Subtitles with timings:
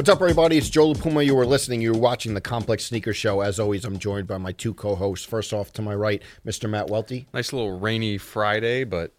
[0.00, 0.56] What's up, everybody?
[0.56, 1.20] It's Joe La Puma.
[1.22, 1.82] You are listening.
[1.82, 3.42] You're watching the Complex Sneaker Show.
[3.42, 5.26] As always, I'm joined by my two co-hosts.
[5.26, 6.70] First off, to my right, Mr.
[6.70, 7.26] Matt Welty.
[7.34, 9.12] Nice little rainy Friday, but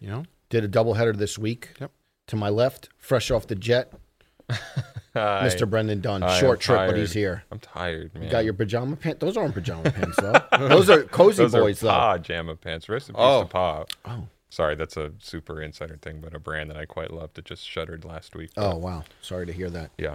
[0.00, 1.74] you know, Did a doubleheader this week.
[1.80, 1.92] Yep.
[2.26, 3.92] To my left, fresh off the jet,
[4.50, 5.42] Hi.
[5.46, 5.70] Mr.
[5.70, 6.22] Brendan Dunne.
[6.22, 7.44] Hi, Short I'm trip, but he's here.
[7.52, 8.24] I'm tired, man.
[8.24, 9.20] You got your pajama pants?
[9.20, 10.40] Those aren't pajama pants, though.
[10.58, 11.90] Those are cozy Those boys, are though.
[11.90, 12.88] Pa Jamma pants.
[12.88, 13.42] Rest in peace Oh.
[13.44, 13.84] to Pa.
[14.06, 14.26] Oh.
[14.54, 17.36] Sorry, that's a super insider thing, but a brand that I quite loved.
[17.38, 18.50] It just shuttered last week.
[18.56, 19.02] Oh, wow.
[19.20, 19.90] Sorry to hear that.
[19.98, 20.14] Yeah,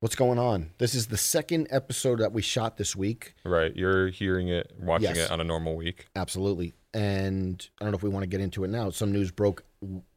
[0.00, 0.70] What's going on?
[0.78, 3.34] This is the second episode that we shot this week.
[3.44, 3.74] right.
[3.76, 5.18] You're hearing it, watching Yes.
[5.26, 6.06] it on a normal week.
[6.16, 6.72] Absolutely.
[6.94, 8.90] And I don't know if we want to get into it now.
[8.90, 9.62] Some news broke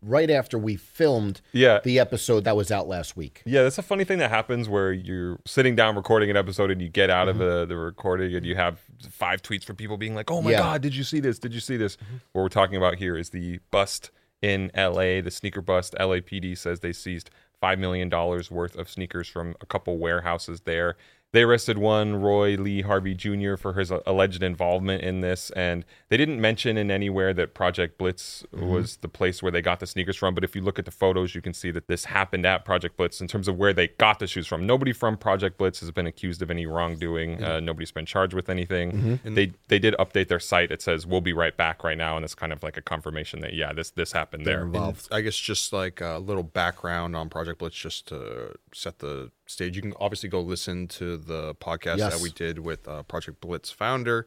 [0.01, 1.81] right after we filmed Yeah.
[1.83, 3.43] the episode that was out last week.
[3.45, 6.81] Yeah, that's a funny thing that happens where you're sitting down recording an episode and
[6.81, 7.41] you get out Mm-hmm.
[7.41, 10.51] of the, the recording and you have five tweets from people being like, "Oh my
[10.51, 10.59] Yeah.
[10.59, 11.37] god, did you see this?
[11.37, 11.97] Did you see this?"
[12.31, 14.09] What we're talking about here is the bust
[14.41, 15.93] in LA, the sneaker bust.
[15.99, 20.95] LAPD says they seized five million dollars worth of sneakers from a couple warehouses there.
[21.33, 25.49] They arrested one, Roy Lee Harvey Jr., for his uh, alleged involvement in this.
[25.51, 28.67] And they didn't mention in anywhere that Project Blitz mm-hmm.
[28.67, 30.35] was the place where they got the sneakers from.
[30.35, 32.97] But if you look at the photos, you can see that this happened at Project
[32.97, 34.65] Blitz in terms of where they got the shoes from.
[34.65, 37.37] Nobody from Project Blitz has been accused of any wrongdoing.
[37.37, 37.43] Mm-hmm.
[37.45, 38.91] Uh, nobody's been charged with anything.
[38.91, 39.33] Mm-hmm.
[39.33, 40.69] They they did update their site.
[40.69, 43.39] It says we'll be right back right now, and it's kind of like a confirmation
[43.39, 44.65] that yeah, this this happened They're there.
[44.65, 45.07] involved.
[45.11, 49.75] I guess just like a little background on Project Blitz, just to set the stage.
[49.75, 52.13] You can obviously go listen to the podcast Yes.
[52.13, 54.25] that we did with uh, Project Blitz founder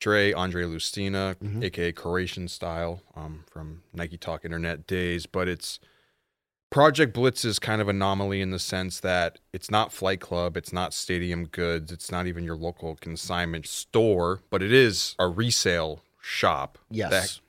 [0.00, 1.62] Dre Andre Lustina, Mhm.
[1.64, 5.26] aka Croatian Style, um, from Nike Talk Internet days.
[5.26, 5.78] But it's
[6.70, 10.72] Project Blitz is kind of anomaly in the sense that it's not Flight Club, it's
[10.72, 16.02] not Stadium Goods, it's not even your local consignment store, but it is a resale
[16.22, 17.10] shop Yes.
[17.10, 17.40] that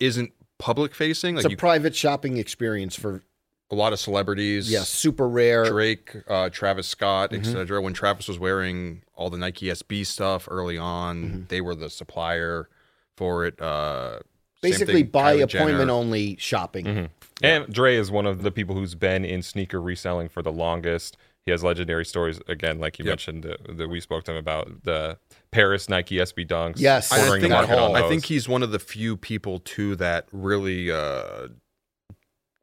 [0.00, 1.36] isn't public facing.
[1.36, 3.22] it's a you private shopping experience for,
[3.70, 4.70] a lot of celebrities.
[4.70, 5.64] yes, super rare.
[5.64, 7.40] Drake, uh, Travis Scott, Mhm.
[7.40, 7.80] etc.
[7.82, 11.48] When Travis was wearing all the Nike SB stuff early on, Mhm.
[11.48, 12.68] they were the supplier
[13.16, 13.60] for it.
[13.60, 14.20] Uh,
[14.62, 15.92] Basically, thing, by Kylie appointment Jenner.
[15.92, 16.84] only shopping.
[16.86, 17.08] Mhm.
[17.42, 21.16] And Dre is one of the people who's been in sneaker reselling for the longest.
[21.44, 23.10] He has legendary stories again, like you Yep.
[23.12, 25.18] mentioned that, that we spoke to him about the
[25.52, 26.74] Paris Nike SB Dunks.
[26.78, 27.12] Yes.
[27.12, 31.48] I think, I think he's one of the few people too that really uh,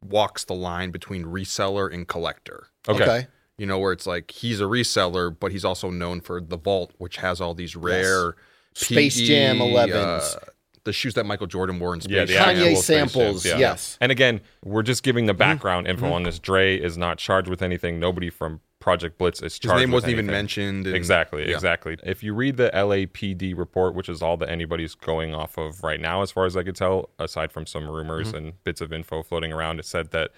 [0.10, 2.68] walks the line between reseller and collector.
[2.88, 3.04] okay.
[3.04, 3.28] Okay.
[3.58, 6.92] You know, where it's like he's a reseller, but he's also known for the vault,
[6.98, 8.36] which has all these rare
[8.74, 10.36] Space PE, Jam 11s.
[10.36, 10.40] uh,
[10.86, 12.44] the shoes that Michael Jordan wore in Space Yeah, the Jam.
[12.56, 13.98] Kanye actual samples, Jams, yes.
[14.00, 15.40] And again, we're just giving the Mm-hmm.
[15.40, 16.40] background info on this.
[16.40, 18.00] Dre is not charged with anything.
[18.00, 19.80] Nobody from Project Blitz is His charged.
[19.80, 20.34] name with wasn't even anything.
[20.38, 20.88] mentioned.
[20.88, 21.56] and- Exactly, yeah.
[21.56, 21.98] exactly.
[22.04, 26.00] If you read the LAPD report, which is all that anybody's going off of right
[26.00, 28.38] now, as far as I could tell, aside from some rumors Mm-hmm.
[28.38, 30.30] and bits of info floating around, it said that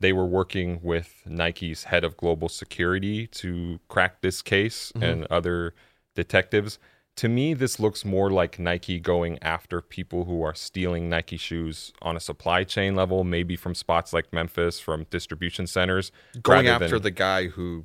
[0.00, 5.02] they were working with Nike's head of global security to crack this case Mm-hmm.
[5.04, 5.74] and other
[6.16, 6.78] detectives.
[7.20, 11.92] To me, this looks more like Nike going after people who are stealing Nike shoes
[12.00, 16.12] on a supply chain level, maybe from spots like Memphis, from distribution centers.
[16.40, 17.84] Going after than- the guy who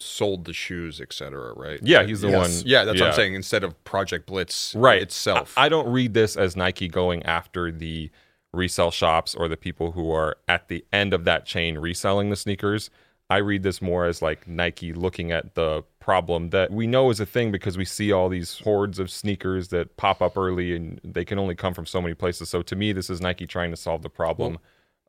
[0.00, 1.54] sold the shoes, etc.
[1.54, 1.80] Right?
[1.82, 2.58] Yeah, he's the Yes.
[2.58, 2.66] one.
[2.66, 3.34] Yeah, that's what I'm saying.
[3.34, 5.54] Instead of Project Blitz right itself.
[5.56, 8.10] I, I don't read this as Nike going after the
[8.52, 12.36] resale shops or the people who are at the end of that chain reselling the
[12.36, 12.90] sneakers.
[13.30, 17.18] I read this more as like Nike looking at the problem that we know is
[17.18, 21.00] a thing because we see all these hordes of sneakers that pop up early and
[21.02, 22.50] they can only come from so many places.
[22.50, 24.58] So to me, this is Nike trying to solve the problem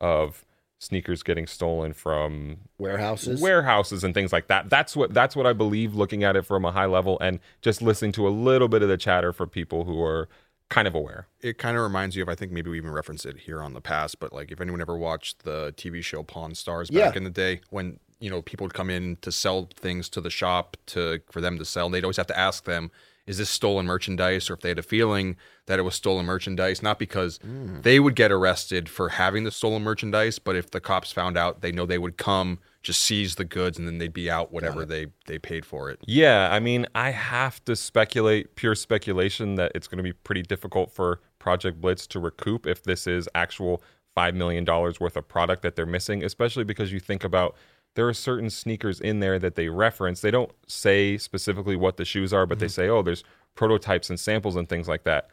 [0.00, 0.44] of
[0.78, 3.40] sneakers getting stolen from Warehouses.
[3.42, 4.70] warehouses and things like that.
[4.70, 7.82] That's what that's what I believe looking at it from a high level and just
[7.82, 10.28] listening to a little bit of the chatter for people who are
[10.68, 11.28] kind of aware.
[11.42, 13.72] it kind of reminds you of I think maybe we even referenced it here on
[13.74, 17.18] the past, but like if anyone ever watched the TV show Pawn Stars back Yeah.
[17.18, 20.30] in the day when you know people would come in to sell things to the
[20.30, 22.90] shop to for them to sell, and they'd always have to ask them,
[23.26, 26.82] "Is this stolen merchandise?" Or if they had a feeling that it was stolen merchandise,
[26.82, 27.82] not because mm.
[27.82, 31.60] they would get arrested for having the stolen merchandise, but if the cops found out,
[31.60, 34.84] they know they would come just seize the goods and then they'd be out whatever
[34.84, 36.00] they they paid for it.
[36.06, 40.42] Yeah, I mean, I have to speculate, pure speculation, that it's going to be pretty
[40.42, 43.82] difficult for Project Blitz to recoup if this is actual
[44.16, 47.56] $5 million worth of product that they're missing, especially because you think about
[47.96, 50.20] there are certain sneakers in there that they reference.
[50.20, 52.72] They don't say specifically what the shoes are, but they mm-hmm.
[52.72, 55.28] say, oh, there's prototypes and samples and things like that.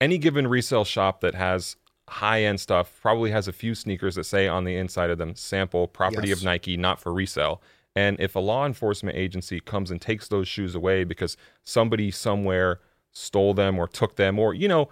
[0.00, 1.76] Any given resale shop that has
[2.08, 5.34] high end stuff probably has a few sneakers that say on the inside of them
[5.36, 6.38] sample property Yes.
[6.38, 7.62] of Nike, not for resale.
[7.94, 12.80] And if a law enforcement agency comes and takes those shoes away because somebody somewhere
[13.12, 14.88] stole them or took them, or, you know,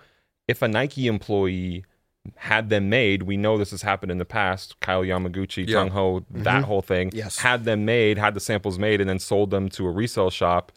[0.47, 1.85] if a Nike employee
[2.37, 3.23] had them made.
[3.25, 4.79] We know this has happened in the past.
[4.81, 5.79] Kyle Yamaguchi, Yeah.
[5.79, 7.11] Tung Ho, that whole thing.
[7.13, 7.39] Yes.
[7.39, 10.73] Had them made, had the samples made, and then sold them to a resale shop.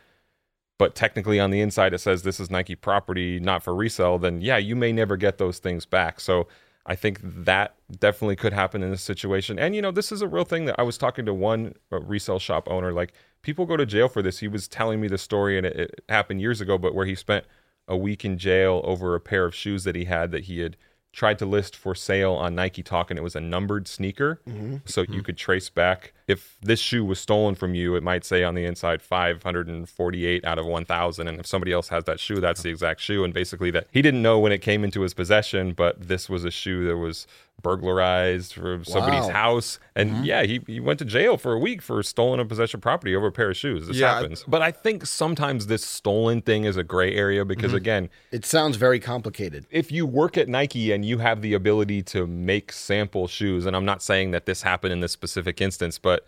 [0.77, 4.18] But technically, on the inside, it says this is Nike property, not for resale.
[4.18, 6.19] Then, yeah, you may never get those things back.
[6.19, 6.48] So,
[6.83, 9.59] I think that definitely could happen in this situation.
[9.59, 12.01] And, you know, this is a real thing that I was talking to one uh,
[12.01, 12.92] resale shop owner.
[12.92, 13.13] Like,
[13.44, 14.39] people go to jail for this.
[14.39, 17.13] He was telling me the story, and it, it happened years ago, but where he
[17.13, 17.45] spent
[17.88, 20.77] a week in jail over a pair of shoes that he had that he had
[21.12, 24.40] tried to list for sale on Nike Talk, and it was a numbered sneaker.
[24.48, 24.78] Mm-hmm.
[24.86, 25.19] So you mm-hmm.
[25.22, 28.66] could trace back if this shoe was stolen from you, it might say on the
[28.66, 31.28] inside 548 out of 1,000.
[31.28, 33.24] And if somebody else has that shoe, that's the exact shoe.
[33.24, 36.46] And basically, that he didn't know when it came into his possession, but this was
[36.46, 37.28] a shoe that was
[37.62, 39.30] burglarized from somebody's Wow.
[39.30, 39.80] house.
[39.96, 40.24] And mm-hmm.
[40.24, 43.28] yeah, he, he went to jail for a week for stolen a possession property over
[43.28, 43.88] a pair of shoes.
[43.88, 44.44] This Yeah, happens.
[44.48, 47.78] But I think sometimes this stolen thing is a gray area because, mm-hmm.
[47.78, 49.66] again, It sounds very complicated.
[49.72, 53.75] if you work at Nike and you have the ability to make sample shoes, and
[53.75, 56.25] I'm not saying that this happened in this specific instance, but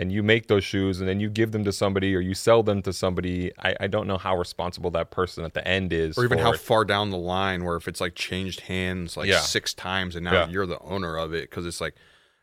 [0.00, 2.62] and you make those shoes and then you give them to somebody or you sell
[2.62, 6.16] them to somebody, I, I don't know how responsible that person at the end is.
[6.16, 6.60] or even how it.
[6.60, 9.40] far down the line where if it's like changed hands like Yeah.
[9.40, 10.48] six times and now Yeah.
[10.48, 11.94] you're the owner of it because it's like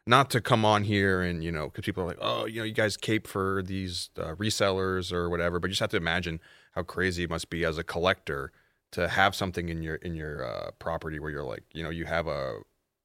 [0.06, 2.63] not to come on here and you know because people are like oh you know
[2.66, 6.40] you guys cape for these uh, resellers or whatever but you just have to imagine
[6.74, 8.51] how crazy it must be as a collector
[8.92, 12.06] to have something in your in your uh, property where you're like you know you
[12.06, 12.58] have a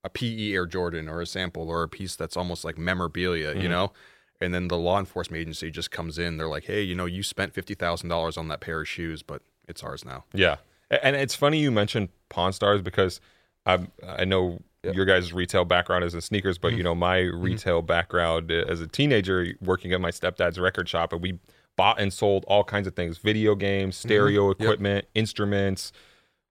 [0.04, 3.68] a PE Air Jordan or a sample or a piece that's almost like memorabilia you
[3.68, 3.70] Mhm.
[3.70, 3.92] know
[4.40, 7.22] and then the law enforcement agency just comes in they're like hey you know you
[7.22, 10.56] spent $50,000 on that pair of shoes but it's ours now Yeah,
[10.90, 13.20] and it's funny you mentioned Pawn Stars because
[13.66, 14.92] I I know Yeah.
[14.92, 16.84] your guys' retail background is in sneakers, but you mm-hmm.
[16.84, 17.42] know my mm-hmm.
[17.42, 21.38] retail background uh, as a teenager working at my stepdad's record shop, and we
[21.76, 24.08] bought and sold all kinds of things: video games, mm-hmm.
[24.08, 24.60] stereo Yep.
[24.60, 25.92] equipment, instruments,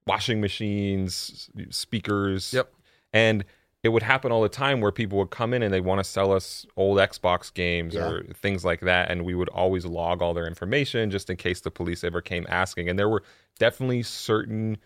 [0.05, 2.53] washing machines, speakers.
[2.53, 2.71] Yep.
[3.13, 3.45] and.
[3.81, 6.03] It would happen all the time where people would come in and they want to
[6.03, 8.09] sell us old Xbox games Yeah.
[8.09, 11.61] or things like that, and we would always log all their information just in case
[11.61, 12.89] the police ever came asking.
[12.89, 13.23] And there were
[13.57, 14.77] definitely certain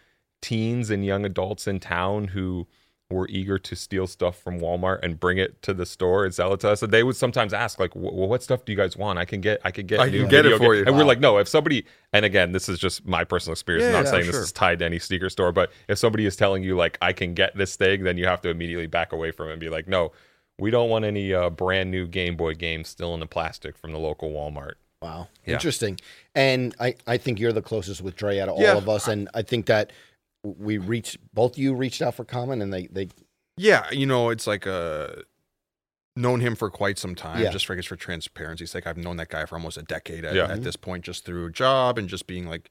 [0.42, 2.68] teens and young adults in town who
[3.14, 6.54] were eager to steal stuff from Walmart and bring it to the store and sell
[6.54, 6.84] it to us.
[6.84, 9.20] And they would sometimes ask, like, "Well, what stuff do you guys want?
[9.20, 10.84] I can get, I can get, I can get it for game-" you.
[10.88, 11.38] And we're like, no.
[11.38, 13.86] If somebody, and again, this is just my personal experience.
[13.86, 14.34] I'm not yeah, saying sure.
[14.34, 17.14] this is tied to any sneaker store, but if somebody is telling you like, I
[17.14, 19.70] can get this thing, then you have to immediately back away from it and be
[19.70, 20.12] like, no,
[20.60, 23.92] we don't want any uh, brand new Game Boy games still in the plastic from
[23.92, 24.74] the local Walmart.
[25.02, 25.28] Wow.
[25.46, 25.56] Yeah.
[25.56, 26.00] Interesting.
[26.34, 29.08] And I, I think you're the closest with Dre out of Yeah, all of us.
[29.08, 29.92] And I think that
[30.44, 33.10] we reached, both of you reached out for comment and they, they
[33.58, 35.08] Yeah, you know, it's like uh
[36.16, 37.42] known him for quite some time.
[37.42, 37.50] Yeah.
[37.50, 40.26] Just for I guess for transparency, sake I've known that guy for almost a decade
[40.26, 40.46] at, Yeah.
[40.52, 42.70] at this point, just through a job and just being like,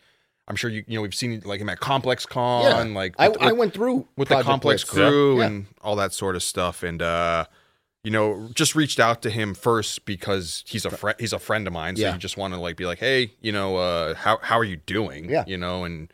[0.48, 2.94] I'm sure you you know we've seen like him at Complex Con, Yeah.
[2.94, 4.92] like I, with, I with- went through with the Complex Blitz.
[4.92, 5.46] crew Yeah.
[5.46, 7.46] and all that sort of stuff, and uh,
[8.04, 11.16] you know, just reached out to him first because he's a friend.
[11.20, 12.12] He's a friend of mine, so Yeah.
[12.12, 14.76] you just want to like be like, hey, you know, uh, how how are you
[14.76, 15.30] doing?
[15.30, 15.44] Yeah.
[15.46, 16.12] you know, and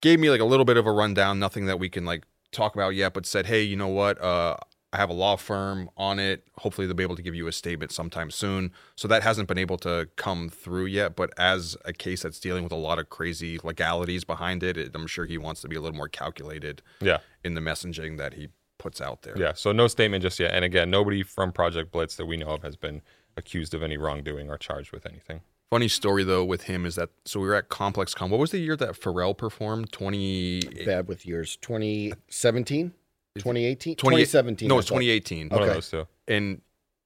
[0.00, 1.38] gave me like a little bit of a rundown.
[1.38, 4.20] Nothing that we can like talk about yet, but said, hey, you know what?
[4.20, 4.56] Uh,
[4.92, 6.48] I have a law firm on it.
[6.58, 8.72] Hopefully, they'll be able to give you a statement sometime soon.
[8.96, 11.14] So that hasn't been able to come through yet.
[11.14, 14.90] But as a case that's dealing with a lot of crazy legalities behind it, it
[14.94, 17.18] I'm sure he wants to be a little more calculated Yeah.
[17.44, 18.48] in the messaging that he
[18.78, 19.38] puts out there.
[19.38, 20.52] Yeah, so no statement just yet.
[20.52, 23.02] And again, nobody from Project Blitz that we know of has been
[23.36, 25.42] accused of any wrongdoing or charged with anything.
[25.70, 28.28] Funny story though with him is that so we were at Complex Con.
[28.28, 29.92] What was the year that Pharrell performed?
[29.92, 30.60] Twenty.
[30.84, 31.56] Bad with years.
[31.62, 32.92] 2017?
[33.38, 33.94] 2018?
[33.94, 34.68] 2017.
[34.68, 34.96] No, it's thought.
[34.96, 35.48] 2018.
[35.48, 35.68] One Okay.
[35.68, 36.06] of those two.
[36.26, 36.60] and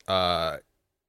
[0.09, 0.57] uh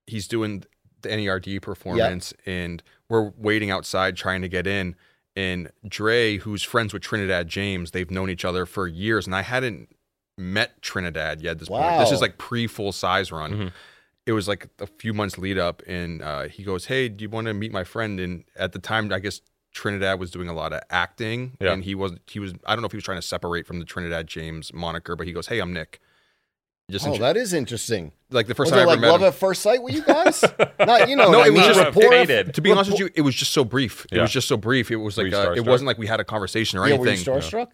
[0.07, 0.63] he's doing
[1.01, 4.95] the NERD performance and we're waiting outside trying to get in
[5.37, 9.41] and Dre who's friends with Trinidad James they've known each other for years and I
[9.43, 9.95] hadn't
[10.37, 13.71] met Trinidad yet at this point this is like pre full size run Mhm.
[14.25, 17.29] It was like a few months lead up and uh he goes hey do you
[17.29, 19.41] want to meet my friend and at the time I guess
[19.73, 21.73] Trinidad was doing a lot of acting Yeah.
[21.73, 23.79] and he was he was I don't know if he was trying to separate from
[23.79, 25.99] the Trinidad James moniker but he goes hey I'm Nick
[26.89, 28.11] just Oh, intro- that is interesting.
[28.29, 29.27] like the first Was time it I like ever met love him.
[29.29, 30.43] at first sight with you guys?
[30.79, 31.67] Not, you know, No, what I it was mean?
[31.73, 32.53] just rapport- faded.
[32.53, 34.05] To be honest with you, it was just so brief.
[34.11, 34.21] It Yeah.
[34.21, 34.91] was just so brief.
[34.91, 37.05] It was like you uh, it wasn't like we had a conversation or Yeah, were
[37.05, 37.33] you anything.
[37.33, 37.69] starstruck?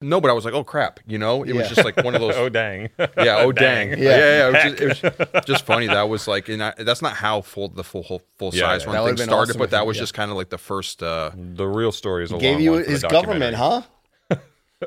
[0.00, 2.20] No, but I was like, oh crap, you know, it was just like one of
[2.26, 2.34] those.
[2.36, 2.88] oh dang.
[2.98, 3.96] yeah, oh dang, Yeah.
[3.96, 4.48] yeah, yeah.
[4.48, 4.62] It was,
[5.00, 5.86] just, it was just funny.
[5.88, 8.84] That was like, and I, that's not how full the full whole, full Yeah, size
[8.84, 8.94] yeah.
[8.94, 10.02] run thing started, awesome but that was yeah.
[10.02, 11.02] just kind of like the first.
[11.02, 13.82] uh The real story is a Gave long you one for his government, huh?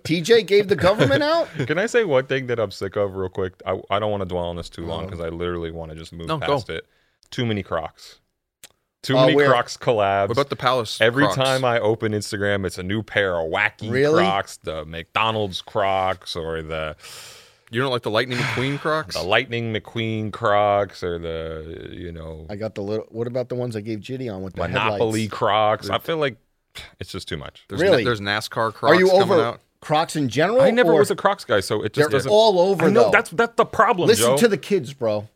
[0.05, 1.49] TJ gave the government out?
[1.67, 3.55] Can I say one thing that I'm sick of real quick?
[3.65, 5.07] I, I don't want to dwell on this too long Uh-huh.
[5.09, 6.45] because I literally want to just move No, go.
[6.55, 6.85] past it.
[7.29, 8.20] Too many Crocs.
[9.03, 10.27] Too Uh, many where- Crocs collabs.
[10.29, 11.01] What about the Palace?
[11.01, 11.35] Every Crocs?
[11.37, 14.23] time I open Instagram, it's a new pair of wacky Really?
[14.23, 16.95] Crocs, the McDonald's Crocs or the
[17.71, 19.15] you don't like the Lightning McQueen Crocs?
[19.19, 23.05] the Lightning McQueen Crocs or the you know I got the little.
[23.09, 25.33] What about the ones I gave Jitty on with the Monopoly headlights?
[25.33, 25.89] Crocs.
[25.89, 26.37] I feel like
[26.99, 27.65] it's just too much.
[27.69, 28.03] There's Really?
[28.03, 29.59] there's NASCAR Crocs Are you coming over out.
[29.81, 30.61] Crocs in general?
[30.61, 32.31] I never or was a Crocs guy, so it They're just doesn't.
[32.31, 32.85] all over.
[32.85, 33.09] I know though.
[33.11, 34.07] that's that's the problem.
[34.07, 34.37] Listen Joe.
[34.37, 35.27] to the kids, bro.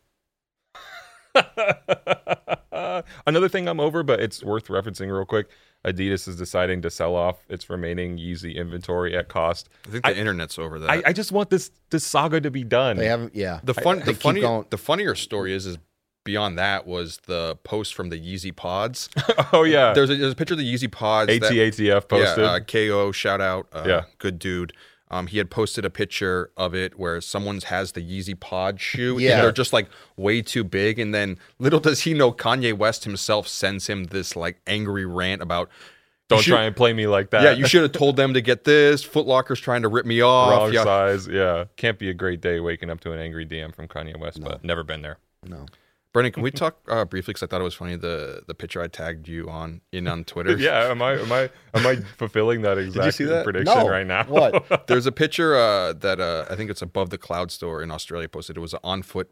[3.26, 5.48] Another thing I'm over, but it's worth referencing real quick.
[5.84, 9.68] Adidas is deciding to sell off its remaining Yeezy inventory at cost.
[9.86, 10.90] I think the I- internet's over that.
[10.90, 12.96] I, I just want this this saga to be done.
[12.96, 13.34] They haven't.
[13.34, 13.60] Yeah.
[13.62, 14.40] the fun, they the funny,
[14.70, 15.78] the funnier story is, is
[16.24, 19.08] beyond that was the post from the Yeezy Pods.
[19.52, 21.28] oh yeah, There's a, there's a picture of the Yeezy Pods.
[21.28, 22.38] that- ATATF posted.
[22.44, 23.68] Yeah, uh, KO shout out.
[23.72, 24.02] Uh, Yeah.
[24.18, 24.72] good dude.
[25.10, 29.18] Um, he had posted a picture of it where someone's has the Yeezy Pod shoe.
[29.20, 29.34] Yeah.
[29.36, 30.98] and they're just like way too big.
[30.98, 35.42] And then little does he know, Kanye West himself sends him this like angry rant
[35.42, 35.68] about.
[36.28, 37.44] Don't should- try and play me like that.
[37.44, 39.04] Yeah, you should have told them to get this.
[39.04, 40.50] Foot Locker's trying to rip me off.
[40.50, 40.82] Wrong Yeah.
[40.82, 41.28] size.
[41.28, 44.42] Yeah, can't be a great day waking up to an angry DM from Kanye West,
[44.42, 45.18] but never been there.
[45.44, 45.66] no.
[46.16, 47.32] Brendan, can we talk uh, briefly?
[47.32, 50.24] Because I thought it was funny the the picture I tagged you on in on
[50.24, 50.56] Twitter.
[50.58, 53.44] Yeah, am I am I am I fulfilling that exact see that?
[53.44, 53.86] prediction No.
[53.88, 54.24] right now?
[54.24, 54.86] What?
[54.86, 58.28] There's a picture uh, that uh, I think it's above the cloud store in Australia
[58.30, 58.56] posted.
[58.56, 59.28] It was an on foot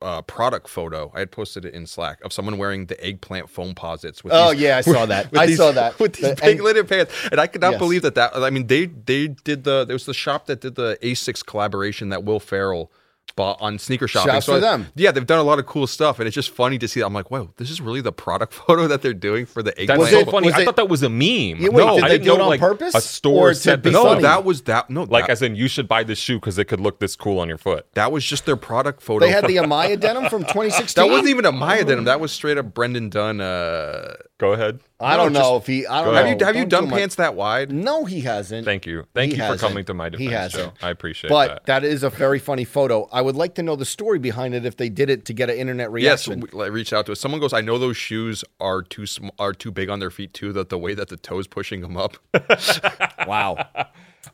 [0.00, 1.10] uh, product photo.
[1.14, 4.22] I had posted it in Slack of someone wearing the eggplant Foamposites.
[4.22, 5.28] With Oh these, yeah, I saw that.
[5.36, 5.98] I these- saw that.
[5.98, 7.78] with these The- big and- lidded pants, and I could not Yes.
[7.80, 8.14] believe that.
[8.14, 11.44] That I mean, they they did the there was the shop that did the Asics
[11.44, 12.92] collaboration that Will Ferrell
[13.34, 14.30] bought on sneaker shopping.
[14.32, 14.88] Shouts So to I- them.
[14.94, 17.00] Yeah, they've done a lot of cool stuff, and it's just funny to see.
[17.00, 20.10] I'm like, wow, this is really the product photo that they're doing for the That's
[20.10, 20.48] so it- funny.
[20.48, 21.22] was I it- thought that was a meme.
[21.62, 22.94] Yeah, wait, no, did I they didn't do it know on like purpose?
[22.94, 24.22] a store to sent be this no, funny?
[24.22, 24.90] that was that.
[24.90, 27.16] No, like that, as in you should buy this shoe because it could look this
[27.16, 27.86] cool on your foot.
[27.94, 29.24] that was just their product photo.
[29.24, 31.02] They had the Amaya denim from 2016.
[31.02, 32.04] That wasn't even a Maya denim.
[32.04, 33.40] That was straight up Brendan Dunne.
[33.40, 34.80] Uh, Go ahead.
[35.02, 35.86] I don't know if he.
[35.86, 36.24] I don't know.
[36.24, 37.70] have you have you Don't done pants that wide?
[37.72, 38.64] No, he hasn't.
[38.64, 39.04] Thank you.
[39.14, 39.60] Thank He you for hasn't.
[39.68, 40.28] coming to my defense.
[40.28, 40.74] He hasn't.
[40.80, 40.86] Joe.
[40.86, 41.32] I appreciate it.
[41.32, 41.66] But that.
[41.66, 43.08] that is a very funny photo.
[43.12, 45.50] I would like to know the story behind it if they did it to get
[45.50, 46.40] an internet Yes, reaction.
[46.40, 47.20] we, like, reach out to us.
[47.20, 50.32] Someone goes, I know those shoes are too sm- are too big on their feet
[50.34, 50.52] too.
[50.52, 52.16] That the way that the toes pushing them up.
[53.26, 53.56] wow.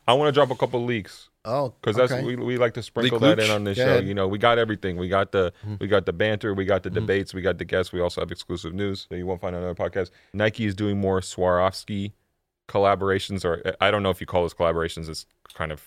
[0.07, 2.23] I want to drop a couple leaks Oh, because that's okay.
[2.23, 3.89] we, we like to sprinkle Leak that in on this Go show.
[3.91, 4.07] ahead.
[4.07, 4.97] You know, we got everything.
[4.97, 5.75] We got the Mm-hmm.
[5.79, 7.91] we got the banter, we got the debates, we got the guests.
[7.93, 10.11] We also have exclusive news that you won't find on other podcasts.
[10.33, 12.11] Nike is doing more Swarovski
[12.67, 15.09] collaborations, or I don't know if you call those collaborations.
[15.09, 15.81] It's kind of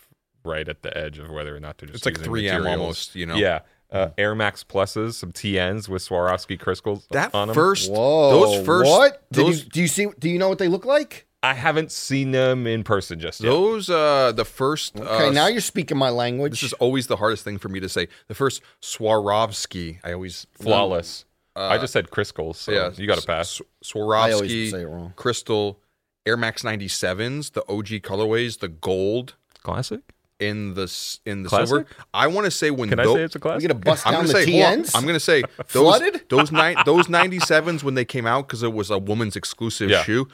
[0.44, 2.66] right at the edge of whether or not they're just It's like using 3M materials.
[2.80, 3.36] almost, you know?
[3.36, 3.60] Yeah.
[3.90, 7.54] Uh, Air Max Pluses, some TNs with Swarovski crystals That on them.
[7.54, 8.30] first, Whoa.
[8.30, 9.22] those first, What?
[9.30, 10.06] Did those you, do you see?
[10.18, 11.26] Do you know what they look like?
[11.44, 13.50] I haven't seen them in person just yet.
[13.50, 14.96] those uh the first.
[14.98, 16.52] Okay, uh, now you're speaking my language.
[16.52, 18.06] This is always the hardest thing for me to say.
[18.28, 19.98] The first Swarovski.
[20.04, 21.24] I always Flawless.
[21.54, 23.60] I just said crystals, so yeah, you got to pass.
[23.60, 25.12] S- I always Swarovski say it wrong.
[25.16, 25.78] Crystal
[26.24, 30.00] Air Max 97s, the OG colorways, the gold Classic.
[30.40, 31.68] in the s- in the Classic?
[31.68, 31.86] silver.
[32.14, 33.68] I want to say when Can I tho- say it's a We're classic?
[33.68, 34.84] gonna bust I'm down gonna the say hold on.
[34.84, 34.96] TNs.
[34.96, 36.24] I'm gonna say those Flooded?
[36.30, 40.04] those nine those 97s when they came out because it was a woman's exclusive Yeah.
[40.04, 40.28] shoe.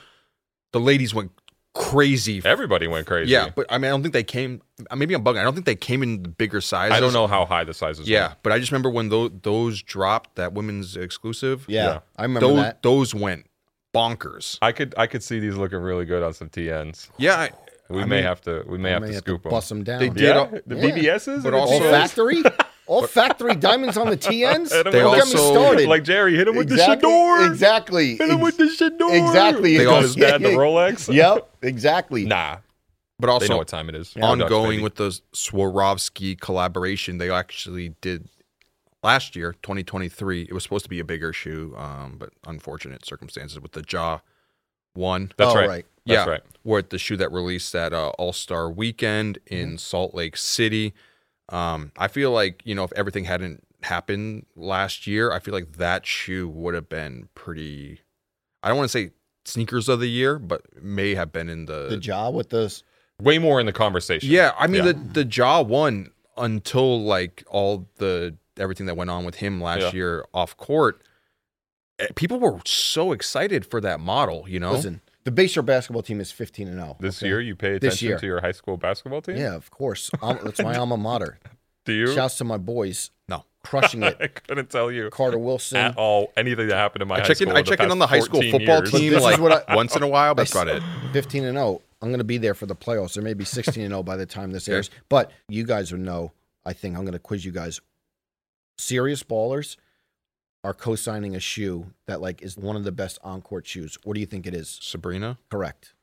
[0.73, 1.33] The ladies went
[1.75, 2.43] crazy.
[2.45, 3.31] Everybody went crazy.
[3.31, 4.61] Yeah, but I mean, I don't think they came.
[4.91, 5.39] Uh, maybe I'm bugging.
[5.39, 6.97] I don't think they came in the bigger sizes.
[6.97, 8.37] I don't know how high the sizes Yeah, were.
[8.43, 11.65] but I just remember when those those dropped that women's exclusive.
[11.69, 11.99] yeah, Yeah.
[12.17, 12.83] I remember those that.
[12.83, 13.47] those went
[13.95, 14.59] bonkers.
[14.63, 17.09] I could I could see these looking really good on some TNs.
[17.17, 17.51] Yeah, I,
[17.89, 19.49] We I may mean, have to we may I have may to have scoop to
[19.49, 19.51] them.
[19.51, 20.01] bust them down.
[20.01, 20.83] They did Yeah, all- the Yeah.
[20.91, 22.43] BBSs, But and the also- all factory,
[22.89, 24.73] all factory diamonds on the TNs.
[24.73, 25.89] Hit 'em They Don't with get me also- started.
[25.89, 27.47] like Jerry, hit him with exactly, the Shador.
[27.47, 29.15] exactly, Hit him with the Shador.
[29.15, 29.73] exactly.
[29.73, 31.13] They They got also- his dad the Rolex.
[31.15, 32.25] Yep, exactly.
[32.25, 32.59] Nah,
[33.21, 34.17] but they know also what time it is.
[34.21, 37.19] ongoing with the Swarovski collaboration.
[37.19, 38.29] They actually did
[39.03, 40.43] last year, 2023.
[40.43, 44.19] It was supposed to be a bigger shoe, um, but unfortunate circumstances with the Ja
[44.95, 45.33] one.
[45.37, 45.69] That's oh, right.
[45.69, 45.87] right.
[46.07, 46.43] That's yeah, right.
[46.63, 49.77] Where the shoe that released at uh, All Star Weekend in Mm-hmm.
[49.77, 50.95] Salt Lake City.
[51.51, 55.73] Um, I feel like you know if everything hadn't happened last year, I feel like
[55.77, 58.01] that shoe would have been pretty.
[58.63, 59.11] I don't want to say
[59.45, 61.87] sneakers of the year, but may have been in the.
[61.89, 62.83] The Ja with the
[63.21, 64.31] Way more in the conversation.
[64.31, 64.93] yeah, I mean Yeah.
[64.93, 69.81] the the Ja one until like all the everything that went on with him last
[69.83, 69.93] Yeah.
[69.93, 71.03] year off court.
[71.99, 74.73] eh, People were so excited for that model, you know.
[74.73, 75.01] listen.
[75.29, 76.97] The Bayshore basketball team is 15 and 0.
[77.01, 77.27] This okay?
[77.29, 78.19] year, you pay This attention year.
[78.19, 79.37] to your high school basketball team.
[79.37, 80.11] Yeah, of course.
[80.23, 81.39] Um, that's my alma mater.
[81.85, 82.15] Do you?
[82.15, 83.11] Shouts to my boys.
[83.29, 83.45] No.
[83.63, 84.17] crushing it.
[84.21, 85.77] I couldn't tell you Carter Wilson.
[85.77, 87.49] at all anything that happened in my I high check in.
[87.49, 87.57] school.
[87.59, 88.91] I the check in past on the high school football years.
[88.91, 90.35] team like what I- once in a while.
[90.35, 90.83] That's I about it.
[91.13, 91.83] 15 and 0.
[92.01, 93.13] I'm going to be there for the playoffs.
[93.13, 94.89] There may be 16 and 0 by the time this airs.
[95.11, 96.33] But you guys will know.
[96.65, 97.83] I think I'm going to quiz you guys.
[98.79, 99.77] Serious ballers
[100.69, 103.97] are co-signing a shoe that like is one of the best on-court shoes.
[104.05, 104.79] What do you think it is?
[104.83, 105.39] Sabrina.
[105.51, 105.95] Correct.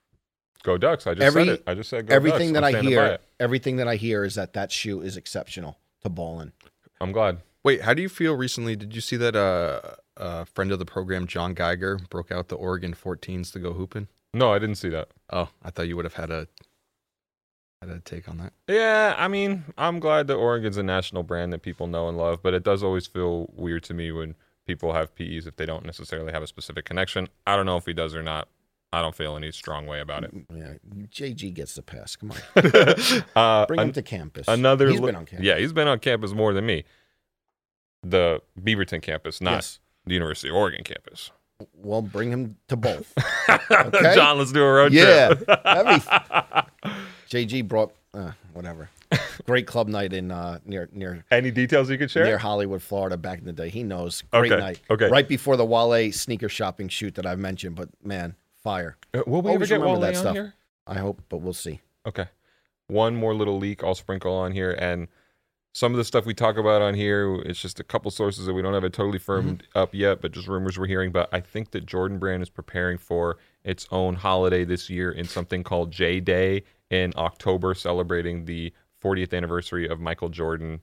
[0.63, 1.05] Go Ducks.
[1.05, 1.63] I just Every- said it.
[1.67, 2.65] I just said go everything Ducks.
[2.71, 6.09] that I'm I hear, everything that I hear is that that shoe is exceptional to
[6.09, 6.51] ball in.
[6.99, 7.41] I'm glad.
[7.63, 8.75] Wait, how do you feel recently?
[8.75, 9.81] Did you see that uh,
[10.17, 14.07] a friend of the program, John Geiger, broke out the Oregon 14s to go hooping?
[14.33, 15.09] No, I didn't see that.
[15.31, 16.47] Oh, I thought you would have had a
[17.81, 18.53] had a take on that.
[18.67, 22.41] Yeah, I mean, I'm glad that Oregon's a national brand that people know and love,
[22.41, 25.85] but it does always feel weird to me when people have PEs if they don't
[25.85, 27.27] necessarily have a specific connection.
[27.47, 28.47] I don't know if he does or not.
[28.93, 30.31] I don't feel any strong way about it.
[30.53, 30.73] Yeah,
[31.09, 32.15] JG gets the pass.
[32.15, 32.37] Come on,
[33.35, 34.47] Uh, bring an- him to campus.
[34.47, 35.45] another He's li- been on campus.
[35.45, 36.85] Yeah, he's been on campus more than me.
[38.03, 39.79] The Beaverton campus, not Yes.
[40.05, 41.31] the University of Oregon campus.
[41.73, 43.13] Well, bring him to both.
[43.71, 44.15] Okay.
[44.15, 45.45] John, let's do a road Yeah, trip.
[45.63, 46.03] that'd
[47.29, 48.89] JG brought uh, whatever.
[49.45, 52.25] Great club night in uh, near near Any details you could share?
[52.25, 53.69] near Hollywood, Florida, back in the day.
[53.69, 54.23] He knows.
[54.31, 54.81] Great Okay, night.
[54.89, 55.09] okay.
[55.09, 58.97] Right before the Wale sneaker shopping shoot that I've mentioned, but man, fire.
[59.13, 60.33] Uh, Will we ever get Wale that on stuff.
[60.35, 60.53] here?
[60.87, 61.81] I hope, but we'll see.
[62.07, 62.25] Okay.
[62.87, 64.71] One more little leak I'll sprinkle on here.
[64.71, 65.07] And
[65.73, 68.53] some of the stuff we talk about on here, it's just a couple sources that
[68.53, 71.11] we don't have it totally firmed up yet, but just rumors we're hearing.
[71.11, 75.25] But I think that Jordan Brand is preparing for its own holiday this year in
[75.25, 78.71] something called J Day in October, celebrating the
[79.05, 80.81] 40th anniversary of Michael Jordan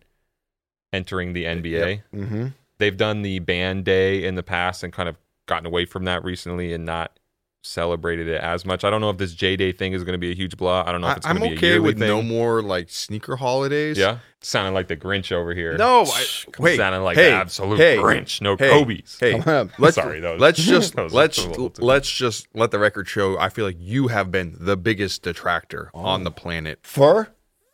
[0.93, 2.03] entering the NBA.
[2.15, 2.47] Mm-hmm.
[2.79, 6.23] They've done the band day in the past and kind of gotten away from that
[6.25, 7.19] recently and not
[7.65, 8.83] celebrated it as much.
[8.83, 10.83] I don't know if this J Day thing is going to be a huge blow.
[10.85, 12.09] I don't know if it's going I'm to be a okay yearly with thing.
[12.09, 13.97] no more like sneaker holidays.
[13.97, 15.77] Yeah, sounding like the Grinch over here.
[15.77, 16.25] No, I,
[16.59, 16.77] wait.
[16.77, 18.41] sounding like hey, the absolute hey, Grinch.
[18.41, 19.17] No hey, Kobe's.
[19.21, 19.41] Hey,
[19.79, 23.07] let's Sorry, that was- let's just let's a little too- let's just let the record
[23.09, 23.39] show.
[23.39, 27.29] I feel like you have been the biggest detractor on the planet Fur,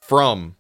[0.08, 0.56] from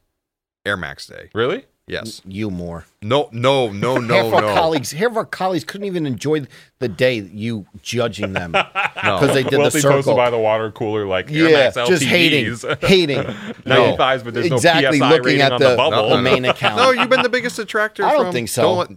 [0.66, 1.30] Air Max Day.
[1.34, 1.64] Really?
[1.86, 2.20] Yes.
[2.26, 2.84] you more.
[3.00, 3.30] No.
[3.32, 3.72] No.
[3.72, 3.94] No.
[4.00, 4.26] half No.
[4.26, 4.54] of our No.
[4.54, 6.42] colleagues, half of our colleagues couldn't even enjoy
[6.80, 8.62] the day you judging them No.
[8.94, 10.14] because they did Welty the posted circle.
[10.14, 12.84] by the water cooler like Air yeah, Max just hating, LTVs.
[12.86, 13.18] hating.
[13.22, 16.10] 95s, but there's exactly no PSI looking rating at on the, the bubble.
[16.10, 16.76] the main account.
[16.76, 18.04] No, you've been the biggest attractor.
[18.04, 18.74] I don't from- think so.
[18.74, 18.90] let-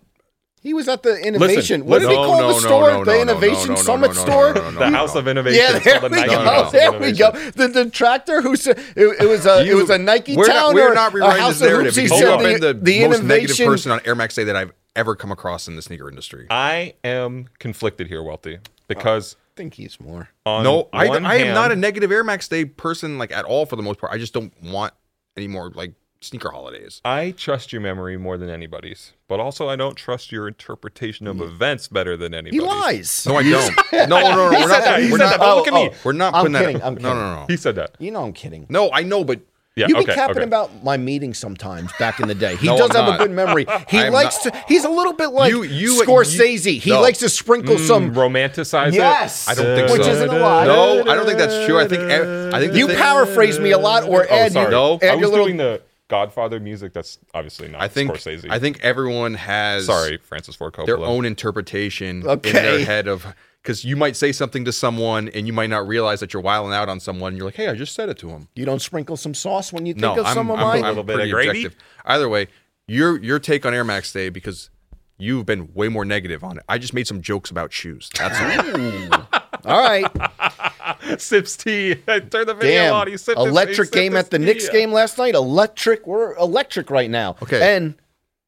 [0.63, 1.81] He was at the innovation.
[1.81, 2.91] Listen, what did he call no, the store?
[2.91, 4.53] no, the no, no, Innovation no, no, Summit no, no, store.
[4.53, 4.97] no, no, no, the no.
[4.97, 5.59] House of Innovation.
[5.59, 6.39] Yeah, there called the we go.
[6.39, 7.29] House of There we go.
[7.29, 7.53] Innovation.
[7.55, 10.73] The detractor who said it, it was a it was a Nike we're town not,
[10.75, 11.95] we're or not a rewriting House this narrative of Hoops.
[11.95, 14.43] He because said you've the, been the, the most negative person on Air Max Day
[14.43, 16.45] that I've ever come across in the sneaker industry.
[16.51, 20.29] I am conflicted here, Welty, because oh, I think he's more.
[20.45, 23.77] no, I, I am not a negative Air Max Day person like at all for
[23.77, 24.13] the most part.
[24.13, 24.93] I just don't want
[25.35, 27.01] any more like sneaker holidays.
[27.03, 31.41] I trust your memory more than anybody's, but also I don't trust your interpretation of
[31.41, 32.61] events better than anybody's.
[32.61, 33.25] He lies.
[33.27, 33.75] No, I don't.
[34.09, 34.83] No, no, no, He we're said not.
[34.85, 35.01] that.
[35.03, 35.29] He We're said not.
[35.31, 35.89] that, but look at me.
[36.03, 36.65] We're not I'm putting that.
[36.65, 37.13] kidding, I'm no, kidding.
[37.17, 37.45] no, no, no.
[37.47, 37.95] He said that.
[37.99, 38.67] You know I'm kidding.
[38.69, 38.91] no.
[38.91, 39.39] I know, but
[39.75, 40.43] Yeah, you be okay, capping okay.
[40.43, 42.55] about my meetings sometimes back in the day.
[42.57, 43.65] He No, does I'm have a good memory.
[43.89, 44.53] He likes not.
[44.53, 44.63] to.
[44.67, 46.73] He's a little bit like You- you- Scorsese.
[46.75, 47.01] you- he no.
[47.01, 48.11] likes to sprinkle some.
[48.11, 49.51] Mm, romanticize Yes, it.
[49.51, 50.11] I don't think which so.
[50.11, 50.65] isn't a lie.
[50.65, 51.79] No, I don't think that's true.
[51.79, 54.65] I think I think You thing- paraphrase me a lot, or Oh, add, sorry.
[54.65, 54.95] your, No.
[55.01, 55.45] add I your was little.
[55.45, 55.81] doing the
[56.11, 56.91] Godfather music.
[56.93, 58.47] That's obviously not I think Scorsese.
[58.51, 60.85] I think everyone has Sorry, Francis Ford Coppola.
[60.85, 63.25] their own interpretation in their head of
[63.63, 66.73] because you might say something to someone and you might not realize that you're wiling
[66.73, 67.35] out on someone.
[67.37, 68.47] You're like, hey, I just said it to him.
[68.55, 70.83] you don't sprinkle some sauce when you think No, of I'm, some of I'm, mine.
[70.83, 71.49] I'm little bit of gravy?
[71.65, 71.75] objective.
[72.05, 72.47] Either way,
[72.87, 74.69] your your take on Air Max Day because
[75.17, 76.63] you've been way more negative on it.
[76.67, 78.09] I just made some jokes about shoes.
[78.17, 78.37] That's
[79.11, 79.20] all.
[79.65, 80.05] All right,
[81.21, 81.95] sips tea.
[82.07, 82.93] I turned the video damn.
[82.95, 83.07] on.
[83.07, 84.45] He sipped his- he Electric game his at the tea.
[84.45, 85.35] Knicks game last night.
[85.35, 86.07] Electric.
[86.07, 87.35] We're electric right now.
[87.41, 87.75] Okay.
[87.75, 87.95] and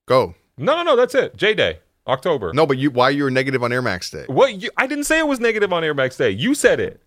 [0.08, 0.36] Go.
[0.58, 0.96] No, no, no.
[0.96, 1.36] That's it.
[1.38, 2.54] J Day, October.
[2.54, 4.26] No, but you why you were negative on Air Max Day?
[4.28, 4.54] What?
[4.62, 6.30] You, I didn't say it was negative on Air Max Day.
[6.32, 7.02] You said it.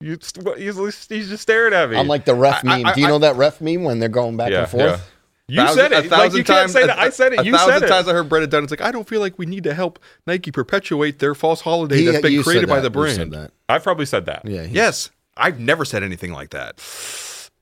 [0.00, 0.76] You, st- what- he's,
[1.08, 1.96] he's just staring at me.
[1.96, 2.94] I'm like the ref I- I- meme.
[2.94, 4.82] Do you I- know that ref meme when they're going back yeah, and forth?
[4.82, 5.00] yeah.
[5.50, 6.10] You Thousand- said a it.
[6.10, 6.98] Like you can't say a- that.
[6.98, 7.40] I said it.
[7.40, 7.88] A You thousand said it.
[7.88, 8.64] times I heard Brett Dunn.
[8.64, 11.96] It's like I don't feel like we need to help Nike perpetuate their false holiday
[11.98, 13.32] He- that's been you said created by the You said brand.
[13.32, 13.52] that.
[13.68, 14.42] I've probably said that.
[14.44, 14.64] Yeah.
[14.64, 16.78] he- Yes, I've never said anything like that.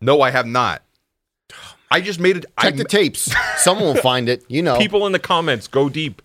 [0.00, 0.82] No, I have not.
[1.90, 2.46] I just made it.
[2.60, 3.32] Check I, the tapes.
[3.58, 4.44] Someone will find it.
[4.48, 4.78] You know.
[4.78, 6.20] People in the comments, go deep.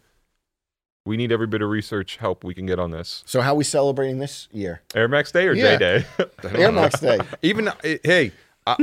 [1.05, 3.23] We need every bit of research help we can get on this.
[3.27, 4.81] So how we celebrating this year?
[4.95, 5.77] Air Max Day or Yeah.
[5.77, 6.05] J Day?
[6.59, 7.19] Air Max Day.
[7.43, 8.31] even eh, hey,
[8.67, 8.75] I,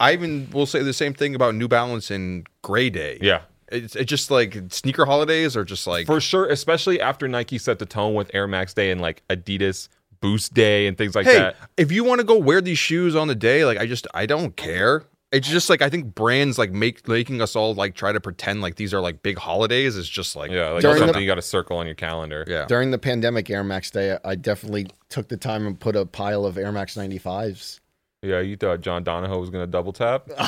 [0.00, 3.18] I even will say the same thing about New Balance and Gray Day.
[3.20, 3.42] yeah.
[3.70, 7.78] it's, it's just like sneaker holidays are just like For sure, especially after Nike set
[7.78, 9.88] the tone with Air Max Day and like Adidas
[10.20, 11.56] Boost Day and things like hey, that.
[11.76, 14.26] if you want to go wear these shoes on the day, like I just I
[14.26, 15.04] don't care.
[15.30, 18.62] It's just like I think brands like make making us all like try to pretend
[18.62, 21.28] like these are like big holidays is just like Yeah, like During the- something you
[21.28, 22.44] got to circle on your calendar.
[22.48, 22.64] yeah.
[22.64, 26.46] During the pandemic Air Max Day, I definitely took the time and put a pile
[26.46, 27.78] of Air Max 95s
[28.22, 30.28] Yeah, you thought John Donahoe was gonna double tap.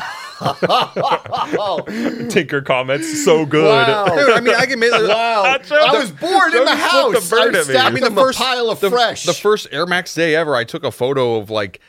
[2.30, 3.64] Tinker comments so good.
[3.64, 4.06] wow.
[4.06, 5.58] Dude, I mean, I can make Wow.
[5.62, 7.28] Joe- I was bored in the house.
[7.28, 7.72] the bird I at me.
[7.74, 9.24] stacked I mean, the first- pile of the, fresh.
[9.24, 11.80] the first Air Max day ever, I took a photo of like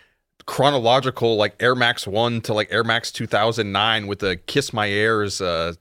[0.46, 5.40] chronological like Air Max 1 to like Air Max 2009 with the Kiss My Airs
[5.42, 5.74] uh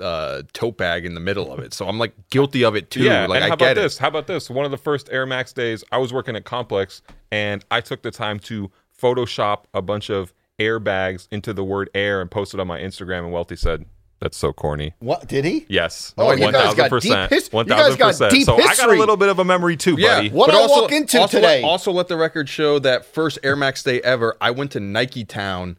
[0.00, 1.74] uh tote bag in the middle of it.
[1.74, 3.04] So I'm like guilty of it too.
[3.04, 3.80] Yeah, like and how I get about it.
[3.82, 3.98] this?
[3.98, 4.50] How about this?
[4.50, 8.02] One of the first Air Max days, I was working at Complex, and I took
[8.02, 12.66] the time to Photoshop a bunch of airbags into the word air and posted on
[12.66, 13.20] my Instagram.
[13.20, 13.86] And Welty said,
[14.20, 15.64] "That's so corny." what did he?
[15.68, 18.32] Yes, Oh, you one guys thousand got deep percent, his- you guys thousand got percent.
[18.32, 20.16] deep So I got a little bit of a memory too, Yeah.
[20.16, 20.28] buddy.
[20.30, 21.62] What But I also- walk into also today?
[21.62, 24.80] Let, also let the record show that first Air Max day ever, I went to
[24.80, 25.76] Nike Town,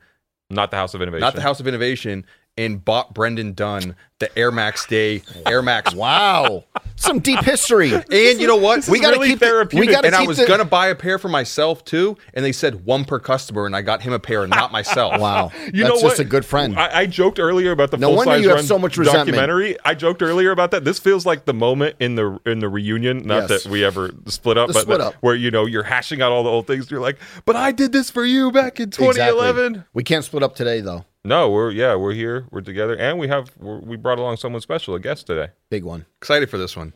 [0.49, 1.21] Not the House of Innovation.
[1.21, 2.25] not the House of Innovation,
[2.57, 7.91] and bought Brendan Dunne the Air Max Day Air Max Wow, some deep history.
[7.91, 8.05] And
[8.39, 8.87] you know what?
[8.87, 9.39] we got to really keep.
[9.39, 9.89] The, we therapeutic.
[9.89, 12.45] got to and keep I was the, gonna buy a pair for myself too, and
[12.45, 15.13] they said one per customer, and I got him a pair, and not myself.
[15.19, 16.19] Wow, You that's know just what?
[16.19, 16.77] a good friend.
[16.77, 18.97] I, I joked earlier about the No full wonder size you have run so much
[18.97, 19.27] resentment.
[19.29, 19.77] documentary.
[19.83, 20.83] I joked earlier about that.
[20.83, 23.25] This feels like the moment in the in the reunion.
[23.25, 23.63] Not Yes.
[23.63, 25.13] that we ever split up, The but split that- up.
[25.21, 26.91] where you know you're hashing out all the old things.
[26.91, 29.65] You're like, but I did this for you back in 2011.
[29.65, 29.83] Exactly.
[29.93, 31.05] We can't split up today though.
[31.23, 34.61] No, we're yeah, we're here, we're together, and we have we're, we brought along someone
[34.61, 35.51] special, a guest today.
[35.69, 36.05] Big one.
[36.19, 36.93] Excited for this one.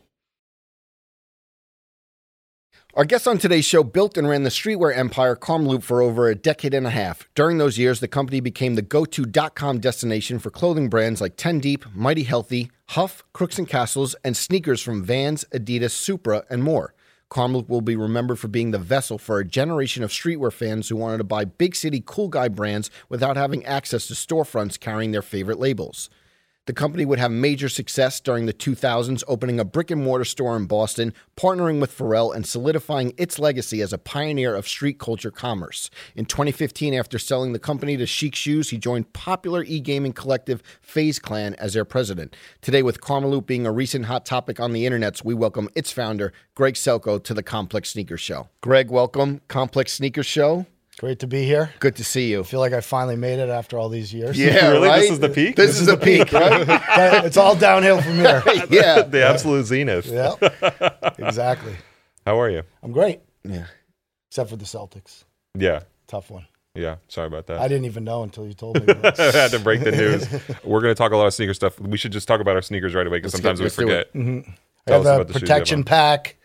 [2.94, 6.34] Our guest on today's show built and ran the streetwear empire Karmaloop for over a
[6.34, 7.28] decade and a half.
[7.34, 11.60] During those years, the company became the go-to .com destination for clothing brands like Ten
[11.60, 16.94] Deep, Mighty Healthy, HUF, Crooks and Castles, and sneakers from Vans, Adidas, Supra, and more.
[17.36, 20.96] Karmaloop will be remembered for being the vessel for a generation of streetwear fans who
[20.96, 25.20] wanted to buy big city cool guy brands without having access to storefronts carrying their
[25.20, 26.08] favorite labels.
[26.66, 30.56] The company would have major success during the 2000s, opening a brick and mortar store
[30.56, 35.30] in Boston, partnering with Pharrell, and solidifying its legacy as a pioneer of street culture
[35.30, 35.90] commerce.
[36.16, 40.60] In 2015, after selling the company to Shiekh Shoes, he joined popular e gaming collective
[40.80, 42.34] FaZe Clan as their president.
[42.62, 46.32] Today, with Karmaloop being a recent hot topic on the internets, we welcome its founder,
[46.56, 48.48] Greg Selkoe, to the Complex Sneaker Show.
[48.60, 49.40] Greg, welcome.
[49.46, 50.66] Complex Sneaker Show.
[50.98, 51.70] Great to be here.
[51.78, 52.40] Good to see you.
[52.40, 54.38] I feel like I finally made it after all these years.
[54.38, 54.88] Yeah, Really?
[54.88, 55.00] right?
[55.02, 55.54] This is the peak?
[55.56, 56.62] This, is the peak, right?
[56.62, 56.78] Okay,
[57.26, 58.42] it's all downhill from here.
[58.70, 59.02] yeah.
[59.02, 60.06] the absolute zenith.
[60.06, 60.34] yeah,
[61.18, 61.74] exactly.
[62.24, 62.62] How are you?
[62.82, 63.66] I'm great, Yeah.
[64.30, 65.24] except for the Celtics.
[65.54, 66.46] Yeah, Tough one.
[66.74, 66.96] yeah.
[67.08, 67.58] Sorry about that.
[67.60, 68.94] I didn't even know until you told me.
[68.94, 70.26] I had to break the news.
[70.64, 71.78] We're going to talk a lot of sneaker stuff.
[71.78, 73.82] We should just talk about our sneakers right away because sometimes get- we let's do
[73.82, 74.14] forget.
[74.14, 74.50] Mm-hmm.
[74.88, 75.84] I have us a about the shoes you have protection on.
[75.84, 76.36] pack,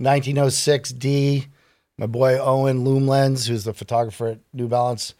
[0.00, 1.46] 1906D.
[2.00, 5.14] My boy Owen Loom Lens, who's the photographer at New Balance,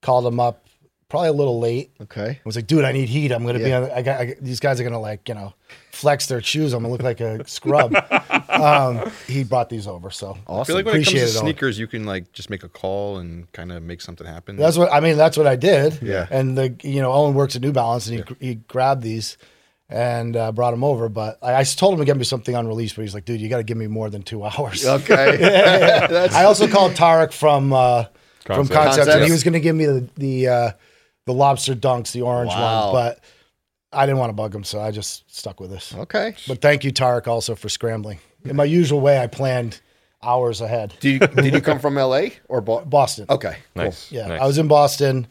[0.00, 0.64] called him up
[1.08, 1.90] probably a little late.
[2.00, 2.28] Okay.
[2.30, 3.32] I was like, dude, I need heat.
[3.32, 3.90] I'm gonna be on.
[3.90, 5.54] I got, I, these guys are gonna like, you know,
[5.90, 6.72] flex their shoes.
[6.72, 7.94] I'm gonna look like a scrub.
[8.48, 11.36] um, he brought these over, so I feel like when it comes Appreciate to it
[11.36, 11.42] all.
[11.42, 14.54] sneakers, you can like just make a call and kind of make something happen.
[14.54, 15.16] that's what I mean.
[15.16, 16.00] That's what I did.
[16.00, 16.28] Yeah.
[16.30, 19.36] And the you know Owen works at New Balance, and he he grabbed these
[19.90, 21.08] and uh, brought him over.
[21.08, 23.48] But I, I told him to get me something unreleased, but he's like, dude, you
[23.48, 24.86] got to give me more than two hours.
[24.86, 25.36] Okay.
[25.40, 28.04] That's, I also called Tarek from uh,
[28.44, 28.72] from Concept.
[28.72, 30.70] Concept, and he was going to give me the the uh,
[31.26, 32.92] the lobster dunks, the orange Wow.
[32.92, 33.20] one, but
[33.92, 35.94] I didn't want to bug him, so I just stuck with this.
[35.94, 36.34] okay.
[36.48, 38.18] But thank you, Tarek, also for scrambling.
[38.44, 39.80] In my usual way, I planned
[40.22, 40.94] hours ahead.
[41.00, 43.26] Did you, did you come from LA or Bo- Boston.
[43.28, 43.56] Okay.
[43.74, 43.84] cool.
[43.84, 44.10] Nice.
[44.12, 44.40] Yeah, nice.
[44.40, 45.26] I was in Boston.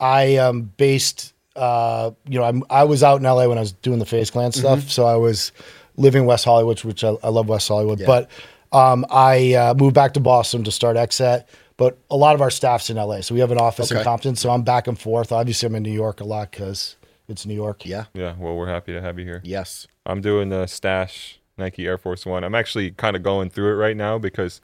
[0.00, 3.72] I um based uh you know I'm I was out in LA when I was
[3.72, 5.52] doing the FaZe Clan stuff, so I was
[5.96, 8.02] living in West Hollywood, which I, I love West Hollywood.
[8.04, 8.30] But
[8.72, 11.44] um I uh, moved back to Boston to start XSET.
[11.76, 13.98] But a lot of our staff's in LA, so we have an office Okay.
[13.98, 14.36] in Compton.
[14.36, 15.32] So I'm back and forth.
[15.32, 16.94] Obviously, I'm in New York a lot because
[17.28, 17.84] it's New York.
[17.84, 18.04] Yeah.
[18.14, 19.40] Yeah, well, we're happy to have you here.
[19.42, 19.88] Yes.
[20.06, 22.44] I'm doing the stash Nike Air Force One.
[22.44, 24.60] I'm actually kind of going through it right now because,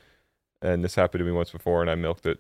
[0.63, 2.39] and this happened to me once before, and I milked it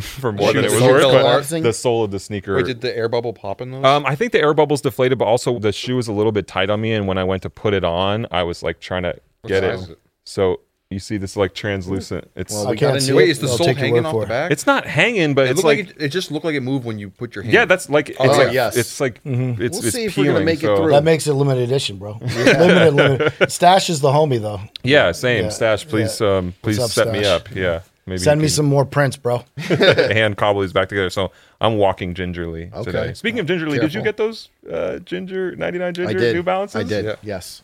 [0.00, 1.48] for more than it the was worth.
[1.50, 2.56] fell the sole of the sneaker.
[2.56, 3.84] Wait, did the air bubble pop in those?
[3.84, 6.46] um, I think the air bubbles deflated, but also the shoe was a little bit
[6.46, 9.02] tight on me, and when I went to put it on, I was like trying
[9.04, 9.92] to get size is it.
[9.92, 9.98] it?
[10.24, 10.60] So
[10.92, 12.28] you see this like translucent.
[12.34, 13.30] It's Well, we can't see new- Wait, it.
[13.30, 14.28] is the I'll sole take your hanging word off for the it.
[14.28, 14.50] back?
[14.50, 16.62] it's not hanging, but it it's looked like, like, it, it just looked like it
[16.62, 17.54] moved when you put your hand.
[17.54, 18.76] yeah, that's like it's Oh, like yes.
[18.76, 19.62] it's like Mm-hmm.
[19.62, 20.90] it's We'll it's see if we're gonna make it so- through.
[20.90, 22.14] That makes it limited edition, bro.
[22.20, 23.52] limited, limited.
[23.52, 24.60] Stash is the homie, though.
[24.82, 25.44] Yeah, same.
[25.44, 27.40] Yeah, Stash, please, um, please up, set me Stash?
[27.40, 27.54] up.
[27.54, 29.44] Yeah, maybe Send me some more prints, bro.
[29.56, 31.08] hand cobble these back together.
[31.10, 32.84] So I'm walking gingerly Okay.
[32.92, 33.14] today.
[33.14, 36.34] Speaking of gingerly, did you get those uh, ginger 99 ginger I did.
[36.36, 36.76] New Balances?
[36.76, 37.04] I did.
[37.06, 37.14] Yeah.
[37.22, 37.62] Yes.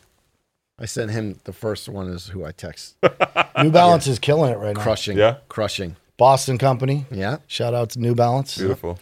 [0.78, 2.96] I sent him the first one is who I text.
[3.62, 4.82] New Balance is killing it right now.
[4.82, 5.16] Crushing.
[5.18, 5.36] Yeah?
[5.48, 5.96] Crushing.
[6.16, 7.06] Boston company.
[7.10, 7.38] Yeah.
[7.46, 8.56] Shout out to New Balance.
[8.58, 8.98] Beautiful.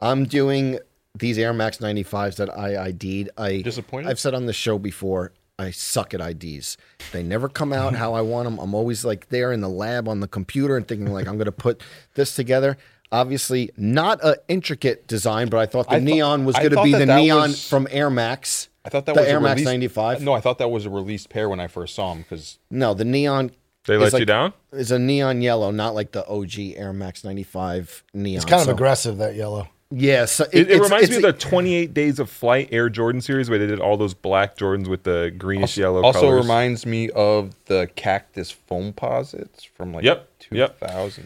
[0.00, 0.78] I'm doing
[1.18, 3.30] these Air Max 95s that I ID'd.
[3.36, 4.08] I Disappointed?
[4.08, 6.76] I've said on the show before, I suck at IDs.
[7.12, 8.58] They never come out how I want them.
[8.58, 11.46] I'm always like there in the lab on the computer and thinking like I'm going
[11.46, 11.82] to put
[12.14, 12.76] this together.
[13.10, 16.92] Obviously, not a intricate design, but I thought the I neon was going to be
[16.92, 18.68] the that neon was- from Air Max.
[18.84, 20.22] I thought that the was a Air Max 95.
[20.22, 22.94] No, I thought that was a released pair when I first saw them because No,
[22.94, 23.50] the neon
[23.86, 24.52] They is let you down?
[24.72, 28.36] is a neon yellow, not like the OG Air Max 95 neon.
[28.36, 29.68] It's kind of So- aggressive that yellow.
[29.90, 33.20] Yeah, so It, it it's- reminds me of the 28 Days of Flight Air Jordan
[33.20, 36.42] series where they did all those black Jordans with the greenish yellow also colors.
[36.42, 40.76] reminds me of the cactus Foamposites from like Yep, yep.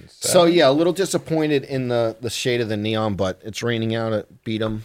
[0.08, 3.94] So yeah, a little disappointed in the the shade of the neon, but it's raining
[3.94, 4.84] out at Beat 'em.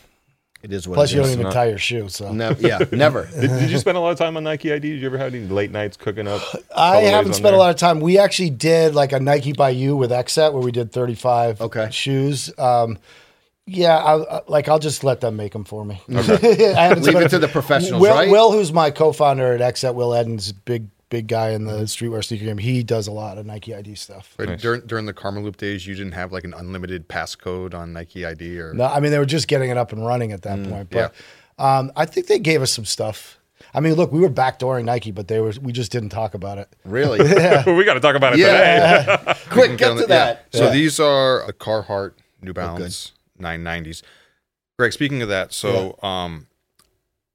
[0.64, 1.28] It is what Plus, it you is.
[1.28, 2.08] don't even not- tie your shoe.
[2.10, 3.26] So Ne- yeah, never.
[3.40, 4.90] did, did you spend a lot of time on Nike ID?
[4.94, 6.42] Did you ever have any late nights cooking up?
[6.76, 8.00] I haven't on spent a lot of time.
[8.00, 11.90] We actually did like a Nike by you with Xset where we did 35 Okay.
[11.92, 12.52] shoes.
[12.58, 12.98] Um,
[13.68, 16.02] yeah, I, I, like I'll just let them make them for me.
[16.10, 18.30] I haven't Leave it to the professionals, Will, right?
[18.30, 22.46] Will, who's my co-founder at Xset, Will Eddins, big big guy in the streetwear sneaker
[22.46, 22.58] game.
[22.58, 24.34] He does a lot of Nike ID stuff.
[24.38, 28.26] But during during the Karmaloop days, you didn't have like an unlimited passcode on Nike
[28.26, 30.60] ID or No, I mean they were just getting it up and running at that
[30.60, 30.90] Mm, point.
[30.90, 31.14] But
[31.58, 33.40] um, I think they gave us some stuff.
[33.74, 36.58] I mean, look, we were backdooring Nike, but they were we just didn't talk about
[36.58, 36.70] it.
[36.86, 37.20] Really?
[37.74, 39.06] we got to talk about it today.
[39.08, 39.34] Yeah.
[39.50, 40.06] Quick, Get get to the- yeah.
[40.08, 40.46] that.
[40.52, 40.70] So Yeah.
[40.72, 44.02] these are the Carhartt New Oh, Balance 990s.
[44.78, 46.48] Greg, speaking of that, so um,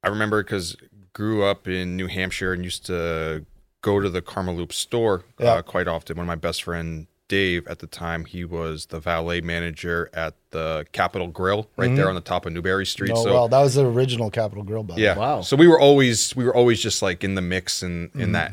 [0.03, 0.77] I remember because
[1.13, 3.45] grew up in New Hampshire and used to
[3.83, 5.55] go to the Karmaloop store Yeah.
[5.55, 6.17] uh, quite often.
[6.17, 10.35] One of my best friend Dave at the time, he was the valet manager at
[10.51, 13.13] the Capital Grille right there on the top of Newbury Street.
[13.15, 14.83] Oh so well, that was the original Capital Grille.
[14.83, 15.41] By yeah, Wow.
[15.43, 18.53] So we were always we were always just like in the mix and in that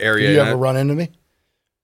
[0.00, 0.28] area.
[0.28, 1.10] Did you And ever I- run into me?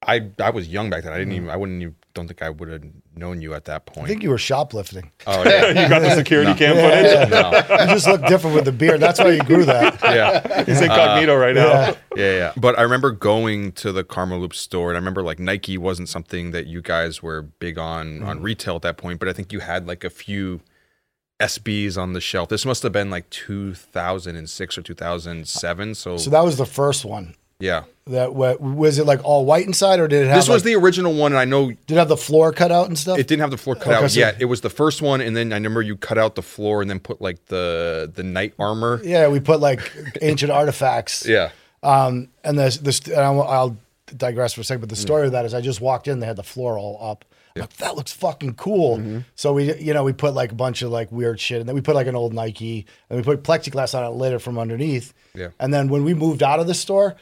[0.07, 1.13] I I was young back then.
[1.13, 2.83] I didn't even I wouldn't even don't think I would have
[3.17, 4.07] known you at that point.
[4.07, 5.11] I think you were shoplifting.
[5.27, 5.69] oh yeah.
[5.69, 7.31] you got the security cam footage?
[7.31, 7.51] no.
[7.81, 9.01] You just look different with the beard.
[9.01, 9.99] That's why you grew that.
[10.03, 10.65] Yeah.
[10.65, 11.69] He's incognito uh, right now.
[11.69, 11.95] Yeah.
[12.17, 12.53] Yeah, yeah.
[12.57, 16.53] But I remember going to the Karmaloop store and I remember like Nike wasn't something
[16.53, 18.29] that you guys were big on mm-hmm.
[18.29, 20.61] on retail at that point, but I think you had like a few
[21.41, 22.49] SBs on the shelf.
[22.49, 25.95] This must have been like 2006 or 2007.
[25.95, 27.35] So, So that was the first one.
[27.61, 27.85] Yeah.
[28.07, 30.37] That wa- was it like all white inside, or did it have?
[30.37, 32.71] This was like- the original one and I know Did it have the floor cut
[32.71, 33.19] out and stuff?
[33.19, 34.37] it didn't have the floor cut Okay, out so- yet.
[34.41, 36.91] It was the first one and then I remember you cut out the floor and
[36.91, 39.01] then put like the the knight armor.
[39.03, 39.91] yeah, we put like
[40.21, 41.25] ancient artifacts.
[41.27, 41.51] Yeah.
[41.83, 43.77] Um, and the this, and I'll, I'll
[44.15, 44.91] digress for a second, but Mm.
[44.91, 47.25] the story of that is I just walked in, they had the floor all up.
[47.57, 48.99] I'm Like that looks fucking cool.
[48.99, 49.19] Mm-hmm.
[49.37, 51.75] So we, you know, we put like a bunch of like weird shit, and then
[51.75, 55.15] we put like an old Nike, and we put plexiglass on it, it from underneath.
[55.35, 55.49] Yeah.
[55.61, 57.15] And then when we moved out of the store,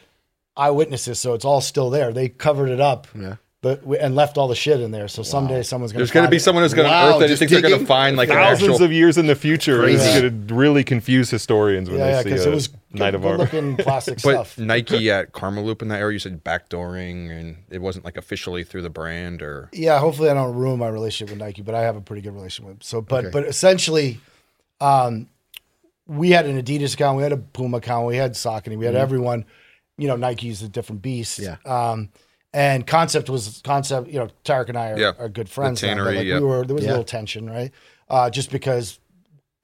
[0.56, 2.12] eyewitnesses, so it's all still there.
[2.12, 3.06] They covered it up.
[3.18, 3.36] Yeah.
[3.62, 5.06] But we, and left all the shit in there.
[5.06, 6.00] So someday someone's gonna.
[6.00, 6.40] There's going to be it.
[6.40, 7.24] someone who's going to Wow, unearth that.
[7.26, 9.78] I just think they're going to find like Thousands actual of years in the future,
[9.78, 10.02] Crazy.
[10.04, 13.12] it's going to really confuse historians when Yeah, yeah, they because see it was Night
[13.12, 13.38] good, of good Art.
[13.38, 14.58] looking plastic But stuff.
[14.58, 18.82] Nike at Karmaloop in that area, you said backdooring, and it wasn't like officially through
[18.82, 19.68] the brand or.
[19.72, 22.34] yeah, hopefully I don't ruin my relationship with Nike, but I have a pretty good
[22.34, 22.82] relationship with them.
[22.82, 23.30] So, but Okay.
[23.32, 24.18] but essentially,
[24.80, 25.28] um,
[26.08, 28.96] we had an Adidas account, we had a Puma account, we had Saucony, we had
[28.96, 29.44] everyone.
[30.02, 31.38] You know, Nike's a different beast.
[31.38, 31.56] Yeah.
[31.64, 32.10] Um,
[32.52, 34.08] and concept was concept.
[34.08, 35.12] You know, Tarek and I are, Yeah.
[35.18, 35.82] are good friends.
[35.82, 36.38] now, but, tannery, like, yeah.
[36.40, 36.90] we were there was Yeah.
[36.90, 37.70] a little tension, right?
[38.08, 38.98] Uh, just because.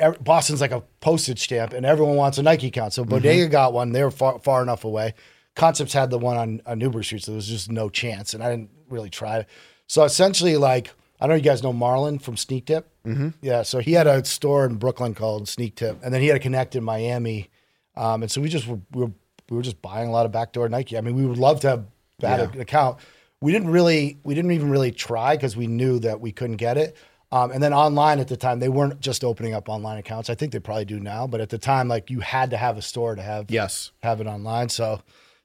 [0.00, 2.92] ev- Boston's like a postage stamp, and everyone wants a Nike account.
[2.92, 5.14] So Bodega got one; they were far, far enough away.
[5.56, 8.40] Concepts had the one on, on Newbury Street, so there was just no chance, and
[8.44, 9.44] I didn't really try.
[9.88, 12.88] So essentially, like I don't know, you guys know Marlon from Sneak Tip.
[13.04, 13.30] Mm-hmm.
[13.42, 16.36] Yeah, so he had a store in Brooklyn called Sneak Tip, and then he had
[16.36, 17.50] a connect in Miami,
[17.96, 19.10] um, and so we just were, we were
[19.50, 20.96] we were just buying a lot of backdoor Nike.
[20.98, 21.86] I mean, we would love to have
[22.20, 22.98] had an account.
[23.40, 26.76] We didn't really, we didn't even really try because we knew that we couldn't get
[26.76, 26.96] it.
[27.30, 30.30] Um, and then online at the time, they weren't just opening up online accounts.
[30.30, 32.78] I think they probably do now, but at the time, like you had to have
[32.78, 33.92] a store to have Yes.
[34.02, 34.70] have it online.
[34.70, 35.02] So it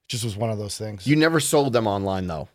[0.07, 1.05] just was one of those things.
[1.05, 2.47] You never sold them online though.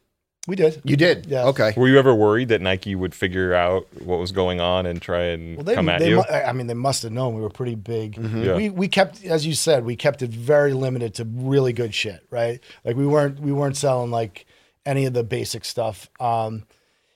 [0.49, 0.81] We did.
[0.83, 1.27] You did.
[1.27, 1.45] Yeah.
[1.45, 1.73] Okay.
[1.77, 5.25] Were you ever worried that Nike would figure out what was going on and try
[5.27, 6.17] and Well, they, come at they you?
[6.17, 8.17] mu- I mean, they must have known we were pretty big.
[8.17, 8.57] Yeah.
[8.57, 12.27] We we kept, as you said, we kept it very limited to really good shit,
[12.31, 12.59] right?
[12.85, 14.47] Like we weren't we weren't selling like
[14.85, 16.09] any of the basic stuff.
[16.19, 16.65] Um,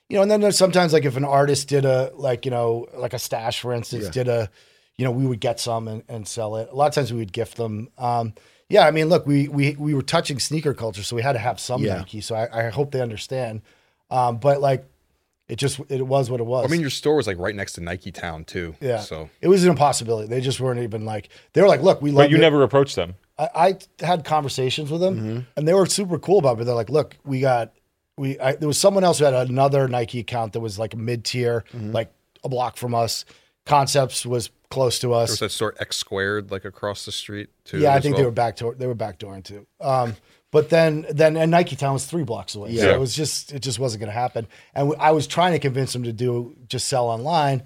[0.09, 2.87] you know, and then there's sometimes like if an artist did a like you know
[2.95, 4.11] like a stash for instance Yeah.
[4.11, 4.49] did a,
[4.95, 6.69] you know, we would get some and, and sell it.
[6.71, 7.89] A lot of times we would gift them.
[7.97, 8.33] Um,
[8.73, 11.39] yeah, I mean, look, we we we were touching sneaker culture, so we had to
[11.39, 11.97] have some Yeah.
[11.97, 12.21] Nike.
[12.21, 13.61] So I, I hope they understand.
[14.09, 14.83] Um, but like,
[15.47, 16.65] it just it was what it was.
[16.65, 18.75] I mean, your store was like right next to Nike Town too.
[18.81, 19.01] Yeah.
[19.01, 20.27] So it was an impossibility.
[20.27, 23.13] They just weren't even like they were like, look, we but you never approached them.
[23.37, 26.63] I, I had conversations with them, and they were super cool about it.
[26.65, 27.73] They're like, look, we got
[28.17, 28.39] we.
[28.39, 31.25] I, there was someone else who had another Nike account that was like a mid
[31.25, 32.11] tier, like
[32.43, 33.23] a block from us.
[33.65, 35.29] Concepts was close to There us.
[35.31, 37.79] was that store X squared like across the street too.
[37.79, 38.21] yeah, I think well.
[38.23, 38.75] they were back door.
[38.75, 39.65] They were backdooring too.
[39.79, 40.15] Um,
[40.51, 42.75] but then, then and Nike Town was three blocks away.
[42.75, 42.93] So Yeah.
[42.95, 44.47] it was just, it just wasn't going to happen.
[44.75, 47.63] And w- I was trying to convince them to do just sell online,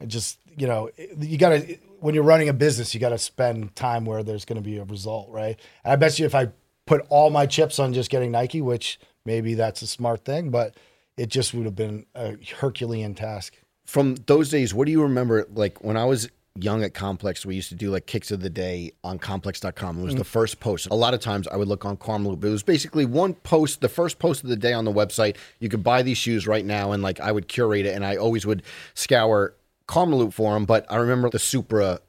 [0.00, 3.18] and just you know, you got to when you're running a business, you got to
[3.18, 5.58] spend time where there's going to be a result, right?
[5.84, 6.48] And I bet you if I
[6.86, 10.76] put all my chips on just getting Nike, which maybe that's a smart thing, but
[11.16, 13.56] it just would have been a Herculean task.
[13.84, 15.46] From those days, what do you remember?
[15.52, 18.50] Like when I was young at Complex, we used to do like kicks of the
[18.50, 19.98] day on complex.com.
[19.98, 20.18] It was mm.
[20.18, 20.88] the first post.
[20.90, 22.44] A lot of times I would look on Karmaloop.
[22.44, 25.36] It was basically one post, the first post of the day on the website.
[25.58, 28.16] You could buy these shoes right now, and like I would curate it, and I
[28.16, 28.62] always would
[28.94, 29.54] scour
[29.88, 30.64] Karmaloop for them.
[30.64, 32.00] But I remember the Supra,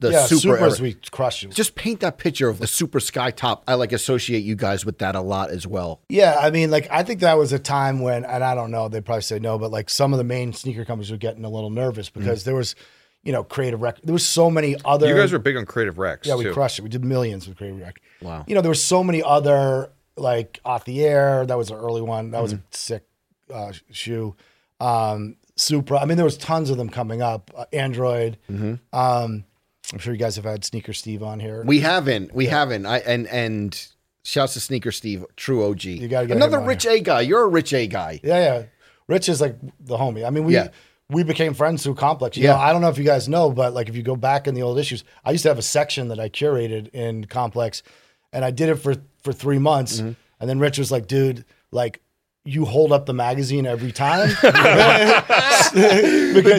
[0.00, 0.58] the yeah, Supra.
[0.58, 0.82] Supras era.
[0.82, 1.48] we crushed you.
[1.50, 3.62] Just paint that picture of the Supra Skytop.
[3.68, 6.00] I like associate you guys with that a lot as well.
[6.08, 8.88] Yeah, I mean, like I think that was a time when, and I don't know,
[8.88, 11.50] they'd probably say no, but like some of the main sneaker companies were getting a
[11.50, 12.74] little nervous because there was,
[13.22, 14.00] you know, creative rec.
[14.02, 15.06] There was so many other.
[15.08, 16.26] You guys were big on creative Rex.
[16.26, 16.52] yeah, we too.
[16.52, 16.82] crushed it.
[16.82, 18.00] We did millions with creative rec.
[18.20, 18.44] Wow.
[18.46, 21.44] You know, there were so many other like off the air.
[21.46, 22.30] That was an early one.
[22.30, 23.04] That was a sick
[23.52, 24.34] uh, shoe.
[24.80, 25.98] Um, Supra.
[26.00, 27.50] I mean, there was tons of them coming up.
[27.54, 28.38] Uh, Android.
[28.92, 29.44] Um,
[29.94, 31.62] I'm sure you guys have had Sneaker Steve on here.
[31.64, 32.34] We haven't.
[32.34, 32.84] We haven't.
[32.84, 33.86] I and and
[34.24, 35.84] shouts to Sneaker Steve, true OG.
[35.84, 37.20] You gotta get another rich A guy.
[37.20, 38.18] You're a rich A guy.
[38.24, 38.62] Yeah, yeah.
[39.06, 40.26] Rich is like the homie.
[40.26, 40.68] I mean, we Yeah.
[41.10, 42.36] we became friends through Complex.
[42.36, 42.54] You Yeah.
[42.54, 44.54] know, I don't know if you guys know, but like if you go back in
[44.56, 47.84] the old issues, I used to have a section that I curated in Complex,
[48.32, 50.12] and I did it for for three months, Mm-hmm.
[50.40, 52.00] and then Rich was like, "Dude, like."
[52.46, 54.28] You hold up the magazine every time
[55.72, 55.72] because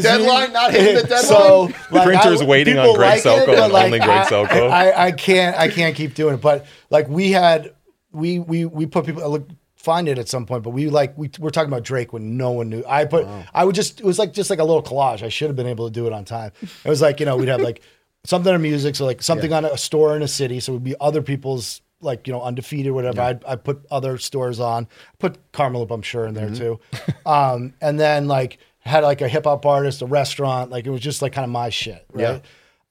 [0.03, 1.23] deadline, not hitting the deadline?
[1.23, 4.25] So like, Printer's I- waiting on Greg like Selkoe but, and like, only Greg I-
[4.29, 4.69] Selkoe.
[4.69, 6.41] I, I can't I can't keep doing it.
[6.41, 7.75] But like we had
[8.11, 11.15] we we we put people uh, look find it at some point, but we like
[11.17, 12.83] we we're talking about Drake when no one knew.
[12.87, 15.21] I put I would just it was like just like a little collage.
[15.21, 16.51] I should have been able to do it on time.
[16.83, 17.83] It was like you know we'd have like
[18.25, 20.83] something on music, so like something on a store in a city, so it would
[20.83, 23.21] be other people's like you know undefeated or whatever.
[23.21, 24.87] I I put other stores on,
[25.19, 26.79] put Carmel I'm sure in there too,
[27.25, 31.01] um, and then like had like a hip hop artist, a restaurant, like it was
[31.01, 32.41] just like kind of my shit, right?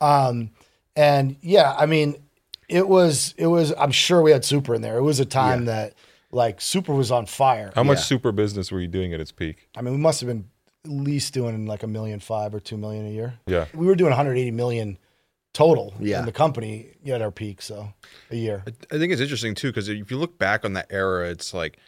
[0.00, 0.50] Um,
[0.96, 2.16] and yeah, I mean,
[2.68, 3.72] it was it was.
[3.78, 4.98] I'm sure we had Supra in there.
[4.98, 5.94] It was a time that
[6.30, 7.72] like Supra was on fire.
[7.74, 8.04] How much Yeah.
[8.04, 9.68] Supra business were you doing at its peak?
[9.76, 10.48] I mean, we must have been
[10.84, 13.34] at least doing like a million five or two million a year.
[13.46, 13.66] Yeah.
[13.72, 14.98] We were doing 180 million
[15.54, 16.18] total Yeah.
[16.20, 17.94] in the company at our peak, so
[18.30, 18.62] a year.
[18.92, 21.78] I think it's interesting too because if you look back on that era, it's like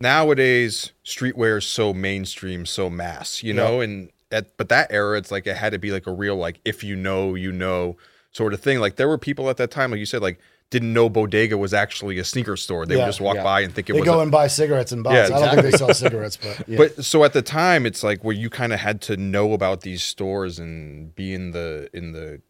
[0.00, 5.30] nowadays streetwear is so mainstream, so mass, you know, and at but that era, it's
[5.30, 7.96] like it had to be like a real like if you know, you know
[8.32, 8.78] sort of thing.
[8.80, 10.38] Like there were people at that time, like you said, like
[10.70, 12.86] didn't know Bodega was actually a sneaker store.
[12.86, 13.02] They Yeah.
[13.02, 13.42] would just walk Yeah.
[13.44, 14.06] by and think it They was.
[14.06, 15.28] go a- and buy cigarettes and box.
[15.28, 16.64] Yeah, I don't think they sell cigarettes, but
[16.96, 19.82] But so at the time, it's like where you kind of had to know about
[19.82, 22.40] these stores and be in the in the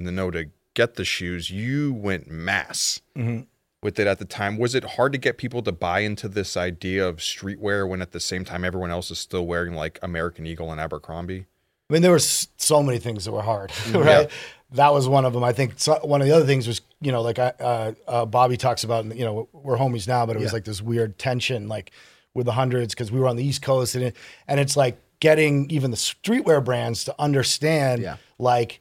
[0.00, 1.50] in the know to get the shoes.
[1.50, 3.46] You went mass Mhm.
[3.82, 4.56] with it at the time.
[4.58, 8.12] Was it hard to get people to buy into this idea of streetwear when at
[8.12, 11.46] the same time everyone else is still wearing like American Eagle and Abercrombie?
[11.88, 14.30] I mean, there were so many things that were hard, right?
[14.72, 15.42] That was one of them.
[15.44, 18.26] I think so, one of the other things was, you know, like I, uh, uh,
[18.26, 21.68] Bobby talks about, you know, we're homies now, but it was like this weird tension,
[21.68, 21.90] like
[22.32, 24.98] with the hundreds, because we were on the East Coast, and it, and it's like
[25.18, 28.16] getting even the streetwear brands to understand, Yeah.
[28.38, 28.80] like,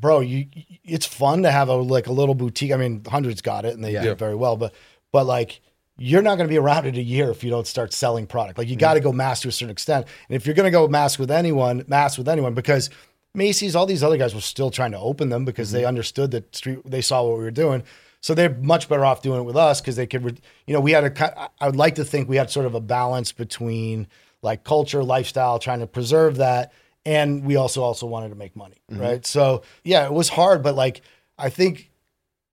[0.00, 0.46] bro, you,
[0.84, 2.72] it's fun to have a like a little boutique.
[2.72, 4.02] I mean, hundreds got it, and they Yeah.
[4.02, 4.74] did very well, but
[5.12, 5.60] but like
[6.02, 8.56] you're not going to be around in a year if you don't start selling product.
[8.56, 8.80] Like you mm-hmm.
[8.80, 10.06] got to go mass to a certain extent.
[10.28, 12.88] And if you're going to go mass with anyone, mass with anyone, because
[13.34, 15.88] Macy's, all these other guys were still trying to open them because they mm-hmm.
[15.88, 17.82] understood that street, they saw what we were doing.
[18.22, 20.92] So they're much better off doing it with us because they could, you know, we
[20.92, 24.08] had a, I would like to think we had sort of a balance between
[24.40, 26.72] like culture, lifestyle, trying to preserve that.
[27.06, 28.76] And we also, also wanted to make money.
[28.90, 29.24] Right.
[29.24, 31.00] So yeah, it was hard, but like,
[31.38, 31.90] I think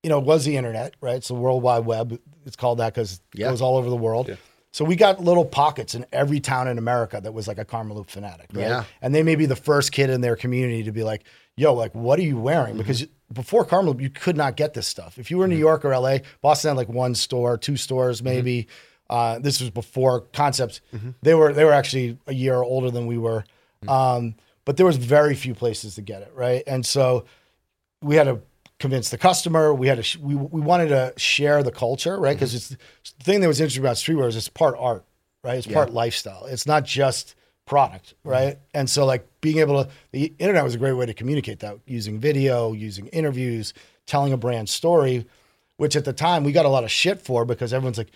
[0.03, 1.23] you know, it was the internet, right?
[1.23, 3.49] So World Wide Web, it's called that because Yeah.
[3.49, 4.37] it was all over the world.
[4.71, 8.09] So we got little pockets in every town in America that was like a Karmaloop
[8.09, 8.61] fanatic, right?
[8.67, 8.83] Yeah.
[9.01, 11.23] And they may be the first kid in their community to be like,
[11.57, 12.73] yo, like, what are you wearing?
[12.73, 12.77] Mm-hmm.
[12.77, 15.17] Because before Karmaloop, you could not get this stuff.
[15.17, 18.17] If you were in New York or LA, Boston had like one store, two stores,
[18.19, 18.25] Mm-hmm.
[18.25, 18.67] maybe.
[19.09, 20.79] Uh, this was before concepts.
[21.21, 23.45] They were they were actually a year older than we were.
[23.85, 23.89] Mm.
[23.89, 24.35] Um,
[24.65, 26.63] but there was very few places to get it, right?
[26.67, 27.25] And so
[28.01, 28.41] we had to
[28.79, 29.73] convince the customer.
[29.73, 32.35] We had to sh- we we wanted to share the culture, right?
[32.35, 35.05] Because it's the thing that was interesting about streetwear is it's part art,
[35.43, 35.57] right?
[35.57, 36.45] It's part lifestyle.
[36.45, 37.35] It's not just
[37.65, 38.59] product, right?
[38.73, 41.77] And so like being able to the internet was a great way to communicate that
[41.85, 43.73] using video, using interviews,
[44.05, 45.25] telling a brand story,
[45.77, 48.11] which at the time we got a lot of shit for because everyone's like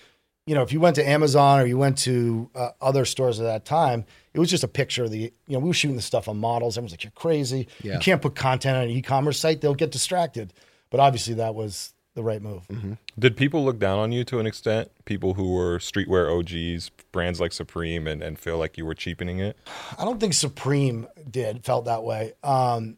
[0.46, 3.44] you know, if you went to Amazon or you went to uh, other stores at
[3.44, 6.02] that time, it was just a picture of the, you know, we were shooting the
[6.02, 6.78] stuff on models.
[6.78, 7.68] Everyone's like, you're crazy.
[7.84, 7.94] Yeah.
[7.94, 9.62] You can't put content on an e-commerce site.
[9.62, 10.54] They'll get distracted.
[10.90, 12.64] But obviously that was the right move.
[13.18, 14.92] Did people look down on you to an extent?
[15.06, 19.40] People who were streetwear OGs, brands like Supreme, and, and feel like you were cheapening
[19.40, 19.58] it?
[19.98, 22.34] I don't think Supreme did felt that way.
[22.44, 22.98] Um,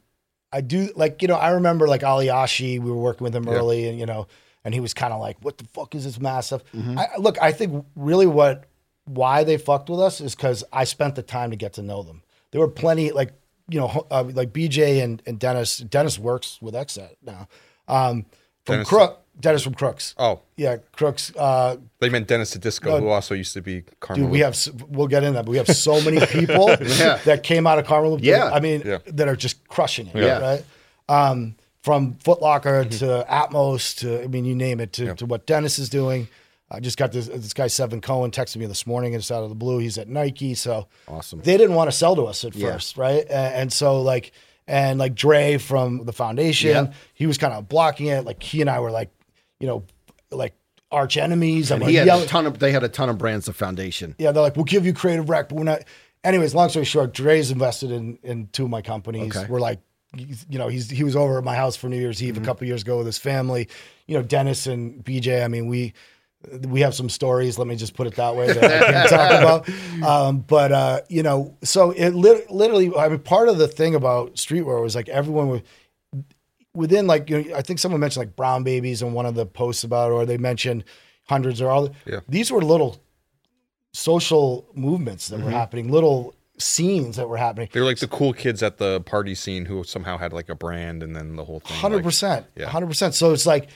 [0.52, 2.80] I do like you know I remember like Aliashi.
[2.80, 4.28] We were working with him early, and you know,
[4.66, 7.52] and he was kind of like, "What the fuck is this massive?" I, look, I
[7.52, 8.66] think really what
[9.06, 12.04] why they fucked with us is because I spent the time to get to know
[12.04, 12.22] them.
[12.52, 13.32] There were plenty like
[13.70, 15.78] you know uh, like BJ and, and Dennis.
[15.78, 17.48] Dennis works with XSET now.
[17.88, 18.26] Um,
[18.66, 20.16] from Dennis- Crook, Dennis from Crooks.
[20.18, 21.34] Oh, Yeah, Crooks.
[21.36, 23.00] Uh, they meant Dennis Tedisco, No.
[23.00, 24.24] who also used to be Carmel.
[24.26, 24.56] Dude, we have
[24.88, 28.22] we'll get in that, but we have so many people that came out of Carmel.
[28.22, 28.50] Yeah.
[28.54, 29.00] I mean, Yeah.
[29.08, 30.16] that are just crushing it.
[30.16, 30.40] Yeah.
[30.40, 30.66] right.
[31.10, 32.98] Um, from Foot Locker mm-hmm.
[33.00, 36.28] to Atmos to I mean, you name it to, to what Dennis is doing.
[36.72, 39.14] I just got this this guy Seven Cohen texted me this morning.
[39.14, 39.78] and It's out of the blue.
[39.78, 41.42] He's at Nike, so Awesome.
[41.42, 42.72] They didn't want to sell to us at Yeah.
[42.72, 43.22] first, right?
[43.30, 44.32] And, and so like
[44.66, 46.94] and like Dre from the foundation, Yeah.
[47.14, 48.26] he was kind of blocking it.
[48.26, 49.12] Like he and I were like,
[49.60, 49.84] you know,
[50.32, 50.56] like
[50.90, 51.70] arch enemies.
[51.70, 52.60] I'm And like he had yelling- a ton of.
[52.60, 53.48] They had a ton of brands.
[53.48, 54.16] of foundation.
[54.18, 55.84] yeah, they're like, we'll give you creative rec, but we're not.
[56.24, 59.36] Anyways, long story short, Dre's invested in in two of my companies.
[59.36, 59.46] Okay.
[59.52, 59.80] We're like,
[60.16, 62.44] you know, he's he was over at my house for New Year's Eve Mm-hmm.
[62.44, 63.68] a couple years ago with his family.
[64.08, 65.44] You know, Dennis and BJ.
[65.44, 65.94] I mean, we
[66.68, 67.58] we have some stories.
[67.58, 70.04] Let me just put it that way that I can't talk about.
[70.08, 72.94] Um, but uh, you know, so it lit- literally.
[72.96, 75.62] I mean, part of the thing about streetwear was like everyone was
[76.76, 79.46] within like you know, I think someone mentioned like brown babies in one of the
[79.46, 80.84] posts about it, or they mentioned
[81.28, 81.90] hundreds or all.
[82.06, 82.20] Yeah.
[82.28, 83.02] These were little
[83.94, 85.54] social movements that were Mm-hmm.
[85.54, 87.70] happening, little scenes that were happening.
[87.72, 90.56] They were like the cool kids at the party scene who somehow had like a
[90.56, 91.78] brand and then the whole thing.
[91.78, 92.68] Hundred like- percent, yeah.
[92.68, 93.14] hundred percent.
[93.14, 93.70] So it's like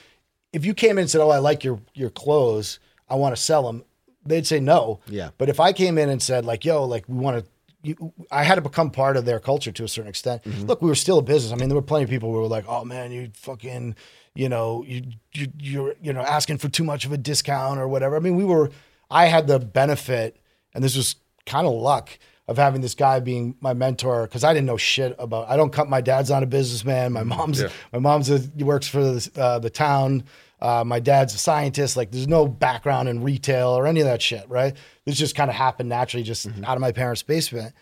[0.53, 2.79] if you came in and said, "Oh, I like your your clothes,
[3.09, 3.83] I want to sell them,"
[4.25, 4.99] they'd say no.
[5.07, 5.29] Yeah.
[5.38, 7.51] But if I came in and said, like, "Yo, like we want to,"
[7.83, 10.43] you, I had to become part of their culture to a certain extent.
[10.43, 10.65] Mm-hmm.
[10.65, 11.51] Look, we were still a business.
[11.51, 13.95] I mean, there were plenty of people who were like, "Oh man, you fucking."
[14.35, 15.01] You know, you,
[15.33, 18.15] you you're you know asking for too much of a discount or whatever.
[18.15, 18.69] I mean, we were.
[19.09, 20.38] I had the benefit,
[20.75, 21.15] and this was
[21.47, 25.15] kind of luck of having this guy being my mentor because I didn't know shit
[25.19, 25.49] about.
[25.49, 25.89] I don't come.
[25.89, 27.11] My dad's not a businessman.
[27.13, 27.69] My mom's Yeah.
[27.91, 30.23] my mom's a, works for the, uh, the town.
[30.59, 31.95] Uh, my dad's a scientist.
[31.97, 34.75] Like, there's no background in retail or any of that shit, right?
[35.05, 37.75] This just kind of happened naturally, just out of my parents' basement.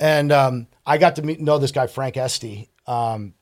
[0.00, 3.34] And um, I got to meet know this guy Frank Esty, um,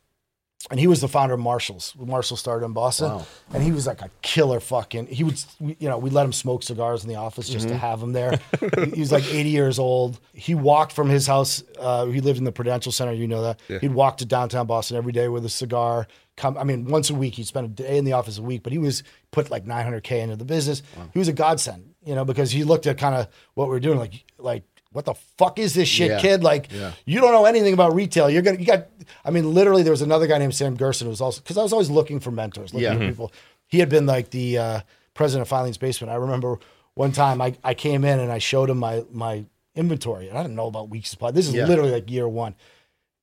[0.71, 1.95] and he was the founder of Marshalls.
[1.99, 3.27] Marshall started in Boston, Wow.
[3.55, 5.07] and he was like a killer fucking.
[5.07, 8.03] He would, you know, we let him smoke cigars in the office just to have
[8.03, 8.41] him there.
[8.95, 10.19] he was like 80 years old.
[10.33, 11.63] He walked from his house.
[11.79, 13.13] Uh, he lived in the Prudential Center.
[13.13, 13.61] You know that.
[13.81, 16.07] He'd walk to downtown Boston every day with a cigar.
[16.37, 17.35] Come, I mean, once a week.
[17.35, 20.19] He'd spend a day in the office a week, but he was put like 900k
[20.21, 20.83] into the business.
[21.13, 23.81] He was a godsend, you know, because he looked at kind of what we were
[23.81, 24.65] doing, like, like.
[24.97, 26.21] What the fuck is this shit, Yeah.
[26.21, 26.43] kid?
[26.43, 26.93] Like, Yeah.
[27.05, 28.29] you don't know anything about retail.
[28.31, 28.87] You're gonna, you got.
[29.25, 31.63] I mean, literally, there was another guy named Sam Gerson who was also because I
[31.63, 32.95] was always looking for mentors, looking Yeah.
[32.99, 33.33] for people.
[33.69, 34.81] He had been like the uh,
[35.15, 36.11] president of Filene's Basement.
[36.13, 36.59] I remember
[36.95, 39.45] one time I, I came in and I showed him my my
[39.75, 41.31] inventory, and I didn't know about week supply.
[41.31, 42.55] This is literally like year one,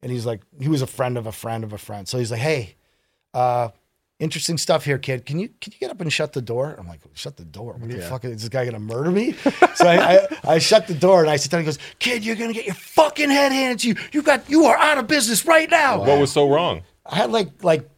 [0.04, 2.08] and he's like, he was a friend of a friend of a friend.
[2.08, 2.76] So he's like, hey,
[3.34, 3.70] uh,
[4.20, 5.26] interesting stuff here, kid.
[5.26, 6.76] Can you can you get up and shut the door?
[6.80, 7.74] I'm like, shut the door.
[7.74, 8.10] What the Yeah.
[8.10, 9.34] fuck is this guy gonna murder me?
[9.76, 11.62] so I, I, I shut the door and I sit down.
[11.62, 13.96] He goes, kid, you're gonna get your fucking head handed to you.
[14.12, 16.00] You got you are out of business right now.
[16.00, 16.84] What was so wrong?
[17.06, 17.90] I had like like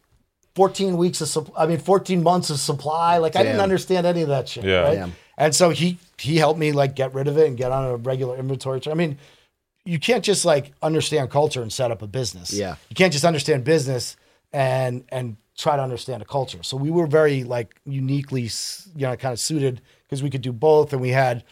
[0.54, 1.64] 14 weeks of supply.
[1.64, 3.18] I mean 14 months of supply.
[3.18, 4.64] Like I didn't understand any of that shit.
[4.64, 4.80] Yeah.
[4.80, 4.94] Right?
[4.94, 5.12] Damn.
[5.38, 7.96] And so he he helped me like get rid of it and get on a
[7.96, 8.80] regular inventory.
[8.90, 9.18] I mean,
[9.84, 12.52] you can't just like understand culture and set up a business.
[12.52, 12.76] Yeah.
[12.88, 14.16] You can't just understand business
[14.56, 16.62] and and try to understand a culture.
[16.62, 18.48] So we were very like uniquely
[18.96, 21.44] you know kind of suited because we could do both and we had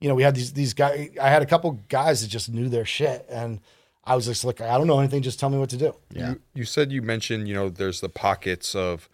[0.00, 2.68] you know we had these these guys I had a couple guys that just knew
[2.68, 3.60] their shit and
[4.04, 5.92] I was just like I don't know anything just tell me what to do.
[6.12, 6.30] Yeah.
[6.30, 9.08] You, you said you mentioned, you know, there's the pockets of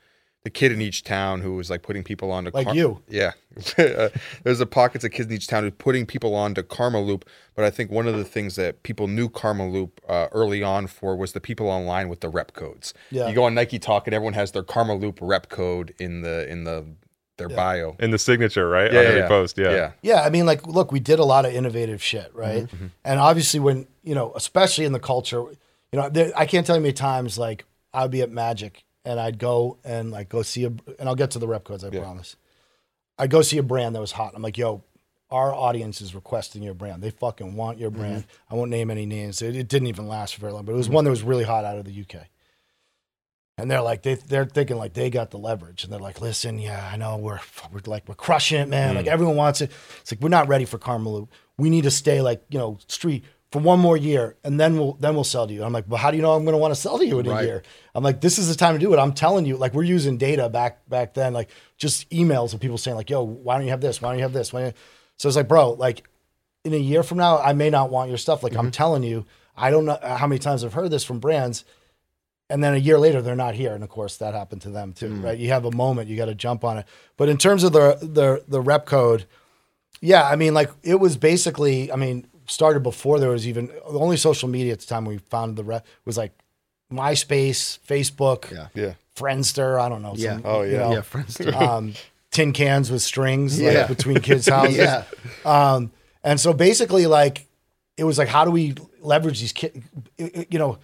[0.45, 3.03] the kid in each town who was like putting people onto Like you.
[3.09, 3.33] Yeah.
[3.77, 4.09] Uh,
[4.45, 7.25] there's the pockets of kids in each town who putting people onto Karmaloop.
[7.57, 11.17] But I think one of the things that people knew Karmaloop uh, early on for
[11.17, 12.95] was the people online with the rep codes.
[13.11, 13.29] Yeah.
[13.29, 16.87] You go on NikeTalk and everyone has their Karmaloop rep code in the in the
[17.37, 17.97] their bio.
[17.99, 18.93] In the signature, right?
[18.93, 19.29] Yeah, On yeah, every yeah.
[19.29, 19.71] post, yeah.
[19.71, 19.93] yeah.
[20.03, 22.69] Yeah, I mean, like, look, we did a lot of innovative shit, right?
[23.05, 26.77] And obviously, when you know, especially in the culture, you know, there, I can't tell
[26.77, 30.43] you how many times like I'd be at Magic and I'd go and like go
[30.43, 32.37] see a, and I'll get to the rep codes, I promise.
[33.19, 34.35] I'd go see a brand that was hot.
[34.37, 34.85] I'm like, yo,
[35.31, 37.03] our audience is requesting your brand.
[37.03, 38.01] They fucking want your mm-hmm.
[38.01, 38.27] brand.
[38.51, 39.41] I won't name any names.
[39.41, 40.97] It, it didn't even last for very long, but it was mm-hmm.
[40.97, 42.27] one that was really hot out of the UK.
[43.57, 46.59] and they're like they they're thinking like they got the leverage, and they're like, listen,
[46.59, 47.41] yeah, I know we're
[47.73, 48.95] we're like we're crushing it, man.
[48.95, 49.11] Like mm.
[49.11, 49.71] everyone wants it.
[50.03, 51.29] It's like we're not ready for Karmaloop.
[51.57, 54.95] We need to stay like you know street for one more year, and then we'll
[54.95, 55.65] then we'll sell to you.
[55.65, 57.19] I'm like, well, how do you know I'm going to want to sell to you
[57.19, 57.63] in a year?
[57.95, 58.99] I'm like, this is the time to do it.
[58.99, 62.79] I'm telling you, like we're using data back back then, like just emails of people
[62.79, 64.03] saying like, yo, why don't you have this?
[64.03, 64.53] Why don't you have this?
[64.53, 64.75] Why?
[65.17, 66.07] So it's like, bro, like
[66.65, 68.43] in a year from now, I may not want your stuff.
[68.43, 68.71] Like I'm mm-hmm.
[68.71, 69.25] telling you,
[69.57, 71.65] I don't know how many times I've heard this from brands.
[72.51, 74.95] And then a year later, they're not here, and of course that happened to them
[74.95, 75.23] too, mm.
[75.23, 75.39] right?
[75.39, 76.87] You have a moment, you got to jump on it.
[77.19, 79.27] But in terms of the the the rep code,
[80.01, 83.99] yeah, I mean, like it was basically, I mean, started before there was even the
[83.99, 86.33] only social media at the time we founded the rep was like
[86.93, 88.69] MySpace, Facebook, Yeah.
[88.75, 88.95] Yeah.
[89.17, 89.81] Friendster.
[89.81, 90.15] I don't know.
[90.17, 90.35] Yeah.
[90.35, 90.79] some, Oh, you yeah.
[90.79, 91.41] know, Yeah, friends.
[91.41, 91.95] um,
[92.31, 93.81] tin cans with strings Yeah.
[93.81, 94.77] like, between kids' houses.
[94.77, 95.05] Yeah.
[95.45, 95.93] Um,
[96.25, 97.47] and so basically, like,
[97.97, 99.79] it was like, how do we leverage these kids?
[100.17, 100.79] You know,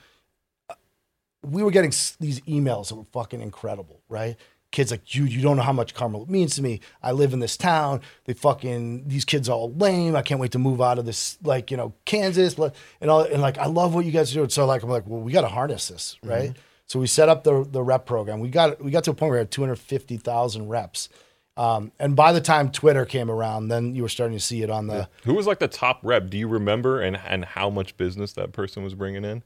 [1.42, 1.90] we were getting
[2.20, 4.36] these emails that were fucking incredible, right?
[4.74, 6.80] Kids like, dude, you don't know how much Carmel means to me.
[7.00, 8.00] I live in this town.
[8.24, 10.16] They fucking these kids are all lame.
[10.16, 12.58] I can't wait to move out of this, like you know, Kansas,
[13.00, 14.48] and all and like I love what you guys are doing.
[14.48, 16.54] So like I'm like, well, we got to harness this, right?
[16.86, 18.40] So we set up the the rep program.
[18.40, 21.08] We got we got to a point where we had 250,000 reps.
[21.56, 24.70] Um, and by the time Twitter came around, then you were starting to see it
[24.70, 26.28] on the Who was like the top rep?
[26.30, 29.44] Do you remember and and how much business that person was bringing in?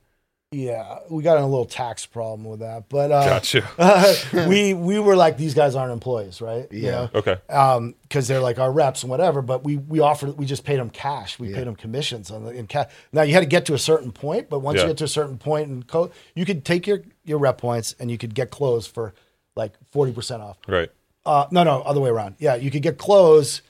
[0.58, 1.00] Yeah.
[1.10, 4.16] We got in a little tax problem with that, but uh, Gotcha.
[4.48, 6.66] we we were like these guys aren't employees, right?
[6.72, 6.90] You Yeah.
[6.90, 7.10] know?
[7.16, 7.36] Okay.
[7.50, 10.78] um because they're like our reps and whatever but we we offered we just paid
[10.78, 13.66] them cash we paid them commissions on the in cash now you had to get
[13.66, 14.84] to a certain point but once Yeah.
[14.84, 17.94] you get to a certain point and co- you could take your your rep points
[18.00, 19.12] and you could get clothes for
[19.56, 20.88] like 40% off Right.
[21.26, 23.60] uh no no other way around yeah you could get clothes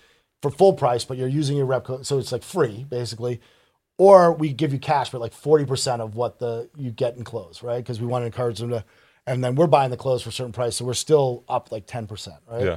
[0.41, 3.41] for full price but you're using your rep code so it's like free basically
[3.99, 7.63] or we give you cash but like 40% of what the you get in clothes
[7.63, 8.85] right because we want to encourage them to
[9.27, 11.87] and then we're buying the clothes for a certain price so we're still up like
[11.87, 12.77] 10% right Yeah.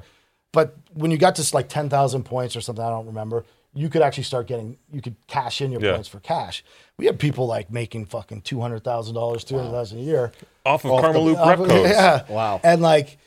[0.51, 4.01] but when you got to like 10,000 points or something, I don't remember, you could
[4.01, 5.93] actually start getting, you could cash in your Yeah.
[5.93, 6.61] points for cash.
[6.97, 10.33] We had people like making fucking $200,000, $300,000 a year.
[10.65, 11.89] Off of off the- Karmaloop off of- codes.
[11.89, 12.23] Yeah.
[12.27, 12.59] Wow.
[12.65, 13.17] And like,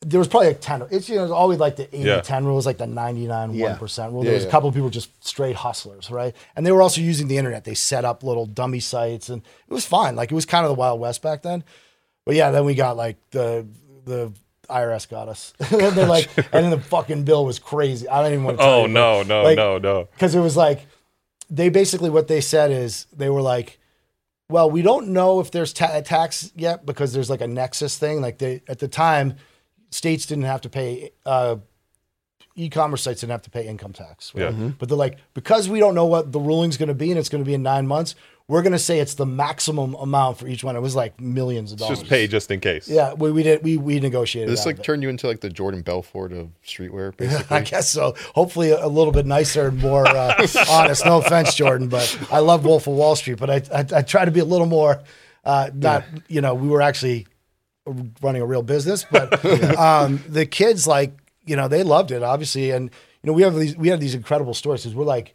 [0.00, 2.20] there was probably like 10, it's, you know, it's always like the 80 Yeah.
[2.20, 3.76] 10 rule, it was like the 99 Yeah.
[3.76, 4.22] 1% rule.
[4.22, 6.34] Yeah, There was a couple of people just straight hustlers, right?
[6.56, 7.64] And they were also using the internet.
[7.64, 10.14] They set up little dummy sites and it was fine.
[10.16, 11.64] Like, it was kind of the Wild West back then.
[12.26, 13.66] But yeah, then we got like the,
[14.04, 14.32] the,
[14.70, 15.52] IRS got us.
[15.70, 18.08] and they're like, and then the fucking bill was crazy.
[18.08, 18.62] I don't even want to.
[18.64, 20.08] Tell Oh you, no, but, no, like, no, no.
[20.12, 20.86] because it was like
[21.50, 23.78] they basically what they said is they were like
[24.48, 27.98] well we don't know if there's ta- a tax yet because there's like a nexus
[27.98, 29.36] thing like they at the time
[29.94, 31.56] states didn't have to pay uh
[32.56, 34.52] e-commerce sites didn't have to pay income tax right?
[34.54, 34.70] Yeah.
[34.78, 37.28] but they're like because we don't know what the ruling's going to be and it's
[37.28, 38.14] going to be in nine months
[38.46, 41.72] we're going to say it's the maximum amount for each one it was like millions
[41.72, 42.88] of dollars Just pay just in case.
[42.88, 45.82] yeah we, we did we, we negotiated This like turned you into like the Jordan
[45.82, 47.56] Belfort of streetwear, basically.
[47.56, 48.14] I guess so.
[48.34, 51.06] Hopefully, a, a little bit nicer and more uh, honest.
[51.06, 53.38] No offense, Jordan, but I love Wolf of Wall Street.
[53.38, 55.02] But I, I, I try to be a little more,
[55.44, 57.26] uh, not you know, we were actually
[58.22, 59.44] running a real business, but
[59.78, 61.12] um, the kids like
[61.46, 62.90] you know they loved it obviously, and
[63.22, 65.34] you know we have these we have these incredible stories because we're like.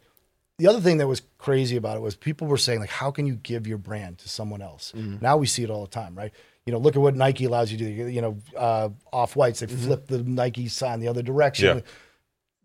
[0.58, 3.24] The other thing that was crazy about it was people were saying like, how can
[3.24, 4.92] you give your brand to someone else?
[4.94, 6.32] Now we see it all the time, right?
[6.66, 7.90] You know, look at what Nike allows you to do.
[8.10, 11.82] You know, uh, off whites they flip the Nike sign the other direction Yeah.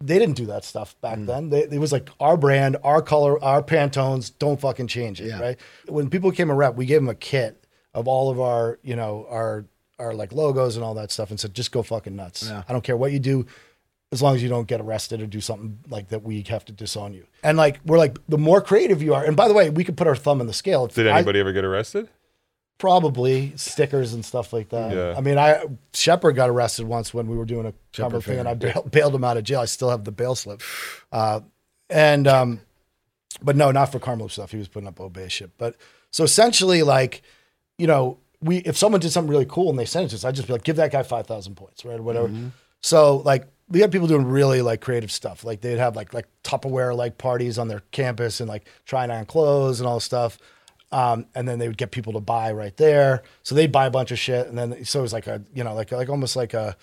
[0.01, 1.49] they didn't do that stuff back then.
[1.51, 4.29] They, it was like our brand, our color, our Pantones.
[4.39, 5.39] Don't fucking change it, Yeah.
[5.39, 5.59] right?
[5.87, 7.63] When people came a rep, we gave them a kit
[7.93, 9.67] of all of our, you know, our
[9.99, 12.47] our like logos and all that stuff, and said, just go fucking nuts.
[12.47, 12.63] Yeah.
[12.67, 13.45] I don't care what you do,
[14.11, 16.23] as long as you don't get arrested or do something like that.
[16.23, 17.25] We have to disown you.
[17.43, 19.97] And like we're like, the more creative you are, and by the way, we could
[19.97, 20.85] put our thumb in the scale.
[20.85, 22.09] If Did I- anybody ever get arrested?
[22.77, 24.93] probably stickers and stuff like that.
[24.93, 25.15] Yeah.
[25.17, 28.47] I mean, I Shepard got arrested once when we were doing a cover thing, and
[28.49, 29.61] I bailed, bailed him out of jail.
[29.61, 30.61] I still have the bail slip.
[31.11, 31.39] Uh,
[31.89, 32.59] and um,
[33.41, 34.51] but no, not for Karmaloop stuff.
[34.51, 35.51] He was putting up obey shit.
[35.57, 35.77] But
[36.11, 37.21] so essentially, like,
[37.77, 40.23] you know, we if someone did something really cool and they sent it to us,
[40.23, 42.29] I'd just be like, give that guy five thousand points, right, or whatever.
[42.81, 43.47] So like.
[43.67, 45.43] We had people doing really like creative stuff.
[45.43, 49.25] Like they'd have like like Tupperware like parties on their campus and like trying on
[49.25, 50.37] clothes and all this stuff.
[50.91, 53.23] Um, and then they would get people to buy right there.
[53.41, 55.63] So they'd buy a bunch of shit, and then so it was like a you
[55.63, 56.77] know like like almost like a,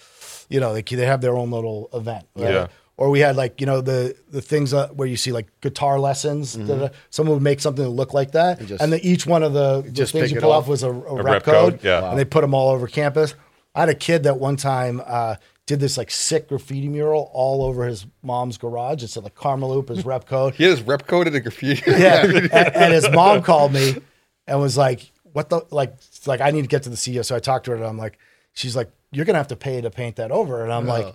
[0.49, 2.27] you know they they have their own little event.
[2.35, 2.53] right?
[2.53, 2.67] Yeah.
[2.99, 5.99] Or we had like you know the the things uh, where you see like guitar
[5.99, 6.55] lessons.
[6.55, 6.89] da-da.
[7.11, 8.77] Someone would make something that looked like that, and, Mm-hmm.
[8.77, 10.65] just- then each one of the, the just things you pull off.
[10.65, 11.73] off was a, a, rep, rep code.
[11.75, 12.11] code, yeah.
[12.11, 13.35] and they put them all over campus.
[13.75, 15.37] I had a kid that one time uh,
[15.67, 19.03] did this like sick graffiti mural all over his mom's garage.
[19.03, 20.55] It said like Karmaloop, his rep code.
[20.57, 21.83] He had his rep code at a graffiti.
[21.91, 22.25] Yeah.
[22.25, 23.97] and, and his mom called me
[24.47, 25.95] and was like, what the like
[26.27, 27.25] like I need to get to the CEO.
[27.25, 28.19] So I talked to her and I'm like,
[28.53, 30.63] she's like, you're gonna have to pay to paint that over.
[30.63, 31.15] And I'm like,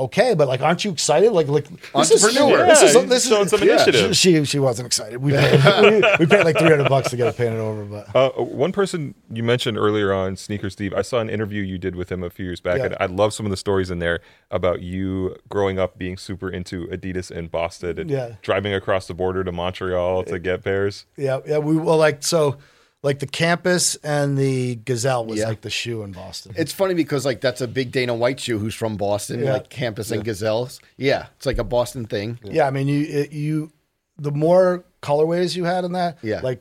[0.00, 1.32] okay, but like, aren't you excited?
[1.32, 2.66] Like, like this is Entrepreneur.
[2.66, 3.74] This is this showing is some yeah.
[3.74, 4.16] initiative.
[4.16, 5.18] She she wasn't excited.
[5.18, 8.30] We paid, we, we paid like 300 bucks to get it painted over, but Uh,
[8.42, 12.10] one person you mentioned earlier on Sneaker Steve, I saw an interview you did with
[12.10, 12.86] him a few years back, Yeah.
[12.86, 14.20] and I love some of the stories in there
[14.50, 18.34] about you growing up being super into Adidas in Boston and Yeah.
[18.42, 21.06] driving across the border to Montreal to get pairs.
[21.16, 21.58] yeah, yeah.
[21.58, 22.56] We well like so.
[23.02, 25.48] Like the campus and the Gazelle was Yeah.
[25.48, 26.52] like the shoe in Boston.
[26.56, 29.54] It's funny because like that's a big Dana White shoe who's from Boston, Yeah.
[29.54, 30.80] like campus and gazelles.
[30.98, 32.38] Yeah, it's like a Boston thing.
[32.44, 33.72] Yeah, I mean, you it, you
[34.18, 36.40] the more colorways you had in that, Yeah.
[36.42, 36.60] like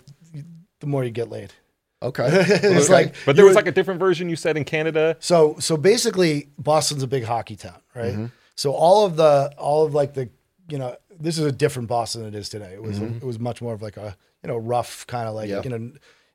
[0.79, 1.51] the more you get laid.
[2.01, 2.93] Okay, it's Okay.
[2.93, 5.17] like, But there was would- like a different version you said in Canada.
[5.19, 8.13] so so basically, Boston's a big hockey town, right?
[8.13, 8.25] Mm-hmm.
[8.55, 10.29] So all of the all of like the
[10.69, 12.71] you know this is a different Boston than it is today.
[12.75, 15.49] It was it was much more of like a you know rough kind of like
[15.49, 15.69] Mm-hmm.
[15.69, 15.77] Yeah.
[15.77, 15.91] you know.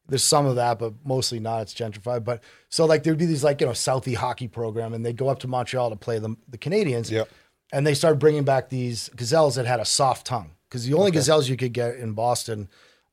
[0.08, 1.62] There's some of that, but mostly not.
[1.62, 2.24] It's gentrified.
[2.24, 5.28] But so like there'd be these like you know Southie hockey program, and they'd go
[5.28, 7.10] up to Montreal to play the the Canadians.
[7.10, 7.28] Yep.
[7.72, 11.10] and they started bringing back these gazelles that had a soft tongue because the only
[11.10, 12.68] gazelles you could get in Boston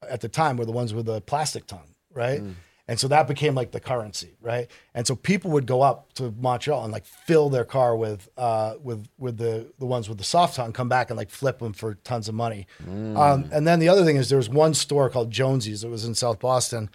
[0.09, 2.41] at the time were the ones with the plastic tongue, right?
[2.41, 2.55] Mm.
[2.91, 4.69] And so that became like the currency, right?
[4.93, 8.73] And so people would go up to Montreal and like fill their car with uh,
[8.83, 11.71] with with the the ones with the soft tongue, come back and like flip them
[11.71, 12.67] for tons of money.
[12.85, 15.85] Um, and then the other thing is there was one store called Jonesy's.
[15.85, 16.89] It was in South Boston.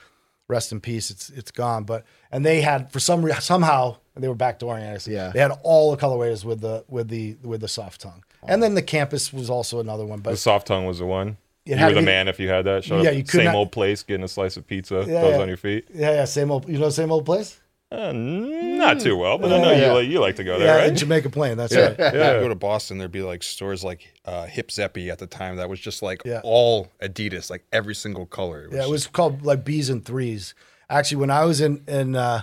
[0.49, 1.11] Rest in peace.
[1.11, 1.85] It's it's gone.
[1.85, 5.07] But and they had for some reason somehow they were backdooring it.
[5.09, 5.31] Yeah.
[5.33, 8.23] They had all the colorways with the with the with the soft tongue.
[8.47, 10.21] And then the campus was also another one.
[10.21, 11.39] But The soft tongue was the one.
[11.67, 12.85] It you had were the be- man if you had that.
[12.85, 15.21] Showed Yeah, up, you could same not- old place, getting a slice of pizza, Yeah,
[15.21, 15.43] toes yeah.
[15.43, 15.87] on your feet.
[15.93, 16.69] yeah, yeah, same old.
[16.69, 17.61] You know, same old place.
[17.93, 19.87] Uh, not too well, but I know Yeah.
[19.89, 20.99] you like you like to go there, in right?
[20.99, 21.57] Jamaica Plain.
[21.57, 21.81] That's Yeah.
[21.89, 21.99] right.
[21.99, 22.41] Yeah, Yeah.
[22.41, 22.99] Go to Boston.
[22.99, 26.23] There'd be like stores like uh, Hip Zeppy at the time that was just like
[26.25, 26.41] Yeah.
[26.43, 28.69] all Adidas, like every single color.
[28.73, 30.53] Yeah, it was called like B's and Threes.
[30.91, 32.41] Actually, when I was in in uh,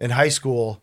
[0.00, 0.82] in high school,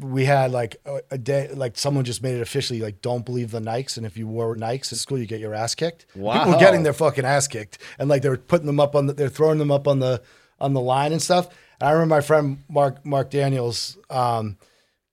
[0.00, 3.50] we had like a, a day, like someone just made it officially like don't believe
[3.50, 6.06] the Nikes, and if you wore Nikes in school, you get your ass kicked.
[6.08, 6.48] People Wow.
[6.52, 9.12] were getting their fucking ass kicked, and like they were putting them up on the,
[9.12, 10.22] they're throwing them up on the
[10.60, 11.48] on the line and stuff.
[11.80, 14.56] And I remember my friend Mark Mark Daniels, um,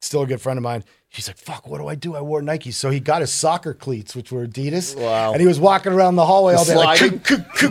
[0.02, 0.84] still a good friend of mine.
[1.10, 2.16] He's like, "Fuck, what do I do?
[2.16, 4.96] I wore Nikes." So he got his soccer cleats, which were Adidas.
[5.00, 5.32] Wow.
[5.32, 7.00] And he was walking around the hallway all day, like,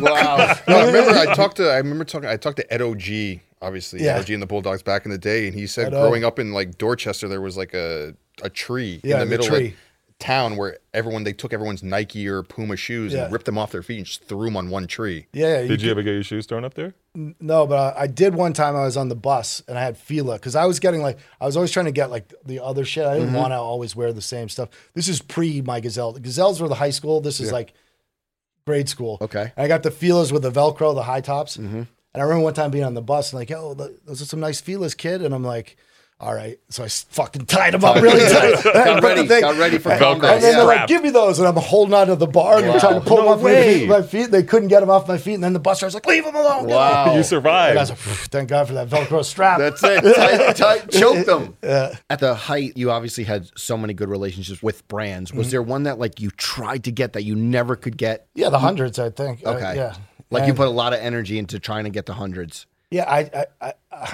[0.01, 0.55] wow.
[0.69, 4.03] No, I remember I talked to I remember talking I talked to Ed OG, obviously
[4.05, 4.17] Yeah.
[4.19, 6.79] Ed and the Bulldogs back in the day, and he said growing up in like
[6.79, 9.69] Dorchester there was like a a tree Yeah, in the the middle tree.
[9.69, 9.75] of
[10.21, 13.25] town where everyone they took everyone's Nike or Puma shoes Yeah.
[13.25, 15.27] and ripped them off their feet and just threw them on one tree.
[15.33, 16.95] yeah, yeah, Did you ever get your shoes thrown up there?
[17.15, 18.75] No, but I, I did one time.
[18.77, 21.47] I was on the bus and I had Fila because I was getting like I
[21.47, 23.07] was always trying to get like the other shit.
[23.07, 23.37] I didn't Mm-hmm.
[23.37, 24.69] want to always wear the same stuff.
[24.95, 26.13] This is pre my Gazelle.
[26.13, 27.21] The Gazelles were the high school.
[27.21, 27.73] This is like
[28.67, 29.19] grade school.
[29.21, 29.39] Okay.
[29.39, 29.61] Mm-hmm.
[29.61, 31.59] And I got the Filas with the Velcro, the high tops.
[32.15, 34.27] And I remember one time being on the bus and like, oh, th- those are
[34.27, 35.21] some nice Filas, kid.
[35.21, 35.77] And I'm like,
[36.21, 36.61] all right.
[36.71, 38.63] So I s- fucking tied them up really tight.
[38.73, 39.27] Got ready.
[39.27, 40.35] Got ready for combat.
[40.35, 40.59] And then Yeah.
[40.59, 41.41] they're like, give me those.
[41.41, 43.81] And I'm holding onto the bar and they're trying to pull them off my way.
[43.81, 44.31] feet, my feet.
[44.31, 45.35] They couldn't get them off my feet.
[45.35, 46.67] And then the bus driver's like, leave them alone.
[46.69, 47.07] Wow.
[47.07, 47.77] You And I survived.
[47.81, 49.59] was like, thank God for that Velcro strap.
[49.59, 50.03] That's it.
[50.15, 51.57] Tight, tight, choke them.
[52.09, 55.31] At the height, you obviously had so many good relationships with brands.
[55.33, 55.39] Mm-hmm.
[55.39, 58.29] Was there one that like you tried to get that you never could get?
[58.37, 59.43] yeah, the hundreds, I think.
[59.45, 59.75] Uh, Okay.
[59.75, 59.97] yeah.
[60.31, 62.67] Like you put a lot of energy into trying to get the hundreds.
[62.91, 64.13] Yeah, I, I, I,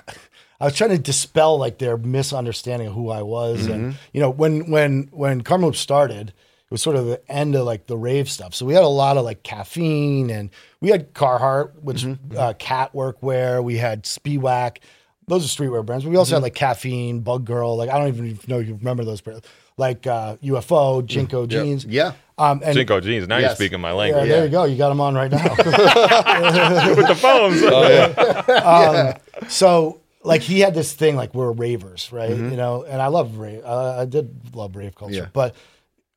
[0.61, 3.73] I, was trying to dispel like their misunderstanding of who I was, Mm-hmm.
[3.73, 7.67] and you know, when when when Karma started, it was sort of the end of
[7.67, 8.55] like the rave stuff.
[8.55, 10.51] So we had a lot of like caffeine, and
[10.81, 12.37] we had Carhartt, which Mm-hmm.
[12.39, 13.63] uh, cat workwear.
[13.63, 14.79] We had Speedwack.
[15.27, 16.05] Those are streetwear brands.
[16.05, 16.37] But we also Mm-hmm.
[16.37, 17.77] had like caffeine, Bug Girl.
[17.77, 19.47] Like I don't even know if you remember those brands.
[19.81, 21.85] Like uh, UFO, JNCO jeans.
[21.85, 22.13] Yeah.
[22.39, 23.27] Um, and JNCO jeans.
[23.29, 24.29] Now you're speaking my yeah, language.
[24.29, 24.65] there you go.
[24.65, 25.43] You got them on right now.
[26.97, 27.61] With the phones.
[29.53, 32.51] so like he had this thing like we're ravers right Mm-hmm.
[32.51, 35.27] you know and i love rave uh, i did love rave culture Yeah.
[35.33, 35.55] but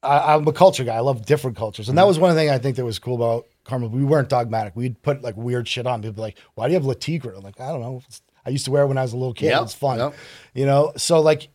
[0.03, 2.07] I, i'm a culture guy i love different cultures and that Mm-hmm.
[2.09, 5.22] was one thing i think that was cool about karma we weren't dogmatic we'd put
[5.22, 7.70] like weird shit on people be like why do you have latigra I'm like i
[7.70, 8.01] don't know
[8.45, 10.14] i used to wear it when i was a little kid Yep, it's fun yep.
[10.53, 11.47] you know so like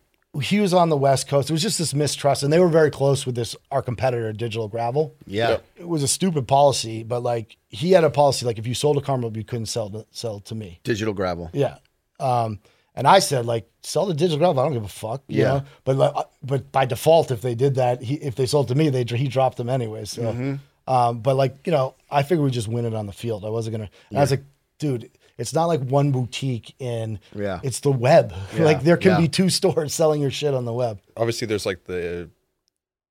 [0.43, 2.91] he was on the west coast it was just this mistrust and they were very
[2.91, 5.57] close with this our competitor digital gravel Yeah.
[5.75, 8.97] it was a stupid policy but like he had a policy like if you sold
[8.97, 11.49] a karma you couldn't sell to, sell to me Digital gravel.
[11.53, 11.77] yeah.
[12.19, 12.59] Um,
[12.95, 14.59] and I said, like, sell the digital gravel.
[14.59, 15.21] I don't give a fuck.
[15.29, 15.47] You Yeah.
[15.53, 15.63] Know?
[15.85, 18.75] But like, uh, but by default, if they did that, he, if they sold to
[18.75, 20.03] me, they he dropped them anyway.
[20.03, 20.55] So, Mm-hmm.
[20.93, 23.45] um, but like, you know, I figured we'd just win it on the field.
[23.45, 23.89] I wasn't gonna.
[24.09, 24.43] and I was like,
[24.79, 25.09] dude,
[25.39, 27.19] it's not like one boutique in.
[27.33, 27.59] Yeah.
[27.63, 28.33] It's the web.
[28.55, 28.63] Yeah.
[28.65, 29.21] like there can Yeah.
[29.21, 30.99] be two stores selling your shit on the web.
[31.17, 32.29] Obviously there's like the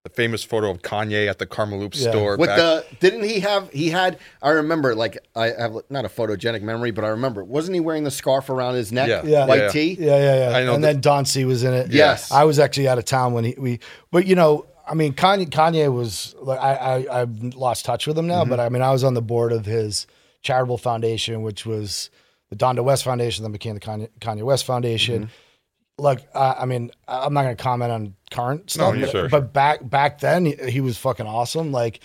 [0.05, 2.11] the famous photo of Kanye at the Karmaloop Yeah.
[2.11, 2.37] store.
[2.37, 6.09] With back- the didn't he have he had I remember like I have not a
[6.09, 9.09] photogenic memory, but I remember wasn't he wearing the scarf around his neck?
[9.09, 9.23] Yeah.
[9.25, 9.47] Yeah.
[9.47, 9.69] White Yeah.
[9.71, 9.97] tee?
[9.99, 10.57] Yeah, yeah, yeah.
[10.57, 11.91] I know and the- then Don C was in it.
[11.91, 12.31] Yes.
[12.31, 13.81] I was actually out of town when he we
[14.13, 16.75] but you know, I mean Kanye Kanye was like I,
[17.09, 18.51] I I've lost touch with him now, Mm-hmm.
[18.51, 20.07] but I mean I was on the board of his
[20.43, 22.11] charitable foundation, which was
[22.51, 25.25] the Donda West Foundation, then became the Kanye, Kanye West Foundation.
[25.25, 26.03] Mm-hmm.
[26.03, 29.29] Look, uh, I mean, I'm not going to comment on current stuff, yeah, but, sure,
[29.29, 31.73] but back back then he, he was fucking awesome.
[31.73, 32.01] Like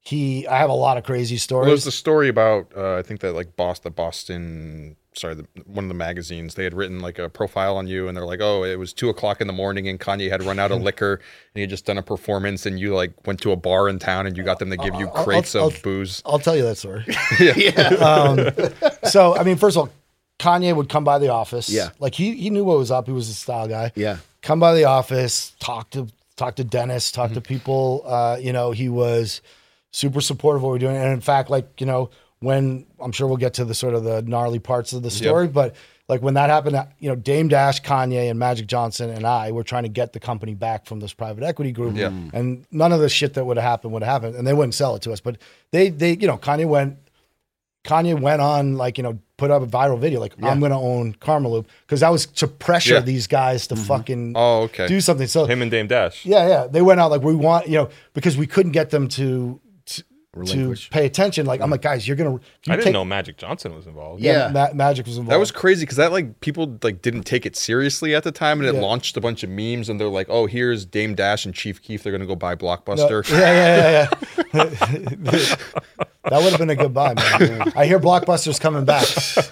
[0.00, 1.84] he, I have a lot of crazy Well, there's stories.
[1.84, 5.88] the story about uh, I think that like Boston, the Boston, sorry, the, one of
[5.88, 8.78] the magazines they had written like a profile on you, and they're like, oh, it
[8.78, 11.22] was two o'clock in the morning, and Kanye had run out of liquor, and
[11.54, 14.26] he had just done a performance, and you like went to a bar in town,
[14.26, 16.22] and you got them to give you I'll- crates I'll- of booze.
[16.24, 17.04] I'll tell you that story.
[17.40, 17.88] yeah.
[18.00, 18.50] um,
[19.10, 19.90] so I mean, first of all,
[20.38, 21.68] Kanye would come by the office.
[21.68, 21.90] Yeah.
[21.98, 23.06] like he he knew what was up.
[23.06, 23.92] He was a style guy.
[23.96, 24.18] Yeah.
[24.42, 26.06] come by the office, talk to
[26.36, 27.34] talk to Dennis, talk Mm-hmm.
[27.34, 28.02] to people.
[28.06, 29.40] Uh, you know, he was
[29.90, 32.10] super supportive of what we're doing, and in fact, like you know,
[32.40, 35.48] when I'm sure we'll get to the sort of the gnarly parts of the story,
[35.48, 35.74] but
[36.08, 39.64] like when that happened, you know, Dame Dash, Kanye, and Magic Johnson and I were
[39.64, 42.12] trying to get the company back from this private equity group, Yeah.
[42.32, 44.74] and none of the shit that would have happened would have happened, and they wouldn't
[44.74, 45.36] sell it to us, but
[45.72, 46.96] they they you know, Kanye went.
[47.84, 51.14] Kanye went on like you know put up a viral video like I'm gonna own
[51.14, 53.00] Karmaloop because that was to pressure Yeah.
[53.00, 53.84] these guys to mm-hmm.
[53.84, 54.88] fucking Oh, okay.
[54.88, 55.26] do something.
[55.28, 56.26] So Him and Dame Dash.
[56.26, 59.08] yeah, yeah, they went out like we want you know because we couldn't get them
[59.10, 59.58] to
[60.44, 60.90] to, to Relinquish.
[60.90, 61.46] pay attention.
[61.46, 62.30] Like I'm like guys, you're gonna.
[62.32, 64.22] You I didn't take- know Magic Johnson was involved.
[64.22, 64.50] Yeah.
[64.52, 65.32] Ma- Magic was involved.
[65.32, 68.60] That was crazy because that like people like didn't take it seriously at the time,
[68.60, 68.80] and it Yeah.
[68.80, 69.88] launched a bunch of memes.
[69.88, 72.02] And they're like, "Oh, here's Dame Dash and Chief Keef.
[72.02, 74.08] They're gonna go buy No, Blockbuster." yeah, yeah,
[74.54, 75.56] yeah, yeah.
[76.24, 77.72] that would have been a good buy, man.
[77.76, 79.06] I hear Blockbuster's coming back.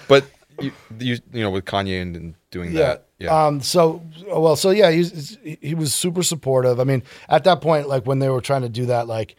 [0.07, 0.25] But
[0.59, 2.79] you, you, you know, with Kanye and, and doing Yeah.
[2.79, 3.61] that, yeah, Um.
[3.61, 4.55] So, well.
[4.55, 6.79] So yeah, he's, he was super supportive.
[6.79, 9.35] I mean, at that point, like when they were trying to do that, like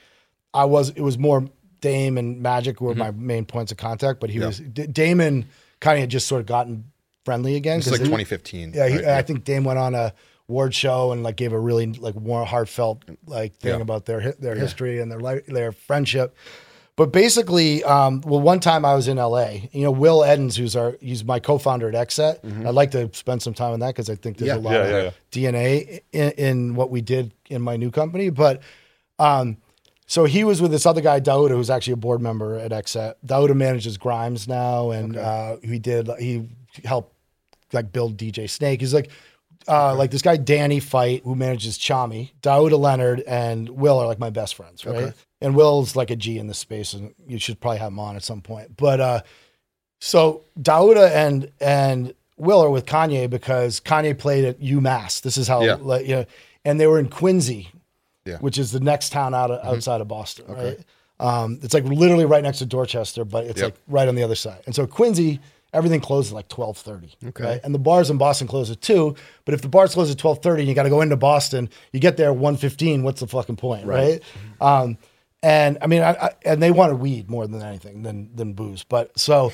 [0.55, 0.91] I was.
[0.91, 1.45] It was more
[1.81, 5.45] Dame and Magic were my main points of contact, but he was D- and
[5.81, 6.85] Kanye had just sort of gotten
[7.25, 7.79] friendly again.
[7.79, 8.73] it's like 2015.
[8.75, 9.05] Yeah, he, right?
[9.07, 10.13] I think Dame went on a
[10.49, 13.83] award show and like gave a really like warm, heartfelt like thing Yeah.
[13.83, 16.35] about their their history and their life, their friendship.
[16.97, 19.51] But basically, um, well, one time I was in LA.
[19.71, 22.67] You know, Will Eddins, who's our he's my co-founder at Xset.
[22.67, 24.57] I'd like to spend some time on that because I think there's Yeah.
[24.57, 25.51] a lot Yeah, of yeah, yeah.
[25.53, 28.31] DNA in, in what we did in my new company.
[28.31, 28.63] But
[29.21, 29.59] um,
[30.09, 33.15] so he was with this other guy, Daouda, who's actually a board member at Xset.
[33.25, 36.49] Daouda manages Grimes now, and uh, he did he
[36.85, 37.15] helped
[37.73, 38.81] like build DJ Snake.
[38.81, 39.11] He's like
[39.69, 44.19] uh, like this guy Danny Fight who manages Chami, Daouda Leonard, and Will are like
[44.19, 45.13] my best friends, right?
[45.41, 48.17] And Will's like a G in this space, and you should probably have him on
[48.17, 48.77] at some point.
[48.77, 49.21] But uh,
[50.01, 55.21] so Daouda and and Will are with Kanye because Kanye played at UMass.
[55.23, 55.77] This is how Yeah.
[55.81, 56.25] like, you know,
[56.65, 57.69] and they were in Quincy,
[58.29, 58.39] Yeah.
[58.39, 60.79] which is the next town out of, outside of Boston, right?
[61.21, 63.65] Um, it's like literally right next to Dorchester, but it's Yep.
[63.73, 64.61] like right on the other side.
[64.67, 65.41] And so Quincy,
[65.73, 67.11] everything closes at like twelve thirty.
[67.27, 67.61] Okay, right?
[67.65, 69.17] and the bars in Boston close at two.
[69.45, 71.71] But if the bars close at twelve thirty, and you got to go into Boston,
[71.93, 73.03] you get there one fifteen.
[73.03, 74.23] What's the fucking point, right?
[74.61, 74.97] Um,
[75.43, 78.85] and I mean, I, I, and they wanted weed more than anything than than booze.
[78.85, 79.53] But so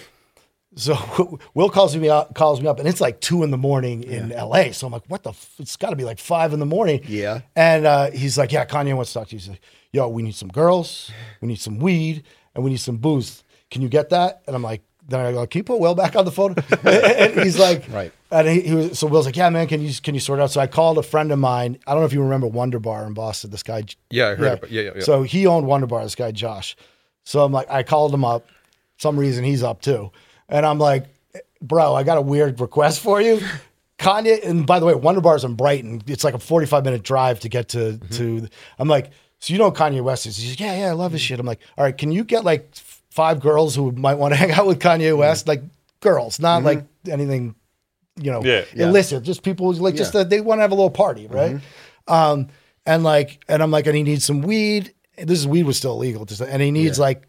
[0.76, 4.02] so Will calls me out, calls me up, and it's like two in the morning
[4.04, 4.72] in L.A.
[4.72, 5.30] So I'm like, what the?
[5.30, 5.54] F-?
[5.58, 7.00] It's got to be like five in the morning.
[7.06, 7.40] Yeah.
[7.56, 9.38] And uh, he's like, yeah, Kanye wants to talk to you.
[9.40, 9.60] He's like,
[9.92, 11.10] yo, we need some girls,
[11.40, 13.44] we need some weed, and we need some booze.
[13.70, 14.42] Can you get that?
[14.46, 16.54] And I'm like, then I go, can you put Will back on the phone?
[16.84, 18.12] and he's like, Right.
[18.30, 20.42] And he, he was so Will's like, yeah, man, can you can you sort it
[20.42, 20.50] out?
[20.50, 21.78] So I called a friend of mine.
[21.86, 23.50] I don't know if you remember Wonder Bar in Boston.
[23.50, 25.02] This guy, Yeah, I heard about- yeah, yeah, yeah.
[25.02, 26.02] So he owned Wonder Bar.
[26.02, 26.74] This guy Josh.
[27.22, 28.46] So I'm like, I called him up.
[28.96, 30.10] Some reason he's up too,
[30.48, 31.06] and I'm like,
[31.60, 33.40] bro, I got a weird request for you.
[33.98, 36.02] Kanye, and by the way, Wonder Bar's in Brighton.
[36.06, 38.14] It's like a 45 minute drive to get to Mm-hmm.
[38.16, 38.48] to.
[38.78, 40.36] I'm like, so you know Kanye West is?
[40.36, 41.38] He's like, yeah, yeah, I love his shit.
[41.38, 44.50] I'm like, all right, can you get like five girls who might want to hang
[44.50, 45.00] out with Mm-hmm.
[45.02, 45.46] Kanye West?
[45.48, 45.62] Like
[46.00, 47.54] girls, not like anything,
[48.20, 48.64] you know, Yeah.
[48.74, 48.88] Yeah.
[48.88, 49.22] illicit.
[49.22, 50.20] Just people like just Yeah.
[50.22, 51.60] that they want to have a little party, right?
[52.08, 52.48] Um,
[52.84, 54.92] and like, and I'm like, and he needs some weed.
[55.16, 57.22] This is weed was still illegal, just and he needs like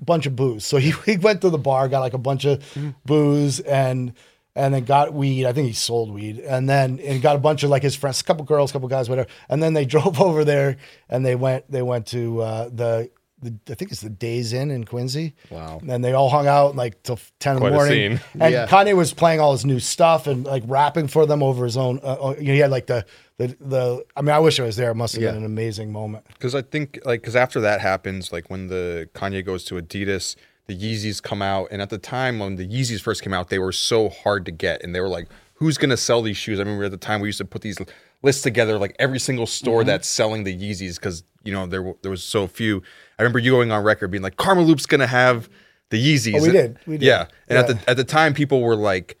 [0.00, 0.64] a bunch of booze.
[0.64, 2.62] So he, he went to the bar, got like a bunch of
[3.04, 4.12] booze and
[4.54, 5.46] and then got weed.
[5.46, 6.40] I think he sold weed.
[6.40, 8.88] And then and got a bunch of like his friends, a couple girls, a couple
[8.88, 9.28] guys, whatever.
[9.48, 10.76] And then they drove over there
[11.08, 13.10] and they went they went to uh, the
[13.42, 15.34] the I think it's the Days Inn in Quincy.
[15.50, 15.80] Wow.
[15.88, 18.16] And they all hung out like till ten in Quite the a morning.
[18.18, 18.20] scene.
[18.40, 18.66] And Yeah.
[18.66, 22.00] Kanye was playing all his new stuff and like rapping for them over his own.
[22.02, 23.04] Uh, uh, he had like the
[23.36, 24.04] the the.
[24.16, 24.90] I mean, I wish I was there.
[24.90, 25.30] It must have Yeah.
[25.30, 26.24] been an amazing moment.
[26.28, 30.34] Because I think like because after that happens, like when the Kanye goes to Adidas,
[30.66, 33.58] the Yeezys come out, and at the time when the Yeezys first came out, they
[33.60, 36.62] were so hard to get, and they were like, "Who's gonna sell these shoes?" I
[36.62, 37.78] remember at the time we used to put these
[38.22, 42.10] lists together like every single store that's selling the Yeezys because you know there there
[42.10, 42.82] was so few.
[43.18, 45.48] I remember you going on record being like, Karmaloop's gonna have
[45.90, 46.38] the Yeezys.
[46.40, 46.78] Oh, we did.
[46.86, 47.06] We did.
[47.06, 49.18] Yeah, and at the at the time, people were like,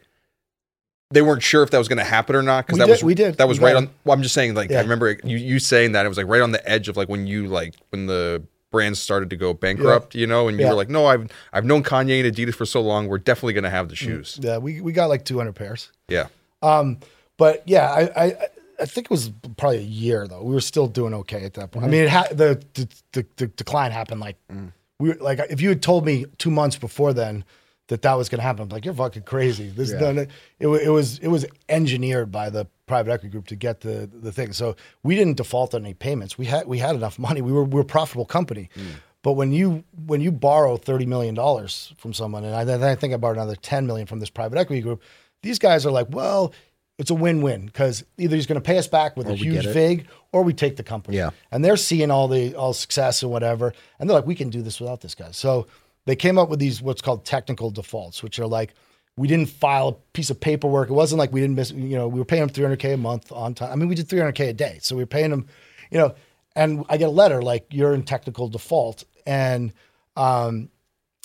[1.10, 2.92] they weren't sure if that was going to happen or not because We that did-
[2.92, 3.34] was we did.
[3.38, 3.88] that was right on.
[4.04, 4.78] Well, I'm just saying, like Yeah.
[4.78, 7.08] I remember you you saying that it was like right on the edge of like
[7.08, 10.70] when you like when the brands started to go bankrupt, you know, and you Yeah.
[10.72, 13.64] were like, no, I've I've known Kanye and Adidas for so long, we're definitely going
[13.64, 13.98] to have the Mm.
[13.98, 14.38] shoes.
[14.42, 15.90] Yeah, we, we got like 200 pairs.
[16.08, 16.26] Yeah,
[16.60, 16.98] Um,
[17.38, 18.36] but yeah, I, I
[18.80, 20.42] I think it was probably a year though.
[20.42, 21.84] We were still doing okay at that point.
[21.84, 21.92] I mm.
[21.92, 24.72] mean, it ha- the, the the the decline happened like mm.
[24.98, 27.44] we were, like if you had told me two months before then
[27.88, 29.68] that that was going to happen, I'm like you're fucking crazy.
[29.68, 29.98] This Yeah.
[29.98, 30.18] done
[30.58, 34.08] it, wa- it was it was engineered by the private equity group to get the
[34.12, 34.52] the thing.
[34.52, 36.38] So we didn't default on any payments.
[36.38, 37.40] We had we had enough money.
[37.42, 38.70] We were we were a profitable company.
[38.76, 38.84] Mm.
[39.22, 42.94] But when you when you borrow thirty million dollars from someone, and I, then I
[42.94, 45.02] think I borrowed another ten million from this private equity group,
[45.42, 46.52] these guys are like, well,
[46.98, 50.06] it's a win-win because either he's going to pay us back with a huge vig,
[50.32, 51.16] or we take the company.
[51.16, 51.30] Yeah.
[51.52, 54.62] and they're seeing all the all success and whatever, and they're like, we can do
[54.62, 55.30] this without this guy.
[55.30, 55.68] So
[56.04, 58.74] they came up with these what's called technical defaults, which are like
[59.16, 60.90] we didn't file a piece of paperwork.
[60.90, 61.70] It wasn't like we didn't miss.
[61.70, 63.72] You know, we were paying them three hundred k a month on time.
[63.72, 65.46] I mean, we did three hundred k a day, so we were paying them.
[65.90, 66.14] You know,
[66.56, 69.72] and I get a letter like you're in technical default, and
[70.16, 70.70] um,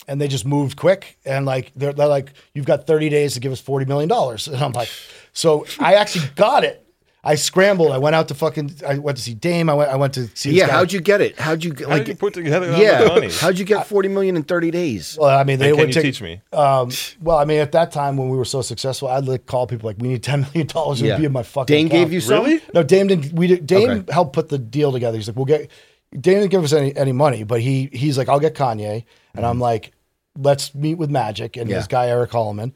[0.08, 3.40] and they just moved quick and like they're, they're like you've got 30 days to
[3.40, 4.90] give us 40 million dollars and i'm like
[5.34, 6.80] so i actually got it
[7.26, 9.96] i scrambled i went out to fucking i went to see dame i went i
[9.96, 10.74] went to see Yeah, guy.
[10.74, 11.40] how'd you get it?
[11.40, 13.00] How'd you get How like did you put together that yeah?
[13.00, 13.30] much money?
[13.32, 15.18] How'd you get forty million in thirty days?
[15.20, 16.42] well i mean they would you take teach me?
[16.52, 16.92] um,
[17.22, 19.88] well i mean at that time when we were so successful i'd like call people
[19.88, 21.18] like we need 10 million dollars to Yeah.
[21.18, 22.02] be in my fucking Dame account.
[22.04, 22.44] gave you some.
[22.44, 22.62] Really?
[22.74, 23.32] No, Dame didn't.
[23.34, 24.12] We did, Dame Okay.
[24.14, 25.16] helped put the deal together.
[25.18, 25.70] He's like, we'll get.
[26.14, 29.04] Dame didn't give us any any money, but he he's like, I'll get Kanye,
[29.36, 29.92] and I'm like,
[30.38, 31.72] let's meet with Magic and Mm-hmm.
[31.72, 31.78] Yeah.
[31.78, 32.72] this guy Eric Holoman,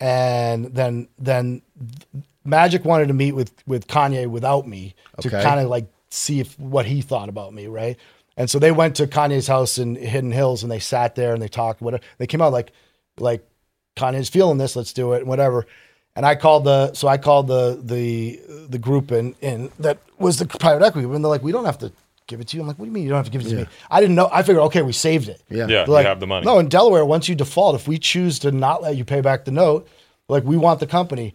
[0.00, 1.62] and then then
[2.44, 5.42] Magic wanted to meet with with Kanye without me to Okay.
[5.42, 7.96] kind of like see if what he thought about me, right?
[8.36, 11.42] And so they went to Kanye's house in Hidden Hills and they sat there and
[11.42, 11.80] they talked.
[11.82, 12.72] Whatever they came out like
[13.18, 13.46] like
[13.96, 15.66] Kanye's feeling this, let's do it, and whatever.
[16.16, 20.38] And I called the so I called the the the group in in that was
[20.38, 21.92] the private equity group, and they're like, we don't have to
[22.30, 22.62] give it to you.
[22.62, 23.66] I'm like, what do you mean you don't have to give it to me?
[23.90, 24.28] I didn't know.
[24.32, 25.42] I figured, okay, we saved it.
[25.50, 25.66] Yeah.
[25.66, 26.46] Yeah, They're you have the money.
[26.46, 29.44] No, in Delaware, once you default, if we choose to not let you pay back
[29.44, 29.88] the note,
[30.28, 31.34] like we want the company.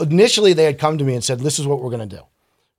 [0.00, 2.22] Initially, they had come to me and said, "This is what we're going to do.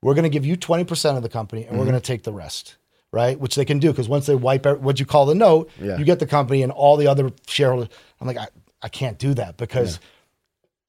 [0.01, 1.79] We're going to give you twenty percent of the company, and Mm-hmm.
[1.79, 2.75] we're going to take the rest."
[3.11, 5.71] Right, which they can do because once they wipe out what you call the note,
[5.81, 5.97] Yeah.
[5.97, 7.87] you get the company and all the other shareholders.
[8.19, 8.47] I'm like, I,
[8.81, 10.01] I can't do that because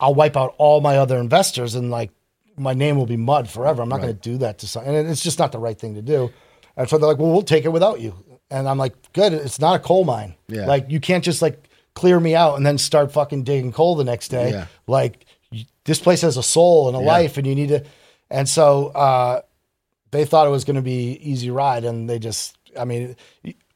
[0.00, 2.10] I'll wipe out all my other investors and like
[2.56, 3.80] my name will be mud forever.
[3.80, 4.94] I'm not going to do that to someone.
[4.96, 6.32] and it's just not the right thing to do.
[6.76, 8.14] And so they're like, well, we'll take it without you.
[8.50, 9.32] And I'm like, good.
[9.32, 10.34] It's not a coal mine.
[10.48, 10.66] Yeah.
[10.66, 14.04] Like you can't just like clear me out and then start fucking digging coal the
[14.04, 14.50] next day.
[14.50, 14.66] Yeah.
[14.86, 15.24] Like
[15.84, 17.84] this place has a soul and a life, and you need to.
[18.30, 19.42] And so uh,
[20.10, 23.16] they thought it was going to be easy ride, and they just, I mean,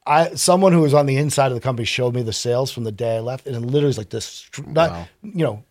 [0.05, 2.83] I someone who was on the inside of the company showed me the sales from
[2.83, 5.07] the day I left, and it literally was like this, not, Wow.
[5.23, 5.63] you know,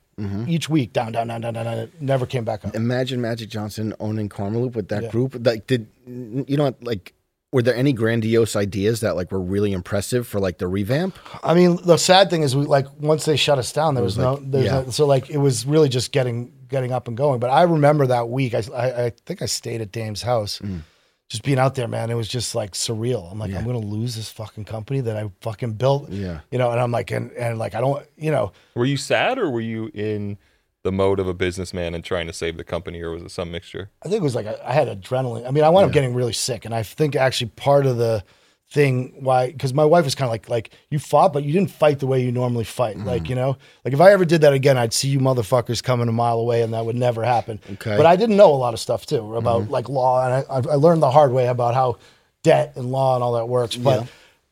[0.47, 1.78] each week down, down, down, down, down, down.
[1.78, 2.74] It never came back up.
[2.74, 5.37] Imagine Magic Johnson owning Karmaloop with that group.
[5.47, 6.64] Like, did you know?
[6.64, 7.14] What like,
[7.53, 11.18] were there any grandiose ideas that like were really impressive for like the revamp?
[11.42, 14.16] I mean, the sad thing is, we like once they shut us down, there was,
[14.16, 14.82] no, there's yeah.
[14.82, 17.40] no, so like it was really just getting getting up and going.
[17.40, 18.55] But I remember that week.
[18.55, 20.82] I I, I think I stayed at Dame's house, Mm.
[21.28, 22.11] just being out there, man.
[22.11, 23.30] It was just like surreal.
[23.32, 26.09] I'm like, I'm gonna lose this fucking company that I fucking built.
[26.11, 26.40] Yeah.
[26.53, 26.70] you know.
[26.70, 29.61] And I'm like, and and like I don't, you know, Were you sad or were
[29.61, 30.38] you in
[30.83, 33.51] the mode of a businessman and trying to save the company, or was it some
[33.51, 33.91] mixture?
[34.05, 35.47] I think it was like I, I had adrenaline.
[35.47, 38.24] I mean, I wound up getting really sick, and I think actually part of the
[38.70, 41.70] thing why because my wife was kind of like like you fought, but you didn't
[41.70, 42.97] fight the way you normally fight.
[42.97, 43.07] Mm-hmm.
[43.07, 46.09] Like you know, like if I ever did that again, I'd see you motherfuckers coming
[46.09, 47.61] a mile away, and that would never happen.
[47.72, 47.97] Okay.
[47.97, 50.76] But I didn't know a lot of stuff too about like law, and I, I
[50.76, 51.99] learned the hard way about how
[52.43, 53.76] debt and law and all that works.
[53.76, 54.09] But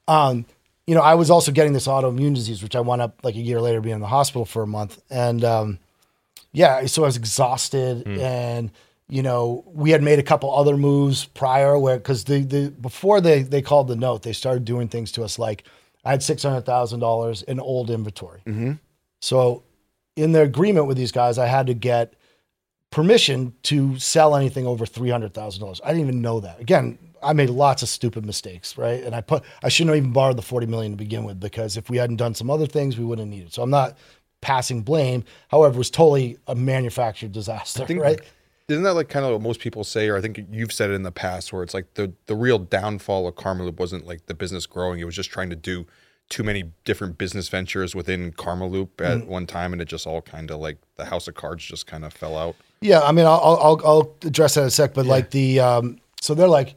[0.08, 0.44] um,
[0.86, 3.40] you know, I was also getting this autoimmune disease, which I wound up like a
[3.40, 5.78] year later being in the hospital for a month, and um,
[6.52, 8.18] yeah, so I was exhausted, hmm.
[8.20, 8.70] and
[9.08, 13.20] you know, we had made a couple other moves prior where because the the before
[13.20, 15.64] they they called the note, they started doing things to us like
[16.04, 18.42] I had six hundred thousand dollars in old inventory.
[18.46, 18.72] Mm-hmm.
[19.20, 19.62] So
[20.16, 22.14] in the agreement with these guys, I had to get
[22.90, 25.80] permission to sell anything over three hundred thousand dollars.
[25.84, 26.60] I didn't even know that.
[26.60, 29.02] Again, I made lots of stupid mistakes, right?
[29.02, 31.78] And I put I shouldn't have even borrowed the forty million to begin with because
[31.78, 33.46] if we hadn't done some other things, we wouldn't need.
[33.46, 33.54] It.
[33.54, 33.96] So I'm not
[34.40, 35.24] passing blame.
[35.48, 38.20] However, it was totally a manufactured disaster, think- right?
[38.68, 40.92] Isn't that like kind of what most people say, or I think you've said it
[40.92, 44.34] in the past, where it's like the the real downfall of Karmaloop wasn't like the
[44.34, 45.86] business growing; it was just trying to do
[46.28, 49.26] too many different business ventures within Karmaloop at Mm.
[49.26, 52.04] one time, and it just all kind of like the house of cards just kind
[52.04, 52.56] of fell out.
[52.82, 55.98] Yeah, I mean, I'll I'll, I'll address that in a sec, but like the um,
[56.20, 56.74] so they're like,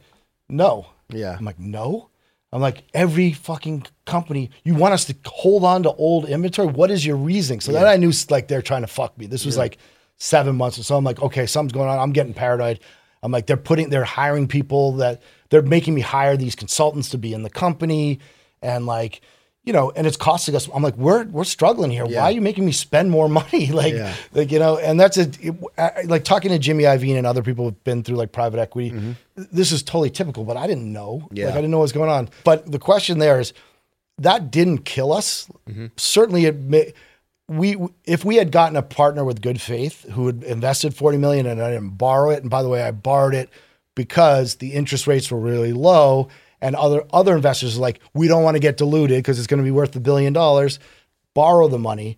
[0.48, 1.36] no, Yeah.
[1.38, 2.08] I'm like, no.
[2.52, 6.68] I'm like, every fucking company, you want us to hold on to old inventory?
[6.68, 7.60] What is your reasoning?
[7.60, 9.26] So then I knew like they're trying to fuck me.
[9.26, 9.78] This was like
[10.18, 10.96] seven months or so.
[10.96, 11.98] I'm like, okay, something's going on.
[11.98, 12.80] I'm getting paranoid.
[13.22, 17.18] I'm like, they're putting, they're hiring people that they're making me hire these consultants to
[17.18, 18.18] be in the company,
[18.60, 19.20] and like,
[19.64, 20.68] you know, and it's costing us.
[20.74, 22.04] I'm like, we're we're struggling here.
[22.04, 23.66] Why are you making me spend more money?
[23.72, 24.12] like, Yeah.
[24.32, 27.42] like you know, and that's a it- I- like talking to Jimmy Iovine and other
[27.42, 28.90] people who've been through like private equity.
[28.90, 29.12] Mm-hmm.
[29.52, 31.28] This is totally typical, but I didn't know.
[31.32, 31.46] Yeah.
[31.46, 32.28] Like I didn't know what was going on.
[32.44, 33.52] But the question there is,
[34.18, 35.48] that didn't kill us.
[35.68, 35.86] Mm-hmm.
[35.96, 36.92] Certainly, it may,
[37.48, 41.46] we if we had gotten a partner with good faith who had invested forty million
[41.46, 43.48] and I didn't borrow it, and by the way, I borrowed it
[43.94, 46.28] because the interest rates were really low,
[46.62, 49.58] and other other investors are like, we don't want to get diluted because it's going
[49.58, 50.78] to be worth a billion dollars.
[51.34, 52.16] Borrow the money.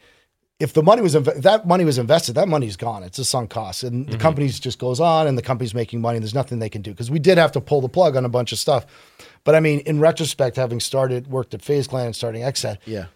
[0.61, 3.03] If the money was inv- that money was invested, that money's gone.
[3.03, 4.21] It's a sunk cost, and the mm-hmm.
[4.21, 6.17] company just goes on, and the company's making money.
[6.17, 8.25] And there's nothing they can do because we did have to pull the plug on
[8.25, 8.87] a bunch of stuff.
[9.43, 13.07] But I mean, in retrospect, having started worked at FaZe Clan and starting XSET, Yeah.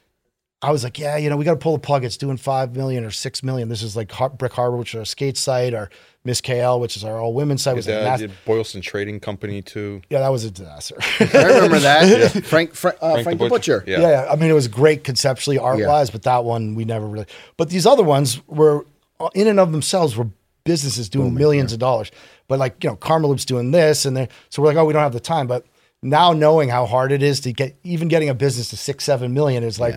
[0.61, 2.05] I was like, yeah, you know, we got to pull the plug.
[2.05, 3.69] It's doing five million or six million.
[3.69, 5.89] This is like Har- Brick Harbor, which is our skate site, or
[6.25, 7.77] Miss KL, which is our all women's site.
[7.77, 10.03] Was His like dad mass- did Boylston Trading Company too.
[10.11, 10.97] yeah, that was a disaster.
[11.21, 12.45] I remember that.
[12.45, 13.85] Frank, Frank, uh, Frank, the Butcher.
[13.87, 14.01] Yeah.
[14.01, 14.29] yeah.
[14.29, 17.27] I mean, it was great conceptually, art wise, but that one we never really.
[17.57, 18.85] But these other ones were,
[19.21, 20.27] uh, in and of themselves, were
[20.65, 22.11] businesses doing millions of dollars.
[22.49, 25.03] But like you know, Karmaloop's doing this, and they so we're like, oh, we don't
[25.03, 25.47] have the time.
[25.47, 25.67] But
[26.03, 29.35] now knowing how hard it is to get, even getting a business to six, seven
[29.35, 29.95] million is like,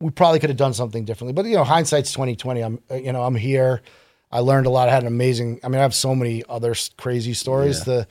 [0.00, 1.32] we probably could have done something differently.
[1.32, 2.60] But you know, hindsight's twenty twenty.
[2.62, 3.82] I'm uh, you know, I'm here.
[4.30, 4.88] I learned a lot.
[4.88, 5.60] I had an amazing.
[5.62, 7.84] I mean, I have so many other crazy stories.
[7.84, 8.06] The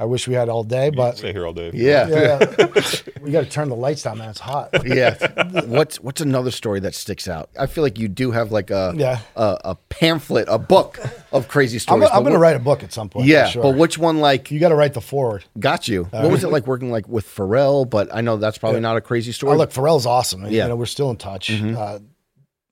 [0.00, 1.72] I wish we had all day, but Stay here all day.
[1.74, 2.06] Yeah.
[2.08, 2.66] yeah,
[3.20, 4.28] we got to turn the lights down, man.
[4.30, 4.70] It's hot.
[4.86, 5.62] Yeah.
[5.64, 7.50] what's what's another story that sticks out?
[7.58, 9.18] I feel like you do have like a Yeah.
[9.34, 11.00] a, a pamphlet, a book
[11.32, 12.10] of crazy I'm, stories.
[12.12, 13.26] I'm going to write a book at some point.
[13.26, 13.62] Yeah, sure.
[13.64, 15.44] but which one like you got to write the forward.
[15.58, 16.04] got you?
[16.04, 17.88] What was it like working like with Pharrell?
[17.90, 19.56] But I know that's probably not a crazy Oh, story.
[19.56, 20.42] look, Pharrell's awesome.
[20.44, 20.62] Yeah.
[20.62, 21.50] You know, we're still in touch.
[21.50, 21.98] Uh,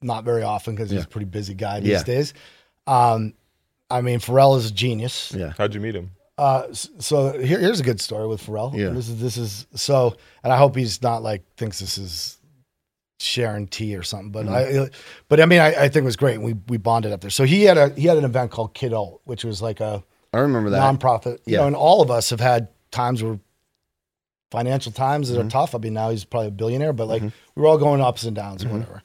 [0.01, 2.03] not very often because he's a pretty busy guy these Yeah.
[2.05, 2.35] days.
[2.87, 3.35] Um,
[3.91, 5.33] I mean, Pharrell is a genius.
[5.37, 5.53] Yeah.
[5.59, 6.13] How'd you meet him?
[6.39, 8.77] Uh, so here, here's a good story with Pharrell.
[8.77, 8.91] Yeah.
[8.91, 12.39] This is this is so, and I hope he's not like thinks this is
[13.19, 14.31] sharing tea or something.
[14.33, 14.83] But Mm-hmm.
[14.83, 14.91] I,
[15.29, 16.41] but I mean, I, I think it was great.
[16.41, 17.31] We we bonded up there.
[17.31, 20.05] So he had a he had an event called Kid Alt, which was like a
[20.35, 20.81] I remember that.
[20.83, 21.39] nonprofit.
[21.47, 21.59] You Yeah.
[21.61, 23.39] know, and all of us have had times where
[24.51, 25.39] financial times Mm-hmm.
[25.39, 25.75] that are tough.
[25.75, 28.37] I mean, now he's probably a billionaire, but like we were all going ups and
[28.37, 29.03] downs and whatever.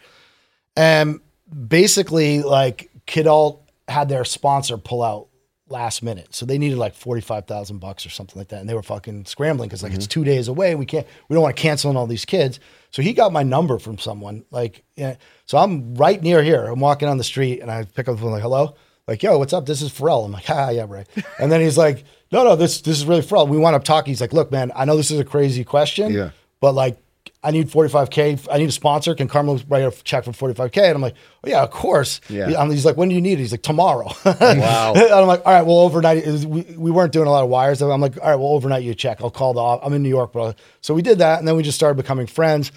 [0.75, 1.21] And
[1.67, 5.27] basically, like Kid Alt had their sponsor pull out
[5.71, 8.69] last minute, so they needed like forty five thousand bucks or something like that, and
[8.69, 10.75] they were fucking scrambling because like it's two days away.
[10.75, 11.07] We can't.
[11.29, 12.59] We don't want to cancel on all these kids.
[12.91, 14.43] So he got my number from someone.
[14.51, 15.15] Like, yeah.
[15.45, 16.65] So I'm right near here.
[16.65, 18.75] I'm walking on the street, and I pick up the phone like, "Hello."
[19.07, 19.65] Like, yo, what's up?
[19.65, 20.23] This is Pharrell.
[20.25, 21.07] I'm like, ah, yeah, right.
[21.39, 23.47] And then he's like, no, no, this this is really Pharrell.
[23.49, 24.11] We want up talking.
[24.11, 26.29] He's like, look, man, I know this is a crazy question, Yeah.
[26.61, 26.97] but like,
[27.43, 28.47] I need 45k.
[28.51, 29.15] I need a sponsor.
[29.15, 30.77] Can Karmaloop write a check for 45k?
[30.83, 32.21] And I'm like, oh yeah, of course.
[32.29, 32.61] Yeah.
[32.61, 33.37] And he's like, when do you need it?
[33.39, 34.11] He's like, tomorrow.
[34.25, 34.93] Wow.
[34.95, 36.25] and I'm like, all right, well, overnight.
[36.27, 37.81] was- We, we weren't doing a lot of wires.
[37.81, 39.21] I'm like, all right, well, overnight you a check.
[39.21, 39.59] I'll call the.
[39.59, 40.53] off- I'm in New York, bro.
[40.81, 42.71] So we did that, and then we just started becoming friends.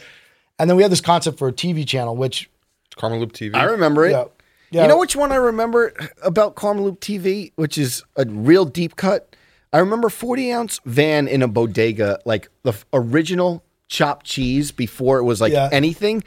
[0.58, 2.48] And then we had this concept for a TV channel, which
[2.96, 3.54] Karmaloop TV.
[3.56, 4.12] I remember it.
[4.12, 4.24] Yeah.
[4.70, 4.82] Yeah.
[4.82, 5.92] You know which one I remember
[6.22, 9.36] about Karmaloop TV, which is a real deep cut?
[9.72, 15.18] I remember 40 ounce van in a bodega, like the f- original chopped cheese before
[15.18, 15.68] it was like Yeah.
[15.72, 16.22] anything.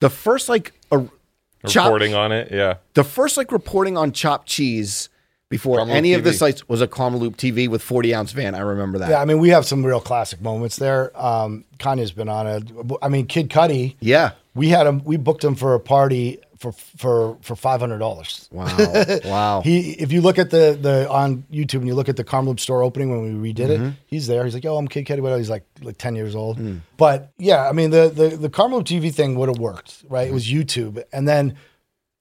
[0.00, 1.04] The first like a,
[1.66, 2.76] chop, Reporting on it, yeah.
[2.94, 5.08] the first like reporting on chopped cheese
[5.48, 8.54] before Karmaloop any of the sites was a Karmaloop TV with 40 ounce van.
[8.54, 9.10] I remember that.
[9.10, 11.12] Yeah, I mean, we have some real classic moments there.
[11.20, 12.70] Um, Kanye's been on it.
[13.02, 14.30] I mean, Kid Cudi, Yeah.
[14.54, 15.02] we had him.
[15.04, 18.48] We booked him for a party for for for five hundred dollars.
[18.50, 18.66] Wow.
[19.24, 19.60] wow.
[19.62, 22.56] He, if you look at the the on YouTube and you look at the Carmel
[22.56, 23.84] store opening when we redid Mm-hmm.
[23.86, 24.44] it, he's there.
[24.44, 25.36] He's like, "Yo, I'm Kid Cudi." What?
[25.36, 26.58] He's like like ten years old.
[26.58, 26.80] Mm.
[26.96, 30.22] But yeah, I mean, the the the Carmel TV thing would have worked, right?
[30.24, 30.30] Mm-hmm.
[30.30, 31.56] It was YouTube, and then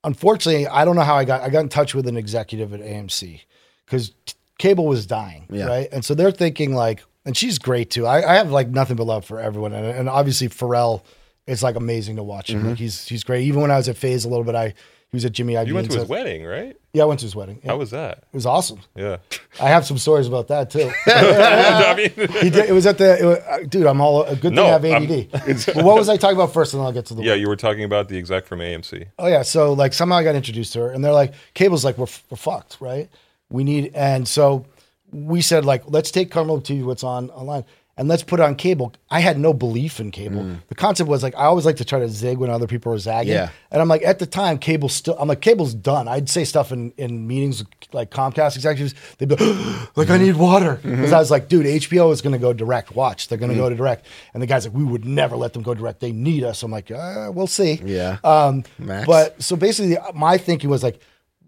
[0.03, 2.81] unfortunately, I don't know how I got I got in touch with an executive at
[2.81, 3.41] AMC
[3.85, 4.11] because
[4.57, 5.65] cable was dying, Yeah.
[5.67, 5.87] right?
[5.91, 8.05] And so they're thinking like, and she's great too.
[8.05, 11.03] I, I have like nothing but love for everyone, and, and obviously Pharrell,
[11.47, 12.59] it's like amazing to watch him.
[12.59, 12.69] Mm-hmm.
[12.69, 13.43] Like he's he's great.
[13.45, 15.53] Even when I was at FaZe a little bit, I he was at Jimmy.
[15.65, 16.77] You went to his so- wedding, right?
[16.93, 17.61] Yeah, I went to his wedding.
[17.63, 17.71] Yeah.
[17.71, 18.17] How was that?
[18.17, 18.81] It was awesome.
[18.95, 19.17] Yeah.
[19.61, 20.91] I have some stories about that too.
[21.07, 22.09] I mean,
[22.41, 23.85] he did, it was at the it was, uh, dude.
[23.85, 25.75] I'm all a good thing No, I have ADD.
[25.85, 27.23] What was I talking about first, and then I'll get to the.
[27.23, 29.07] yeah, you were talking about the exec from AMC.
[29.19, 29.41] Oh yeah.
[29.41, 32.37] So like somehow I got introduced to her, and they're like, "Cable's like we're we're
[32.37, 33.09] fucked, right?
[33.49, 34.65] We need." And so
[35.11, 37.63] we said like, "Let's take Carmel TV, what's on online."
[38.01, 38.95] And let's put it on cable.
[39.11, 40.41] I had no belief in cable.
[40.41, 40.57] Mm.
[40.69, 42.97] The concept was like I always like to try to zig when other people are
[42.97, 43.33] zagging.
[43.33, 43.51] Yeah.
[43.69, 45.15] And I'm like, at the time, cable's still.
[45.19, 46.07] I'm like, cable's done.
[46.07, 48.95] I'd say stuff in in meetings with, like Comcast executives.
[49.19, 49.45] They'd be like,
[49.95, 50.23] like I mm-hmm.
[50.25, 50.95] need water mm-hmm.
[50.95, 52.95] because I was like, dude, HBO is going to go direct.
[52.95, 54.07] Watch, they're going to go to direct.
[54.33, 55.99] And the guy's like, we would never let them go direct.
[55.99, 56.63] They need us.
[56.63, 57.81] I'm like, uh, we'll see.
[57.85, 58.17] Yeah.
[58.23, 59.05] Um, Max?
[59.05, 60.99] but so basically, uh, my thinking was like,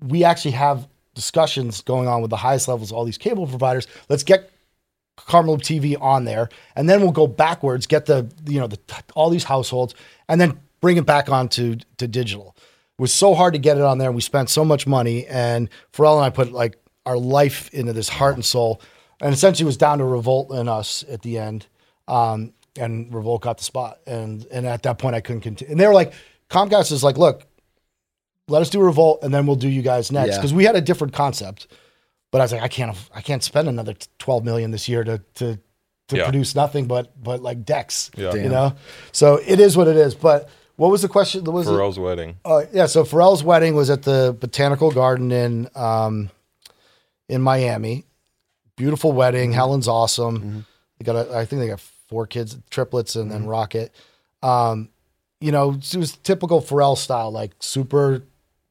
[0.04, 3.88] we actually have discussions going on with the highest levels of all these cable providers.
[4.08, 4.52] Let's get
[5.16, 8.80] Carmel TV on there, and then we'll go backwards, get the you know the
[9.16, 9.94] all these households,
[10.28, 12.56] and then bring it back on to to digital.
[12.98, 15.26] It was so hard to get it on there, we spent so much money.
[15.26, 18.82] And Pharrell and I put like our life into this heart and soul,
[19.22, 21.68] and essentially it was down to Revolt and us at the end.
[22.08, 25.72] Um, and Revolt got the spot, and and at that point I couldn't continue.
[25.72, 26.14] And they were like,
[26.50, 27.46] Comcast is like, look,
[28.48, 30.38] let us do Revolt, and then we'll do you guys next Yeah.
[30.38, 31.68] because we had a different concept.
[32.34, 35.22] But I was like, I can't, I can't spend another twelve million this year to
[35.36, 35.60] to
[36.10, 36.24] to Yeah.
[36.24, 38.10] produce nothing but but like decks.
[38.18, 38.34] Yeah.
[38.34, 38.74] you know.
[39.12, 40.16] So it is what it is.
[40.16, 41.44] But what was the question?
[41.46, 41.72] Was it?
[41.72, 42.38] Pharrell's wedding.
[42.44, 46.32] Uh, yeah, so Pharrell's wedding was at the Botanical Garden in um,
[47.30, 48.06] in Miami.
[48.76, 49.52] Beautiful wedding.
[49.52, 49.60] Mm-hmm.
[49.60, 50.66] Helen's awesome.
[50.98, 51.80] They got, a, I think they got
[52.10, 53.40] four kids, triplets, and Mm-hmm.
[53.42, 53.96] then Rocket.
[54.42, 54.90] Um,
[55.40, 58.24] you know, it was typical Pharrell style, like super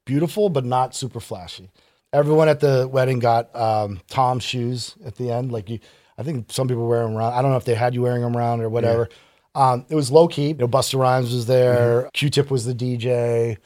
[0.05, 1.71] beautiful but not super flashy.
[2.13, 5.51] Everyone at the wedding got um, Tom shoes at the end.
[5.53, 5.79] Like you,
[6.19, 7.33] I think some people wear them around.
[7.33, 9.09] I don't know if they had you wearing them around or whatever.
[9.55, 10.49] Um, it was low key.
[10.49, 12.11] You know, Busta Rhymes was there.
[12.15, 13.57] Q-Tip was the DJ.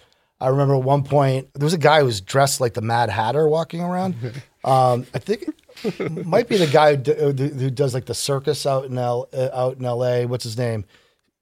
[0.41, 3.09] I remember at one point there was a guy who was dressed like the Mad
[3.11, 4.15] Hatter walking around.
[4.65, 5.49] Um, I think
[5.85, 9.29] it might be the guy who, d- who does like the circus out in L
[9.33, 10.27] uh, out in L.A.
[10.27, 10.85] What's his name?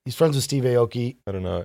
[0.05, 1.17] He's friends with Steve Aoki.
[1.27, 1.65] I don't know.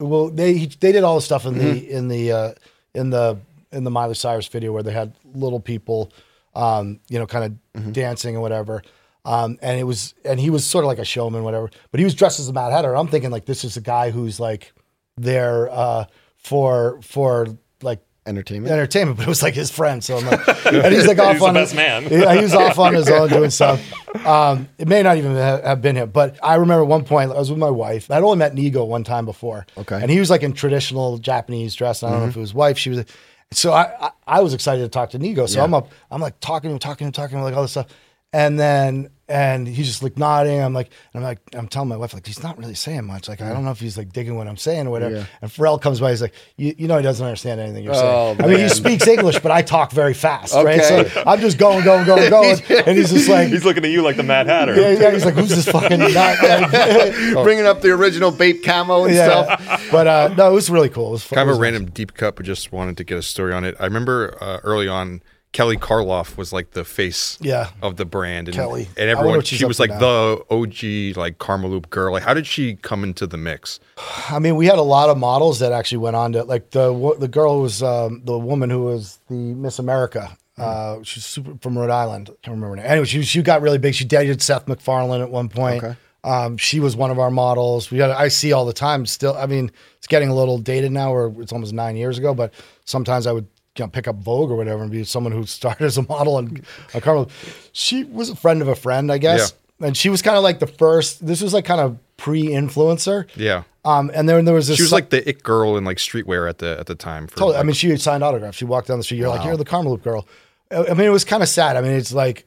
[0.00, 2.52] Well, they he, they did all the stuff in the in the uh,
[2.94, 3.38] in the
[3.72, 6.12] in the Miley Cyrus video where they had little people,
[6.54, 8.82] um, you know, kind of dancing and whatever.
[9.24, 11.70] Um, and it was and he was sort of like a showman, whatever.
[11.90, 12.96] But he was dressed as a Mad Hatter.
[12.96, 14.72] I'm thinking like this is a guy who's like
[15.16, 16.04] there uh,
[16.38, 17.46] for for
[17.82, 18.70] like Entertainment.
[18.70, 20.04] entertainment, but it was like his friend.
[20.04, 22.04] So I'm like, and he's like off He's the on best his, man.
[22.10, 23.80] Yeah, he was off on his own doing stuff.
[24.26, 27.50] Um, it may not even have been him, but I remember one point I was
[27.50, 28.10] with my wife.
[28.10, 29.66] I'd only met Nigo one time before.
[29.78, 29.98] Okay.
[30.00, 32.02] and he was like in traditional Japanese dress.
[32.02, 32.78] And I don't know if it was wife.
[32.78, 33.04] She was.
[33.52, 35.48] So I, I I was excited to talk to Nigo.
[35.48, 35.64] So Yeah.
[35.64, 35.90] I'm up.
[36.10, 37.88] I'm like talking to him, talking to him, talking to him, like all this stuff.
[38.32, 40.60] And then and he's just like nodding.
[40.60, 43.28] I'm like, and I'm like, I'm telling my wife like he's not really saying much.
[43.28, 45.16] Like I don't know if he's like digging what I'm saying or whatever.
[45.16, 45.24] Yeah.
[45.40, 46.10] And Pharrell comes by.
[46.10, 48.42] He's like, you, you know, he doesn't understand anything you're Oh, saying.
[48.42, 50.82] I mean, he speaks English, but I talk very fast, right?
[50.82, 54.02] So I'm just going, going, going, going, and he's just like, He's looking at you
[54.02, 54.74] like the Mad Hatter.
[54.74, 55.10] yeah, yeah.
[55.12, 56.38] He's like, who's this fucking nut?
[57.44, 59.56] Bringing up the original Bape camo and yeah.
[59.56, 59.90] stuff.
[59.90, 61.08] But uh, no, it was really cool.
[61.08, 61.36] It was fun.
[61.36, 63.76] Kind of a random deep cut, but just wanted to get a story on it.
[63.78, 65.22] I remember uh, early on,
[65.52, 67.70] Kelly Karloff was like the face Yeah.
[67.82, 68.88] of the brand, and Kelly.
[68.96, 69.98] and everyone she was like now.
[69.98, 72.12] the OG like Karmaloop girl.
[72.12, 73.80] Like, how did she come into the mix?
[74.30, 77.16] I mean, we had a lot of models that actually went on to like the
[77.18, 80.36] the girl was um, the woman who was the Miss America.
[80.56, 82.28] Uh, she's super from Rhode Island.
[82.28, 82.86] I can't remember her name.
[82.86, 83.94] Anyway, she she got really big.
[83.94, 85.82] She dated Seth MacFarlane at one point.
[85.82, 85.96] Okay.
[86.22, 87.90] Um, she was one of our models.
[87.90, 89.06] We had I see all the time.
[89.06, 92.34] Still, I mean, it's getting a little dated now, or it's almost nine years ago.
[92.34, 92.52] But
[92.84, 93.46] sometimes I would
[93.76, 96.38] you know, pick up Vogue or whatever and be someone who started as a model
[96.38, 96.64] and
[96.94, 97.30] a Carmel.
[97.72, 99.54] She was a friend of a friend, I guess.
[99.82, 101.26] And she was kind of like the first.
[101.26, 103.26] This was like kind of pre-influencer.
[103.34, 104.76] Yeah, Um, and then there was this.
[104.76, 107.26] she was like the it girl in like streetwear at the at the time.
[107.26, 107.56] For, Totally.
[107.56, 108.58] I mean, she had signed autographs.
[108.58, 109.18] She walked down the street.
[109.18, 110.26] You're like, you're the Karmaloop girl.
[110.70, 111.76] I I mean, it was kind of sad.
[111.76, 112.46] I mean, it's like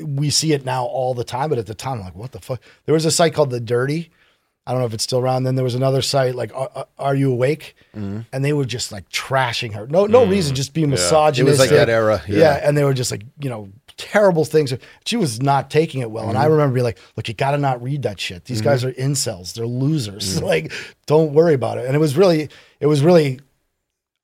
[0.00, 2.40] we see it now all the time, but at the time, I'm like, what the
[2.40, 2.60] fuck?
[2.86, 4.10] There was a site called The Dirty.
[4.66, 5.44] I don't know if it's still around.
[5.44, 7.76] Then there was another site like Are, Are You Awake?
[7.96, 8.20] Mm-hmm.
[8.32, 9.86] And they were just like trashing her.
[9.86, 11.46] No, no reason, just being misogynistic.
[11.46, 12.38] It was like that era, Yeah.
[12.38, 12.60] yeah.
[12.68, 14.74] and they were just like you know terrible things.
[15.04, 16.42] She was not taking it well, and Mm-hmm.
[16.42, 18.44] I remember being like, look, you got to not read that shit.
[18.46, 19.54] These guys are incels.
[19.54, 20.42] They're losers.
[20.52, 20.72] like,
[21.06, 21.86] don't worry about it.
[21.86, 22.48] And it was really,
[22.80, 23.40] it was really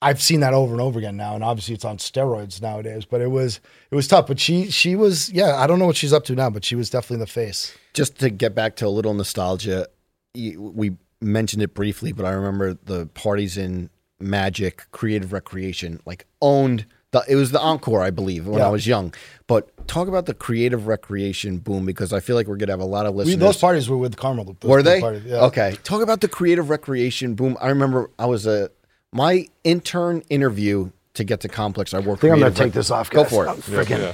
[0.04, 3.04] I've seen that over and over again now, and obviously it's on steroids nowadays.
[3.04, 4.26] But it was it was tough.
[4.26, 5.54] But she she was yeah.
[5.54, 7.72] I don't know what she's up to now, but she was definitely in the face.
[7.94, 9.86] Just to get back to a little nostalgia,
[10.34, 16.86] we mentioned it briefly, but I remember the parties in Magic Creative Recreation, like owned
[17.10, 17.24] the.
[17.28, 18.66] It was the Encore, I believe, when Yeah.
[18.66, 19.12] I was young.
[19.46, 22.84] But talk about the creative recreation boom because I feel like we're gonna have a
[22.84, 23.40] lot of We, listeners.
[23.40, 24.56] those parties were with Carmel.
[24.60, 25.00] Those Were they?
[25.00, 25.44] Parties, yeah.
[25.46, 25.76] Okay.
[25.84, 27.56] Talk about the creative recreation boom.
[27.60, 28.70] I remember I was a
[29.12, 31.92] my intern interview to get to Complex.
[31.92, 32.20] I worked.
[32.20, 33.10] I think I'm gonna creative take this off.
[33.10, 33.48] Go for it.
[33.70, 34.12] Oh, I'm yeah.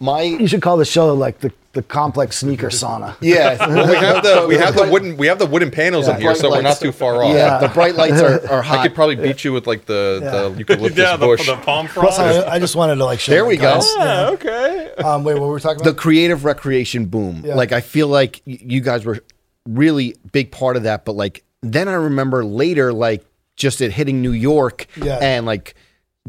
[0.00, 3.14] My You should call the show like the, the complex sneaker sauna.
[3.20, 6.14] yeah, Well, we have the we have the wooden we have the wooden panels Yeah.
[6.16, 7.34] in here, so Bright we're not too far off.
[7.34, 7.58] yeah.
[7.58, 10.96] The bright lights are, are I could probably beat you with like the the eucalyptus
[10.98, 11.46] yeah, the, bush.
[11.46, 12.18] the palm Plus.
[12.18, 13.74] I, I just wanted to like show There you we go.
[13.74, 13.94] guys.
[13.98, 14.92] Yeah, okay.
[14.98, 15.90] Um, wait, what were we talking about?
[15.90, 17.42] the creative recreation boom.
[17.44, 17.54] Yeah.
[17.54, 19.22] Like I feel like you guys were
[19.68, 23.22] really big part of that, but like then I remember later, like
[23.56, 25.18] just it hitting New York Yeah.
[25.20, 25.74] and like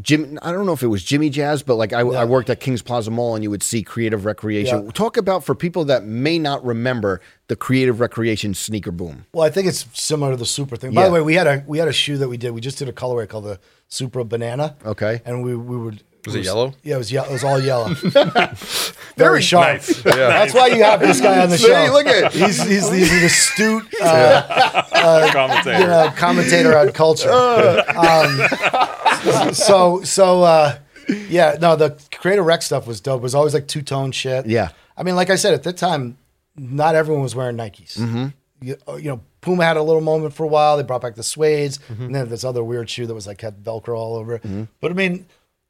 [0.00, 0.38] Jim.
[0.42, 2.82] I don't know if it was Jimmy Jazz, but like I, I worked at Kings
[2.82, 4.84] Plaza Mall and you would see creative recreation.
[4.86, 4.90] Yeah.
[4.92, 9.26] Talk about for people that may not remember the creative recreation sneaker boom.
[9.32, 10.92] Well, I think it's similar to the Supra thing.
[10.94, 11.08] By Yeah.
[11.08, 12.50] the way, we had a we had a shoe that we did.
[12.52, 13.58] We just did a colorway called the
[13.88, 14.76] Supra Banana.
[14.84, 15.20] Okay.
[15.24, 16.02] And we we would.
[16.26, 16.74] Was it yellow?
[16.82, 17.28] Yeah, it was yellow.
[17.28, 17.94] It was all yellow.
[19.16, 19.66] Very sharp.
[19.78, 20.02] Nice.
[20.02, 21.88] That's why you have this guy on the See, show.
[21.92, 24.82] look at- he's he's, he's an astute uh,
[25.32, 25.78] Commentator.
[25.78, 27.30] you know, commentator on culture.
[27.30, 28.40] Um,
[29.52, 30.78] so so uh,
[31.28, 33.20] yeah, no, the creative rec stuff was dope.
[33.20, 34.46] It was always like two tone shit.
[34.46, 34.70] Yeah.
[34.96, 36.18] I mean, like I said, at that time,
[36.56, 37.98] not everyone was wearing Nikes.
[37.98, 38.26] Mm-hmm.
[38.60, 40.76] You, you know, Puma had a little moment for a while.
[40.76, 43.62] They brought back the suedes, and then this other weird shoe that was like had
[43.62, 44.68] Velcro all over it.
[44.80, 45.26] But I mean,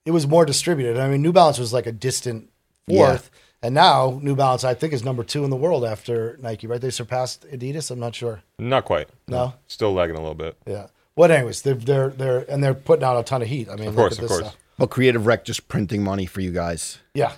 [0.06, 0.98] it was more distributed.
[0.98, 2.48] I mean, New Balance was like a distant
[2.88, 3.30] fourth.
[3.60, 6.80] And now New Balance, I think, is number two in the world after Nike, right?
[6.80, 7.90] They surpassed Adidas.
[7.90, 8.42] I'm not sure.
[8.58, 9.08] Not quite.
[9.26, 9.54] No?
[9.66, 10.56] Still lagging a little bit.
[10.66, 10.86] Yeah.
[11.18, 13.68] But anyways, they're they're they're and they're putting out a ton of heat.
[13.68, 14.48] I mean, Of look course, at of this course.
[14.52, 14.56] stuff.
[14.78, 16.98] But creative rec just printing money for you guys.
[17.12, 17.32] Yeah.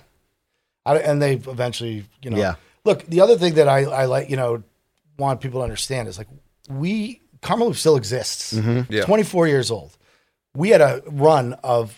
[0.85, 2.37] I, and they eventually, you know.
[2.37, 2.55] Yeah.
[2.85, 4.61] Look, the other thing that I, I like, you know,
[5.17, 6.27] want people to understand is like
[6.69, 8.53] we Karmaloop still exists.
[8.53, 9.03] Yeah.
[9.05, 9.97] 24 years old.
[10.55, 11.97] We had a run of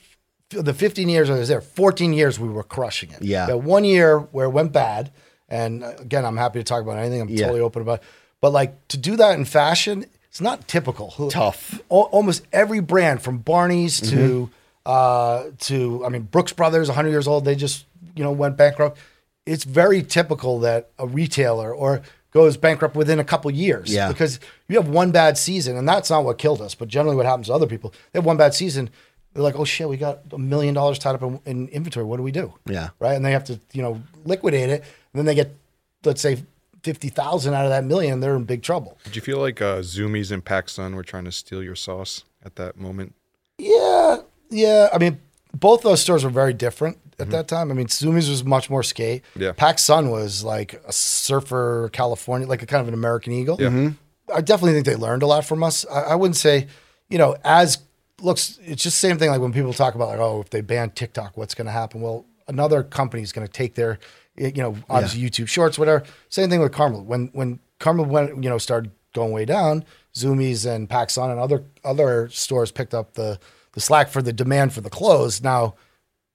[0.52, 1.60] the 15 years I was there.
[1.60, 3.22] 14 years we were crushing it.
[3.22, 3.48] Yeah.
[3.48, 5.12] We had one year where it went bad,
[5.50, 7.20] and uh, again, I'm happy to talk about anything.
[7.20, 7.42] I'm Yeah.
[7.48, 8.00] totally open about.
[8.00, 8.06] It.
[8.40, 11.12] But like to do that in fashion, it's not typical.
[11.30, 11.80] Tough.
[11.92, 14.50] Al- almost every brand from Barney's to
[14.84, 17.86] uh, to I mean Brooks Brothers, 100 years old, they just
[18.16, 18.98] you know went bankrupt.
[19.46, 22.02] It's very typical that a retailer or
[22.32, 23.94] goes bankrupt within a couple years.
[23.94, 24.08] Yeah.
[24.08, 26.74] Because you have one bad season, and that's not what killed us.
[26.74, 28.90] But generally, what happens to other people, they have one bad season.
[29.34, 32.08] They're like, oh shit, we got a million dollars tied up in, in inventory.
[32.08, 32.56] What do we do?
[32.66, 32.90] Yeah.
[33.00, 33.14] Right.
[33.14, 34.82] And they have to, you know, liquidate it.
[34.82, 35.56] And then they get,
[36.04, 36.44] let's say,
[36.84, 38.20] 50,000 out of that million.
[38.20, 38.98] They're in big trouble.
[39.04, 42.56] Did you feel like uh, Zumiez and PacSun were trying to steal your sauce at
[42.58, 43.16] that moment?
[43.58, 44.18] Yeah,
[44.50, 44.90] yeah.
[44.94, 45.20] I mean,
[45.54, 47.22] both those stores were very different Mm-hmm.
[47.22, 47.70] at that time.
[47.70, 49.22] I mean, Zumiez was much more skate.
[49.36, 49.52] Yeah.
[49.52, 53.58] PacSun was like a surfer, California, like a kind of an American Eagle.
[53.60, 53.68] Yeah.
[53.68, 54.34] Mm-hmm.
[54.34, 55.86] I definitely think they learned a lot from us.
[55.92, 56.68] I, I wouldn't say,
[57.10, 57.78] you know, as
[58.20, 59.30] looks, it's just the same thing.
[59.30, 62.02] Like when people talk about like, oh, if they ban TikTok, what's going to happen?
[62.02, 64.00] Well, another company is going to take their,
[64.36, 66.04] you know, obviously YouTube Shorts, whatever.
[66.30, 67.04] Same thing with Carmel.
[67.04, 69.86] When when Carmel went, you know, started going way down,
[70.16, 73.40] Zumiez and PacSun and other other stores picked up the
[73.74, 75.44] the slack for the demand for the clothes.
[75.44, 75.76] Now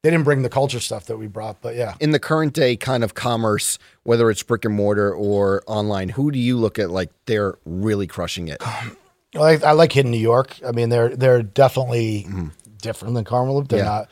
[0.02, 1.94] they didn't bring the culture stuff that we brought, but yeah.
[1.98, 6.30] in the current day kind of commerce, whether it's brick and mortar or online, who
[6.30, 8.62] do you look at like they're really crushing it?
[9.34, 10.56] Well, I, I like Hidden New York.
[10.66, 12.46] I mean, they're they're definitely mm-hmm.
[12.80, 13.80] different than Carmel They're.
[13.80, 13.84] Yeah.
[13.84, 14.10] not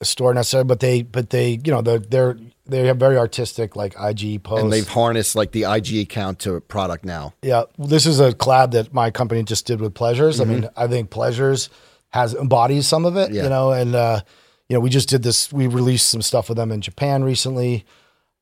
[0.00, 2.38] a store necessarily, but they but they you know they're they're
[2.68, 4.62] they have very artistic like IG posts.
[4.62, 7.34] And they've harnessed like the IG account to product now.
[7.42, 10.40] yeah, this is a collab that my company just did with Pleasures.
[10.40, 11.70] I mean, I think Pleasures
[12.10, 13.26] has embodies some of it.
[13.26, 13.34] Mm-hmm.
[13.34, 13.42] Yeah.
[13.44, 14.20] You know, and uh,
[14.68, 15.52] you know we just did this.
[15.52, 17.84] We released some stuff with them in Japan recently.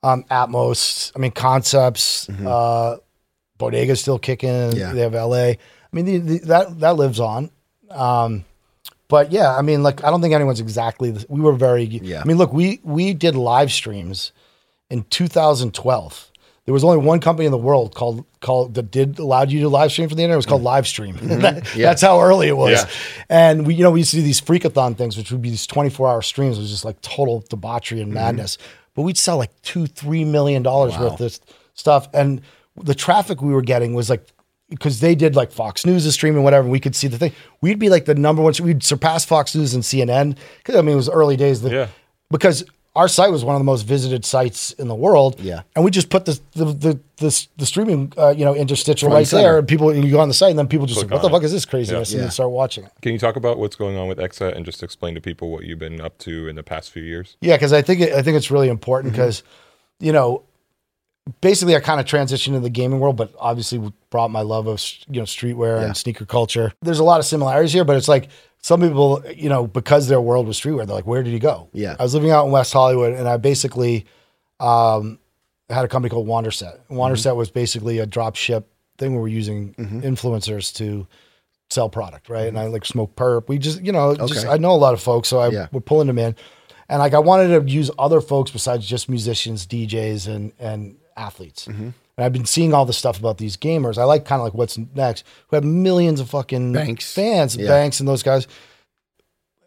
[0.02, 1.12] Um, Atmos.
[1.16, 2.28] I mean, concepts.
[2.28, 2.98] Uh,
[3.58, 4.50] Bodega's still kicking.
[4.50, 4.78] Mm-hmm.
[4.78, 4.92] Yeah.
[4.92, 5.36] They have LA.
[5.36, 5.58] I
[5.92, 7.50] mean, the, the, that that lives on.
[7.90, 8.44] Um,
[9.08, 11.10] but yeah, I mean, like I don't think anyone's exactly.
[11.12, 11.84] The, we were very.
[11.84, 12.20] Yeah.
[12.20, 14.32] I mean, look, we we did live streams
[14.90, 16.32] in 2012.
[16.64, 19.68] There was only one company in the world called called that did allowed you to
[19.68, 20.34] live stream from the internet.
[20.34, 20.82] It was called mm-hmm.
[20.82, 21.16] Livestream.
[21.26, 21.40] Mm-hmm.
[21.40, 22.82] That- That's how early it was.
[22.82, 22.90] Yeah.
[23.28, 25.66] And we, you know, we used to do these freakathon things, which would be these
[25.66, 26.58] 24 hour streams.
[26.58, 28.14] It was just like total debauchery and mm-hmm.
[28.14, 28.58] madness.
[28.94, 31.38] But we'd sell like two, three million dollars worth of
[31.74, 32.08] stuff.
[32.12, 32.40] And
[32.76, 34.26] the traffic we were getting was like
[34.68, 37.32] because they did like Fox News is streaming whatever, and we could see the thing.
[37.60, 38.52] We'd be like the number one.
[38.62, 41.62] We'd surpass Fox News and CNN because I mean it was early days.
[41.62, 41.88] That, Yeah.
[42.30, 42.64] Because
[42.96, 45.38] our site was one of the most visited sites in the world.
[45.38, 45.62] Yeah.
[45.76, 49.26] And we just put the the the the, the streaming uh, you know interstitial right
[49.26, 49.42] center.
[49.42, 51.28] there, and people you go on the site, and then people just Click like, what
[51.28, 51.38] the it.
[51.38, 52.28] fuck is this craziness, and Yeah.
[52.30, 52.90] start watching it.
[53.02, 55.64] Can you talk about what's going on with XSET and just explain to people what
[55.64, 57.36] you've been up to in the past few years?
[57.40, 59.22] Yeah, because I think it, I think it's really important Mm-hmm.
[59.22, 59.42] because,
[60.00, 60.42] you know,
[61.40, 64.80] basically I kind of transitioned into the gaming world, but obviously brought my love of
[65.08, 65.86] you know streetwear Yeah.
[65.86, 66.72] and sneaker culture.
[66.82, 68.28] There's a lot of similarities here, but it's like
[68.62, 71.68] some people, you know, because their world was streetwear, they're like, where did he go?
[71.72, 71.94] Yeah.
[71.98, 74.06] I was living out in West Hollywood, and I basically
[74.60, 75.18] um,
[75.70, 76.78] had a company called Wanderset.
[76.90, 77.36] Wanderset Mm-hmm.
[77.38, 81.06] was basically a drop ship thing where we're using influencers to
[81.70, 82.46] sell product, right?
[82.48, 83.48] And I like smoke perp.
[83.48, 85.66] We just, you know, just I know a lot of folks, so I Yeah.
[85.72, 86.34] we're pulling them in.
[86.88, 91.66] and like I wanted to use other folks besides just musicians, DJs, and and athletes.
[91.66, 91.90] Mm-hmm.
[92.18, 93.98] And I've been seeing all the stuff about these gamers.
[93.98, 97.12] I like kind of like what's next, who have millions of fucking Banks.
[97.12, 97.68] fans, Yeah.
[97.68, 98.46] banks, and those guys.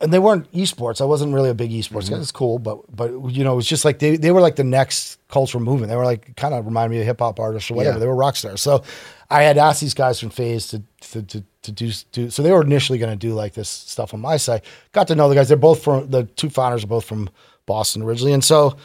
[0.01, 1.01] And they weren't esports.
[1.01, 2.13] I wasn't really a big esports Mm-hmm.
[2.15, 2.19] guy.
[2.21, 4.63] It's cool, but but you know, it was just like they, they were like the
[4.63, 5.89] next cultural movement.
[5.89, 7.97] They were like kind of remind me of hip hop artists or whatever.
[7.97, 7.99] Yeah.
[7.99, 8.61] They were rock stars.
[8.61, 8.83] So
[9.29, 12.51] I had asked these guys from FaZe to to to, to do, do so they
[12.53, 14.61] were initially going to do like this stuff on my side.
[14.93, 15.49] Got to know the guys.
[15.49, 17.29] They're both from the two founders are both from
[17.65, 18.77] Boston originally, and so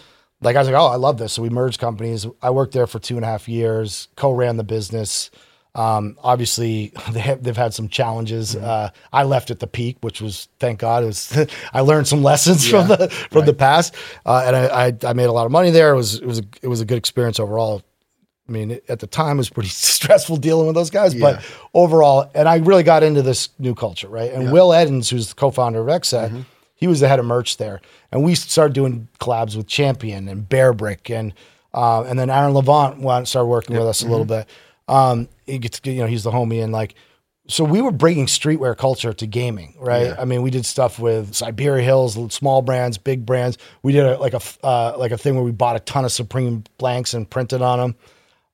[0.44, 1.32] like I was like, oh, I love this.
[1.32, 2.26] So we merged companies.
[2.42, 5.30] I worked there for two and a half years, co-ran the business.
[5.76, 8.54] Um, obviously, they have, they've had some challenges.
[8.54, 11.02] Uh, I left at the peak, which was thank God.
[11.02, 13.94] It was I learned some lessons from the from the past,
[14.24, 15.92] uh, and I, I I made a lot of money there.
[15.92, 17.82] It was it was a, it was a good experience overall.
[18.46, 21.20] I mean, it- at the time, it was pretty stressful dealing with those guys, Yeah.
[21.20, 24.30] but overall, and I really got into this new culture, right?
[24.30, 26.44] And Will Eddins, who's the co-founder of XSET,
[26.74, 27.80] he was the head of merch there,
[28.12, 31.32] and we started doing collabs with Champion and Bearbrick, and
[31.72, 34.48] uh, and then Aaron Levant went started working with us a little bit.
[34.86, 36.94] Um, he gets, you know, he's the homie, and like,
[37.46, 40.08] so we were bringing streetwear culture to gaming, right?
[40.18, 43.58] I mean, we did stuff with Siberia Hills, small brands, big brands.
[43.82, 46.12] We did a, like a uh, like a thing where we bought a ton of
[46.12, 47.96] Supreme blanks and printed on them.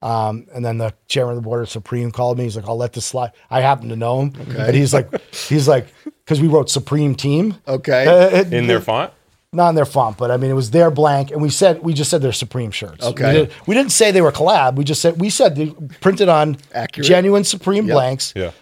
[0.03, 2.45] Um, and then the chairman of the board of Supreme called me.
[2.45, 5.69] He's like, "I'll let this slide." I happen to know him, but he's like, he's
[5.69, 8.07] like, because we wrote Supreme Team, Okay.
[8.07, 9.13] Uh, it- in their font.
[9.53, 11.93] not in their font, but I mean, it was their blank, and we said we
[11.93, 13.05] just said they're Supreme shirts.
[13.05, 13.27] Okay.
[13.27, 14.77] we, did, we didn't say they were collab.
[14.77, 15.67] We just said we said they
[16.01, 17.07] printed on Accurate.
[17.07, 17.95] genuine Supreme Yep.
[17.95, 18.33] blanks.
[18.35, 18.53] Yeah.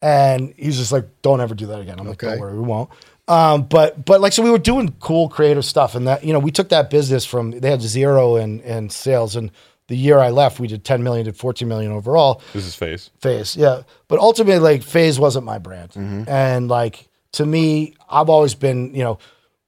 [0.00, 2.88] And he's just like, "Don't ever do that again." I'm like, don't worry, we won't."
[3.26, 6.38] Um, but but like so, we were doing cool creative stuff, and that you know
[6.38, 9.50] we took that business from they had zero in in sales, and
[9.88, 12.40] the year I left, we did 10 million, did 14 million overall.
[12.52, 13.10] This is FaZe.
[13.20, 13.82] FaZe, yeah.
[14.06, 16.28] But ultimately, like FaZe wasn't my brand, mm-hmm.
[16.28, 19.18] and like to me, I've always been, you know,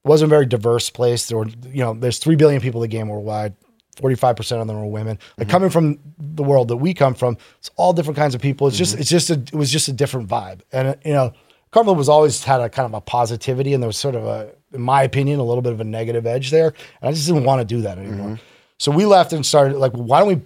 [0.03, 1.27] wasn't a very diverse place.
[1.27, 3.55] There were, you know, there's three billion people in the game worldwide.
[3.97, 5.19] Forty-five percent of them are women.
[5.37, 5.51] Like mm-hmm.
[5.51, 8.67] coming from the world that we come from, it's all different kinds of people.
[8.67, 9.01] It's just, mm-hmm.
[9.01, 10.61] it's just, a, it was just a different vibe.
[10.71, 11.33] And uh, you know,
[11.71, 14.51] Cumberland was always had a kind of a positivity, and there was sort of a,
[14.73, 16.67] in my opinion, a little bit of a negative edge there.
[17.01, 18.39] And I just didn't want to do that anymore.
[18.81, 20.41] So we left and started like, why don't we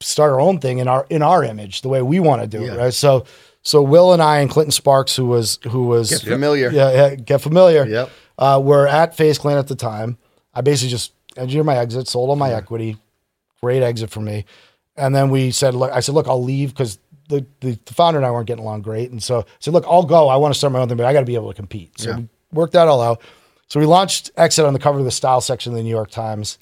[0.00, 2.64] start our own thing in our in our image, the way we want to do
[2.64, 2.72] Yeah.
[2.74, 2.92] it, right?
[2.94, 3.24] So
[3.62, 6.70] so Will and I and Clinton Sparks, who was who was Get familiar.
[6.70, 7.84] yeah, yeah, get familiar.
[7.86, 8.10] Yep.
[8.38, 10.18] Uh, we're at FaZe Clan at the time.
[10.52, 12.96] I basically just engineered my exit, sold all my equity.
[13.62, 14.44] Great exit for me.
[14.96, 16.98] And then we said, look, I said, look, I'll leave because
[17.28, 19.10] the, the, the founder and I weren't getting along great.
[19.10, 20.28] And so I said, look, I'll go.
[20.28, 22.00] I want to start my own thing, but I got to be able to compete.
[22.00, 22.16] So Yeah.
[22.16, 23.20] we worked that all out.
[23.68, 26.10] So we launched XSET on the cover of the style section of the New York
[26.10, 26.58] Times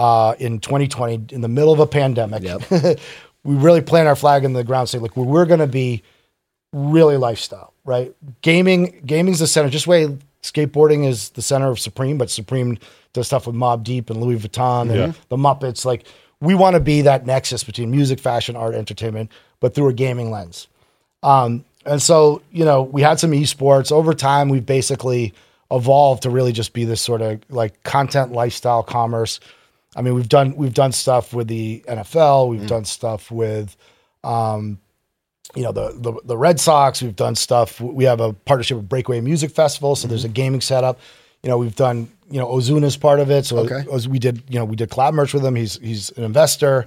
[0.00, 2.42] uh, in 2020 in the middle of a pandemic.
[3.44, 6.02] we really planted our flag in the ground, saying, look, we're going to be
[6.72, 8.14] really lifestyle, right?
[8.40, 9.68] Gaming, gaming's the center.
[9.68, 12.78] Just way skateboarding is the center of Supreme, but Supreme
[13.12, 15.12] does stuff with Mobb Deep and Louis Vuitton and Yeah.
[15.28, 15.84] the Muppets.
[15.84, 16.06] Like
[16.40, 20.30] we want to be that nexus between music, fashion, art, entertainment, but through a gaming
[20.30, 20.66] lens.
[21.22, 23.92] Um, and so, you know, we had some esports.
[23.92, 25.34] Over time, we've basically
[25.70, 29.40] evolved to really just be this sort of like content lifestyle commerce.
[29.96, 33.76] I mean, we've done we've done stuff with the NFL, we've done stuff with
[34.22, 34.78] um,
[35.54, 37.02] you know the, the the Red Sox.
[37.02, 37.80] We've done stuff.
[37.80, 41.00] We have a partnership with Breakaway Music Festival, so there's a gaming setup.
[41.42, 43.46] You know, we've done you know Ozuna's part of it.
[43.46, 43.84] So Okay.
[44.08, 45.56] We did you know we did collab merch with him.
[45.56, 46.86] He's he's an investor.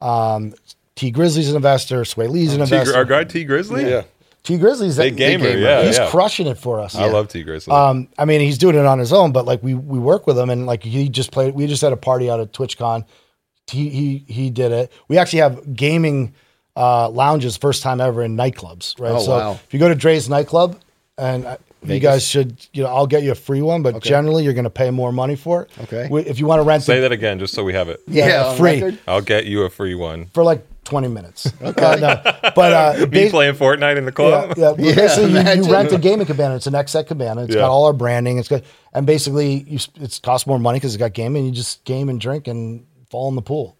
[0.00, 0.54] Um,
[0.94, 2.02] Tee Grizzley's an investor.
[2.02, 2.96] Swae Lee's an T, investor.
[2.96, 3.90] our guy Tee Grizzley.
[3.90, 4.02] Yeah.
[4.44, 5.44] Tee Grizzley's Big gamer.
[5.48, 5.58] gamer.
[5.58, 6.10] Yeah, he's yeah.
[6.10, 6.94] crushing it for us.
[6.94, 7.72] I love Tee Grizzley.
[7.72, 10.38] Um, I mean, he's doing it on his own, but like we we work with
[10.38, 11.54] him, and like he just played.
[11.54, 13.04] We just had a party out at TwitchCon.
[13.70, 14.92] He he he did it.
[15.08, 16.34] We actually have gaming
[16.76, 19.12] uh, lounges, first time ever in nightclubs, right?
[19.12, 19.52] Oh, so wow.
[19.52, 20.78] if you go to Drai's nightclub,
[21.16, 24.42] and uh, you guys should, you know, I'll get you a free one, but generally
[24.44, 25.70] you're going to pay more money for it.
[25.84, 26.08] Okay.
[26.10, 28.02] We- If you want to rent Say it, that again, just so we have it.
[28.08, 28.98] Yeah, on free record?
[29.06, 30.26] I'll get you a free one.
[30.34, 31.52] for like 20 minutes.
[31.62, 31.96] okay.
[32.00, 32.20] no,
[32.54, 34.54] but uh, Me playing Fortnite in the club.
[34.56, 34.72] yeah.
[34.76, 35.64] But Yeah, basically, you, imagine.
[35.64, 36.56] you rent a gaming cabana.
[36.56, 37.44] It's an XSET cabana.
[37.44, 37.62] It's Yeah.
[37.62, 38.38] got all our branding.
[38.38, 38.62] It's got,
[38.92, 41.46] and basically, you, it's cost more money because it's got gaming.
[41.46, 43.76] You just game and drink and fall in the pool.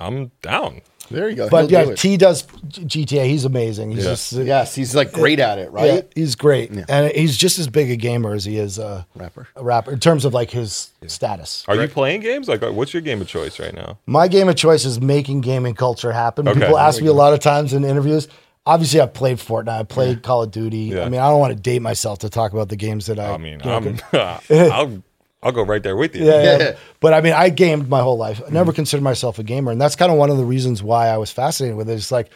[0.00, 0.80] I'm down.
[1.10, 1.48] There you go.
[1.48, 1.98] But He'll yeah, it.
[1.98, 3.26] T does GTA.
[3.26, 3.90] He's amazing.
[3.90, 4.10] He's Yeah.
[4.10, 6.12] just yes, he's like great at it, yeah, right?
[6.14, 9.48] he's great, and he's just as big a gamer as he is a Rapper.
[9.56, 11.64] A rapper in terms of like his status.
[11.68, 12.48] Are you playing games?
[12.48, 13.98] Like, what's your game of choice right now?
[14.06, 16.48] My game of choice is making gaming culture happen.
[16.48, 16.60] Okay.
[16.60, 18.28] People ask me a lot of times in interviews.
[18.66, 19.68] Obviously, I've played Fortnite.
[19.68, 20.78] I played Call of Duty.
[20.94, 21.02] Yeah.
[21.04, 23.34] I mean, I don't want to date myself to talk about the games that I.
[23.34, 25.02] I mean, I'm, I'll,
[25.44, 26.24] I'll go right there with you.
[26.24, 26.58] Yeah, yeah.
[26.58, 26.76] Yeah.
[27.00, 28.40] But I mean, I gamed my whole life.
[28.44, 31.08] I never considered myself a gamer, and that's kind of one of the reasons why
[31.08, 31.94] I was fascinated with it.
[31.94, 32.30] It's like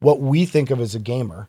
[0.00, 1.48] what we think of as a gamer,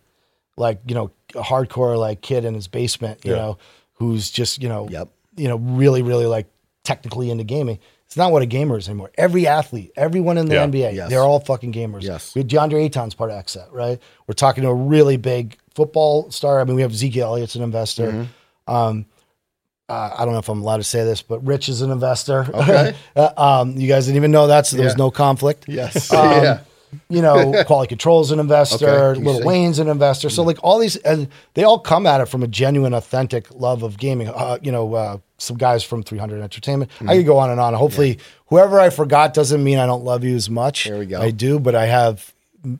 [0.58, 3.38] like you know, a hardcore like kid in his basement, you Yeah.
[3.38, 3.58] know,
[3.94, 5.10] who's just you know, Yep.
[5.38, 6.48] you know, really, really like
[6.84, 7.80] technically into gaming.
[8.06, 9.10] It's not what a gamer is anymore.
[9.18, 10.64] Every athlete, everyone in the Yeah.
[10.68, 11.10] NBA, Yes.
[11.10, 12.04] they're all fucking gamers.
[12.04, 12.36] Yes.
[12.36, 14.00] We had DeAndre Ayton's part of XSET, right?
[14.28, 16.62] We're talking to a really big football star.
[16.62, 18.12] I mean, we have Zeke Elliott's an investor.
[18.12, 18.74] Mm-hmm.
[18.74, 19.06] Um,
[19.90, 22.48] uh, I don't know if I'm allowed to say this, but Rich is an investor.
[22.54, 22.96] Okay.
[23.16, 23.32] Uh,
[23.62, 24.98] um, you guys didn't even know that, so there was Yeah.
[25.06, 25.66] no conflict.
[25.68, 26.12] Yes.
[26.12, 26.60] Um, yeah.
[27.10, 29.48] You know, Quality Control's an investor, Okay, Little see.
[29.48, 30.30] Wayne's an investor.
[30.30, 33.84] So like all these, and they all come at it from a genuine, authentic love
[33.84, 34.30] of gaming.
[34.30, 36.90] Uh, you know, uh, some guys from 300 Entertainment.
[36.96, 37.10] Mm-hmm.
[37.10, 37.74] I could go on and on.
[37.74, 40.86] Hopefully, whoever I forgot doesn't mean I don't love you as much.
[40.86, 41.22] There we go.
[41.22, 42.34] I do, but I have,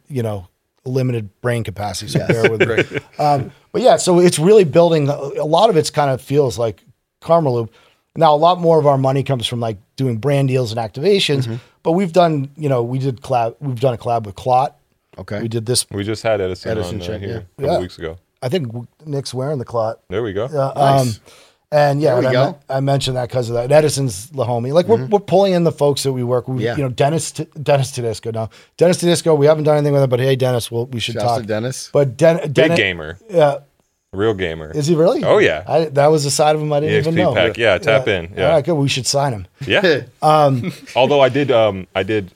[0.08, 0.48] you know,
[0.86, 2.12] limited brain capacity.
[2.12, 2.62] So bear with
[2.92, 3.00] me.
[3.20, 5.10] Um, but yeah, so it's really building.
[5.10, 6.82] A lot of it's kind of feels like
[7.26, 7.70] Karmaloop.
[8.18, 11.44] Now, a lot more of our money comes from like doing brand deals and activations.
[11.44, 11.56] Mm-hmm.
[11.84, 13.56] But we've done, you know, we did collab.
[13.60, 14.76] We've done a collab with Clot.
[15.18, 15.42] Okay.
[15.42, 15.86] We did this.
[15.92, 17.36] We just had Edison, Edison on uh, check, here yeah.
[17.36, 17.80] a couple Yeah.
[17.80, 18.18] weeks ago.
[18.42, 18.74] I think
[19.06, 20.00] Nick's wearing the Clot.
[20.10, 20.46] There we go.
[20.46, 21.18] Uh, Nice.
[21.18, 21.24] um,
[21.72, 22.46] and yeah, There we and I, go.
[22.52, 23.64] men- I mentioned that because of that.
[23.66, 24.72] And Edison's the homie.
[24.72, 26.58] Like we're, we're pulling in the folks that we work with.
[26.58, 26.66] Mm-hmm.
[26.66, 26.76] Yeah.
[26.78, 28.34] You know, Dennis T- Dennis Todisco.
[28.34, 29.38] No, Dennis Todisco.
[29.38, 31.46] We haven't done anything with him, but hey, Dennis, we'll, we should Shouts talk.
[31.46, 31.90] Dennis.
[31.92, 33.60] But Den- Big Dennis, gamer, Yeah,
[34.16, 34.72] real gamer.
[34.72, 35.24] is he really?
[35.24, 35.64] Oh, yeah.
[35.68, 37.34] I, that was a side of him I didn't even know.
[37.34, 38.48] pack, yeah, tap in, yeah.
[38.48, 38.74] All right, good.
[38.76, 39.48] We should sign him.
[39.66, 40.04] Yeah.
[40.22, 42.32] Um, Although I did, um, I did.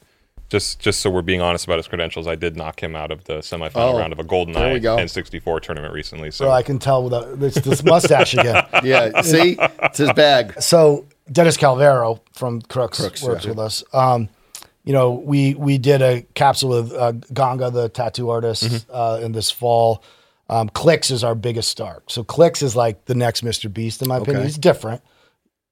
[0.49, 3.23] Just, just so we're being honest about his credentials, I did knock him out of
[3.25, 4.97] the semifinal Oh, round of a there we GoldenEye go.
[4.97, 6.31] N64 tournament recently.
[6.31, 8.65] So So I can tell with it's this mustache again.
[8.83, 9.21] Yeah.
[9.21, 10.59] See, it's his bag.
[10.59, 13.51] So Dennis Calvero from Crooks, Crooks, works yeah.
[13.51, 13.83] with us.
[13.93, 14.27] Um,
[14.83, 18.91] you know, we we did a capsule with uh, Ganga, the tattoo artist, Mm-hmm.
[18.91, 20.01] uh, in this fall.
[20.49, 22.01] Um, Clix is our biggest star.
[22.07, 23.71] So Clix is like the next Mr.
[23.71, 24.37] Beast, in my opinion.
[24.37, 24.45] Okay.
[24.47, 25.01] He's different.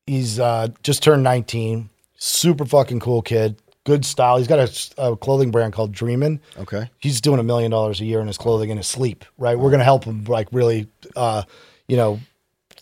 [0.05, 1.89] He's uh, just turned 19.
[2.17, 3.59] Super fucking cool kid.
[3.85, 4.37] Good style.
[4.37, 6.39] He's got a, a clothing brand called Dreamin'.
[6.59, 6.89] Okay.
[6.99, 9.25] He's doing a million dollars a year in his clothing in his sleep.
[9.37, 9.57] Right.
[9.57, 11.43] We're gonna help him like really, uh,
[11.87, 12.19] you know,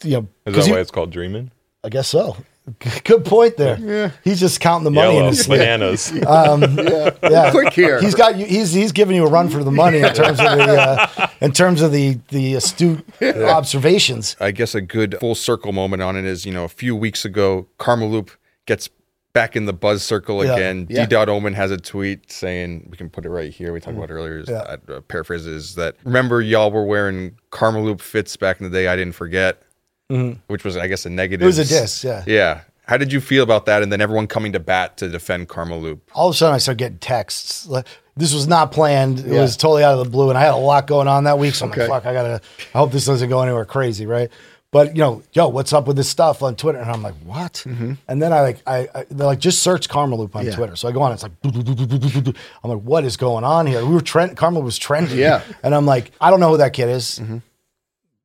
[0.04, 1.52] you know, is that he- why it's called Dreamin'?
[1.84, 2.36] I guess so.
[3.04, 3.78] Good point there.
[3.80, 4.12] Yeah.
[4.24, 5.60] He's just counting the money in Yellow his sleep.
[5.60, 6.12] bananas.
[7.32, 7.52] Yeah.
[7.52, 8.02] Quick here.
[8.02, 8.46] He's got you.
[8.46, 11.52] He's he's giving you a run for the money in terms of the uh, in
[11.52, 14.36] terms of the the astute observations.
[14.40, 17.26] I guess a good full circle moment on it is, you know, a few weeks
[17.26, 18.30] ago, Karmaloop
[18.66, 18.90] gets
[19.34, 20.54] back in the buzz circle Yeah.
[20.56, 20.88] again.
[20.90, 21.06] Yeah.
[21.06, 21.10] D.
[21.10, 23.74] Dot Omen has a tweet saying, we can put it right here.
[23.74, 24.40] We talked about it earlier.
[24.40, 24.78] is- Yeah.
[24.90, 28.88] I uh, paraphrase is that remember y'all were wearing Karmaloop fits back in the day.
[28.88, 29.62] I didn't forget,
[30.10, 31.44] which was, I guess, a negative.
[31.44, 32.24] It was a diss, yeah.
[32.28, 32.62] Yeah.
[32.88, 33.82] How did you feel about that?
[33.82, 36.00] And then everyone coming to bat to defend Karmaloop.
[36.14, 37.66] All of a sudden, I started getting texts.
[37.66, 39.20] Like, this was not planned.
[39.20, 39.42] It Yeah.
[39.42, 41.56] was totally out of the blue, and I had a lot going on that week.
[41.56, 41.88] So I'm Okay.
[41.88, 42.42] like, "Fuck, I gotta.
[42.74, 44.30] I hope this doesn't go anywhere crazy, right?"
[44.72, 46.80] But you know, yo, what's up with this stuff on Twitter?
[46.80, 47.64] And I'm like, what?
[47.66, 50.50] And then I like, I, I they're like, just search Karmaloop on Mm-hmm.
[50.50, 50.56] Yeah.
[50.56, 50.76] Twitter.
[50.76, 51.74] So I go on, it's like, doo, doo,
[52.22, 52.34] doo.
[52.64, 53.86] I'm like, what is going on here?
[53.86, 55.18] We were trend, Karma was trending.
[55.18, 55.40] Yeah.
[55.40, 55.52] Mm-hmm.
[55.64, 57.22] And I'm like, I don't know who that kid is.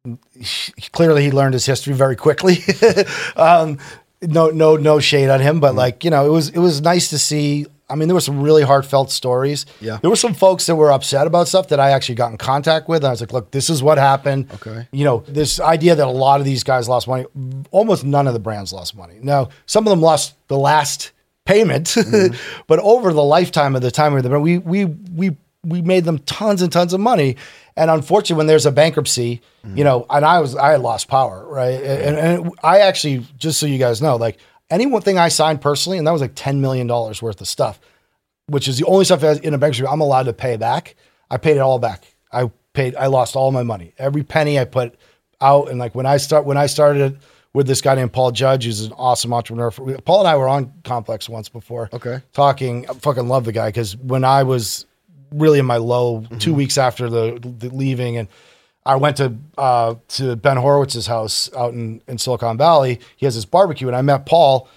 [0.05, 2.59] He- clearly, he learned his history very quickly.
[3.37, 3.79] um,
[4.23, 5.61] no, no, no shade on him, Mm-hmm.
[5.61, 7.67] but like, you know, it was, it was nice to see.
[7.89, 9.67] I mean, there were some really heartfelt stories.
[9.81, 9.99] Yeah.
[10.01, 12.89] There were some folks that were upset about stuff that I actually got in contact
[12.89, 12.99] with.
[12.99, 14.49] And I was like, look, this is what happened.
[14.55, 14.87] Okay.
[14.93, 17.27] You know, this idea that a lot of these guys lost money,
[17.73, 19.17] almost none of the brands lost money.
[19.21, 21.11] Now, some of them lost the last
[21.47, 21.97] payment,
[22.69, 26.05] but over the lifetime of the time we were there, we, we, we, we made
[26.05, 27.37] them tons and tons of money.
[27.77, 29.77] And unfortunately, when there's a bankruptcy, mm-hmm.
[29.77, 31.83] you know, and I was, I had lost power, right?
[31.83, 34.39] And, and I actually, just so you guys know, like
[34.71, 37.81] any one thing I signed personally, and that was like $10 million worth of stuff
[38.51, 40.97] which is the only stuff in a bankruptcy I'm allowed to pay back.
[41.31, 42.05] I paid it all back.
[42.33, 42.97] I paid.
[42.97, 43.95] I lost all my money.
[43.97, 44.97] Every penny I put
[45.41, 47.19] out, and like when I start when I started
[47.55, 49.71] with this guy named Paul Judge, who's an awesome entrepreneur.
[50.01, 51.89] Paul and I were on Complex once before.
[51.93, 52.21] Okay.
[52.33, 52.89] talking.
[52.91, 54.87] I fucking love the guy because when I was
[55.33, 58.29] really in my low two weeks after the, the leaving and.
[58.87, 62.99] I went to uh, to Ben Horowitz's house out in, in Silicon Valley.
[63.19, 64.69] He has this barbecue, and I met Paul.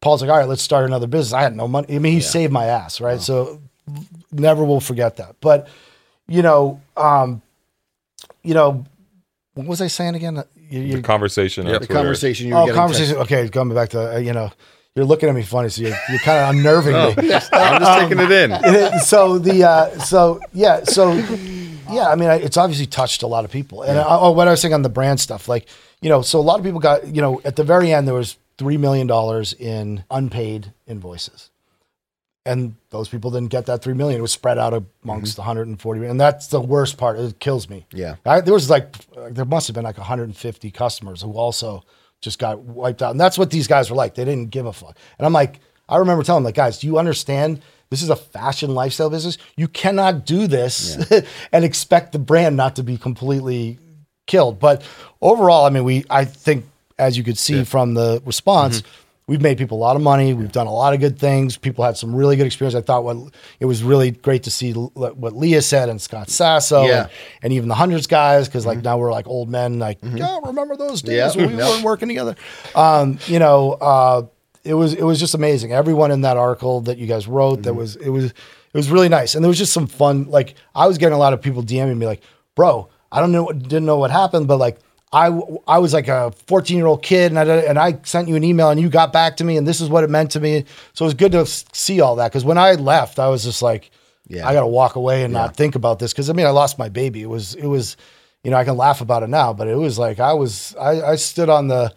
[0.00, 1.96] Paul's like, "All right, let's start another business." I had no money.
[1.96, 3.20] I mean, he saved my ass, right?
[3.20, 3.60] So
[4.30, 5.36] never will forget that.
[5.40, 5.68] But
[6.28, 7.42] you know, um,
[8.44, 8.84] you know,
[9.54, 10.42] what was I saying again?
[10.54, 11.66] You, you, The conversation.
[11.66, 11.94] on The Twitter.
[11.94, 13.16] conversation you were oh, getting conversation.
[13.16, 14.52] Okay, coming back to uh, you know,
[14.98, 17.32] you're looking at me funny, so you're, you're kind of unnerving me.
[17.52, 18.98] I'm just taking it in.
[18.98, 21.12] so the uh, so yeah so
[21.88, 23.82] yeah I mean I, it's obviously touched a lot of people.
[23.82, 25.68] And I, oh what I was saying on the brand stuff like
[26.00, 28.14] you know so a lot of people got you know at the very end there
[28.14, 31.50] was three million dollars in unpaid invoices.
[32.44, 34.18] And those people didn't get that three million.
[34.18, 37.20] It was spread out amongst the 140 and that's the worst part.
[37.20, 37.86] It kills me.
[37.92, 38.16] Yeah.
[38.26, 38.96] I, there was like
[39.30, 41.84] there must have been like 150 customers who also
[42.20, 43.10] just got wiped out.
[43.10, 44.14] And that's what these guys were like.
[44.14, 44.96] They didn't give a fuck.
[45.18, 47.62] And I'm like I remember telling them like guys do you understand?
[47.90, 49.38] This is a fashion lifestyle business.
[49.56, 51.10] You cannot do this
[51.52, 53.78] and expect the brand not to be completely
[54.26, 54.58] killed.
[54.58, 54.82] But
[55.22, 56.66] overall I mean we I think
[56.98, 58.90] as you could see from the response, mm-hmm.
[59.28, 60.34] We've made people a lot of money.
[60.34, 61.56] We've done a lot of good things.
[61.56, 62.74] People had some really good experience.
[62.74, 63.16] I thought what
[63.60, 67.02] it was really great to see what Leah said and Scott Sasso Yeah.
[67.02, 67.10] and,
[67.44, 69.78] and even the hundreds guys because like now we're like old men.
[69.78, 71.46] Like, yeah, remember those days Yeah.
[71.46, 72.34] when we weren't working together?
[72.74, 74.22] Um, you know, uh,
[74.64, 75.72] it was it was just amazing.
[75.72, 78.34] Everyone in that article that you guys wrote, that was it was it
[78.74, 80.24] was really nice, and there was just some fun.
[80.24, 82.22] Like I was getting a lot of people DMing me like,
[82.54, 84.78] "Bro, I don't know, what- didn't know what happened, but like."
[85.12, 85.26] I,
[85.66, 88.44] I was like a 14 year old kid and I, and I sent you an
[88.44, 90.64] email and you got back to me and this is what it meant to me.
[90.92, 92.30] So it was good to see all that.
[92.32, 93.90] Cause when I left, I was just like,
[94.26, 94.46] Yeah.
[94.46, 96.12] I got to walk away and not think about this.
[96.12, 97.22] Cause I mean, I lost my baby.
[97.22, 97.96] It was, it was,
[98.44, 101.00] you know, I can laugh about it now, but it was like, I was, I,
[101.00, 101.94] I stood on the,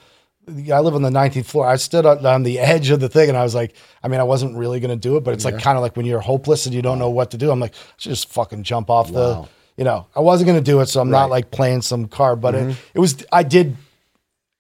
[0.74, 1.68] I live on the 19th floor.
[1.68, 4.20] I stood on, on the edge of the thing and I was like, I mean,
[4.20, 6.20] I wasn't really going to do it, but it's like kind of like when you're
[6.22, 7.52] hopeless and you don't know what to do.
[7.52, 9.48] I'm like, I should just fucking jump off the,
[9.82, 10.90] you know, I wasn't going to do it.
[10.90, 13.76] So I'm not like playing some card, but it, it was, I did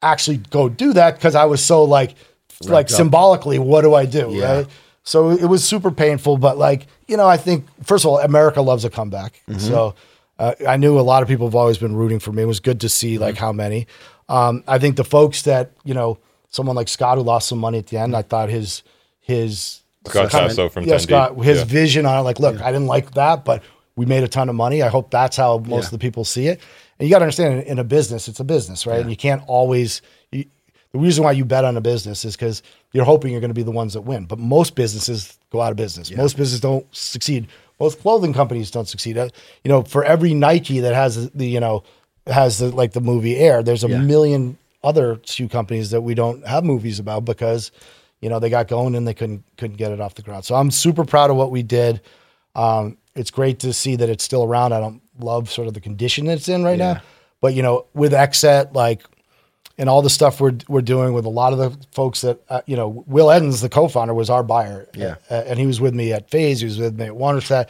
[0.01, 2.15] actually go do that because I was so like,
[2.63, 4.29] like symbolically, what do I do?
[4.31, 4.51] Yeah.
[4.51, 4.67] Right.
[5.03, 8.63] So it was super painful, but like, you know, I think, first of all, America
[8.63, 9.43] loves a comeback.
[9.59, 9.93] So
[10.39, 12.41] uh, I knew a lot of people have always been rooting for me.
[12.41, 13.85] It was good to see like how many.
[14.27, 16.17] Um, I think the folks that, you know,
[16.49, 18.81] someone like Scott who lost some money at the end, I thought his,
[19.19, 21.65] his, Scott Sasso from yeah, Scott, his Yeah.
[21.65, 23.61] vision on it, like, look, I didn't like that, but
[23.95, 24.81] we made a ton of money.
[24.81, 26.59] I hope that's how most of the people see it.
[26.97, 29.01] And you got to understand, in, a business, it's a business, right?
[29.01, 30.01] And you can't always.
[30.31, 30.45] You,
[30.91, 32.61] the reason why you bet on a business is because
[32.91, 34.25] you're hoping you're going to be the ones that win.
[34.25, 36.11] But most businesses go out of business.
[36.11, 37.47] Most businesses don't succeed.
[37.79, 39.17] Most clothing companies don't succeed.
[39.17, 39.29] Uh,
[39.63, 41.83] You know, for every Nike that has the you know
[42.27, 46.45] has the like the movie Air, there's a million other shoe companies that we don't
[46.45, 47.71] have movies about because
[48.19, 50.45] you know they got going and they couldn't couldn't get it off the ground.
[50.45, 52.01] So I'm super proud of what we did.
[52.53, 54.73] Um, it's great to see that it's still around.
[54.73, 57.01] I don't love sort of the condition it's in right now,
[57.41, 59.03] but you know, with Xset, like,
[59.77, 62.61] and all the stuff we're we're doing with a lot of the folks that uh,
[62.65, 64.87] you know, Will Eddins, the co-founder, was our buyer.
[64.93, 65.15] Yeah.
[65.29, 66.59] Uh, and he was with me at FaZe.
[66.59, 67.69] He was with me at Wanderset.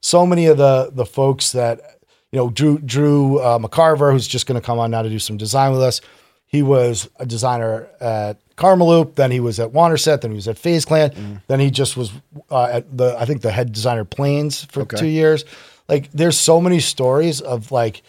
[0.00, 2.00] So many of the the folks that
[2.32, 5.18] you know, Drew Drew uh, McCarver, who's just going to come on now to do
[5.18, 6.00] some design with us.
[6.46, 10.58] He was a designer at Karmaloop, then he was at Wanderset, then he was at
[10.58, 11.42] FaZe Clan, Mm.
[11.48, 12.12] then he just was
[12.50, 15.44] uh, at the I think the head designer Planes for two years.
[15.88, 18.02] Like, there's so many stories of like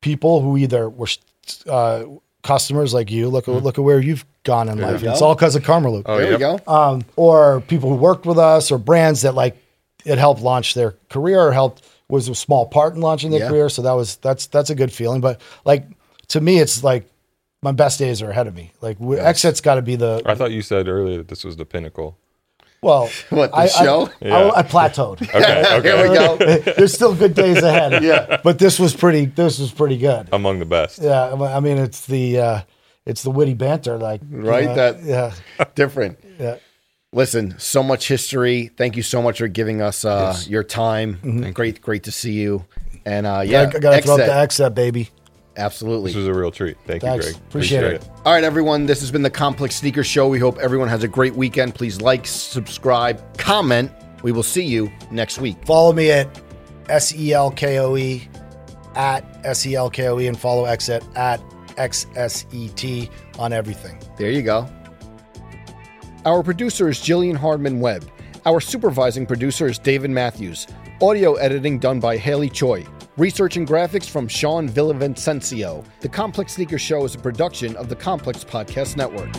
[0.00, 1.06] people who either were
[1.68, 2.04] uh,
[2.42, 3.28] customers like you.
[3.28, 5.02] Look at look at where you've gone in life.
[5.02, 6.58] It's all because of Karmaloop Oh, There we go.
[6.66, 9.56] um, or people who worked with us or brands that like
[10.04, 13.48] it helped launch their career or helped was a small part in launching their Yeah.
[13.48, 13.68] career.
[13.70, 15.20] So that was that's that's a good feeling.
[15.22, 15.86] But like
[16.28, 17.08] to me, it's like
[17.64, 18.72] my best days are ahead of me.
[18.80, 21.56] Like w XSET's got to be the I thought you said earlier that this was
[21.56, 22.16] the pinnacle.
[22.82, 23.10] well.
[23.30, 24.08] What, the I, show?
[24.22, 24.36] I, Yeah.
[24.36, 25.22] I, I plateaued.
[25.34, 25.96] Okay, okay.
[25.98, 26.72] Here we go.
[26.76, 28.02] There's still good days ahead.
[28.04, 29.24] yeah, but this was pretty.
[29.26, 30.28] This was pretty good.
[30.32, 31.00] Among the best.
[31.02, 32.60] Yeah, I mean it's the uh,
[33.06, 35.32] it's the witty banter, like you Right, know, that- yeah,
[35.74, 36.18] Different.
[36.38, 36.56] yeah.
[37.12, 38.70] Listen, so much history.
[38.76, 41.52] Thank you so much for giving us uh, your time.
[41.54, 42.64] Great, great to see you.
[43.06, 45.10] And uh, yeah, I gotta throw up Xset, the exit, baby.
[45.56, 46.10] Absolutely.
[46.10, 46.76] This was a real treat.
[46.86, 47.26] Thank Thanks.
[47.26, 47.42] you, Greg.
[47.48, 48.10] Appreciate it.
[48.24, 48.86] All right, everyone.
[48.86, 50.28] This has been the Complex Sneaker Show.
[50.28, 51.74] We hope everyone has a great weekend.
[51.74, 53.92] Please like, subscribe, comment.
[54.22, 55.56] We will see you next week.
[55.64, 56.40] Follow me at
[56.88, 58.28] S E L K O E
[58.94, 61.40] at S E L K O E and follow XSET at
[61.76, 63.98] X S E T on everything.
[64.16, 64.68] There you go.
[66.24, 68.10] Our producer is Jillian Hardman Webb.
[68.46, 70.66] Our supervising producer is David Matthews.
[71.02, 72.86] Audio editing done by Haley Choi.
[73.16, 75.84] Research and graphics from Sean Villavicencio.
[76.00, 79.32] The Complex Sneaker Show is a production of the Complex Podcast Network.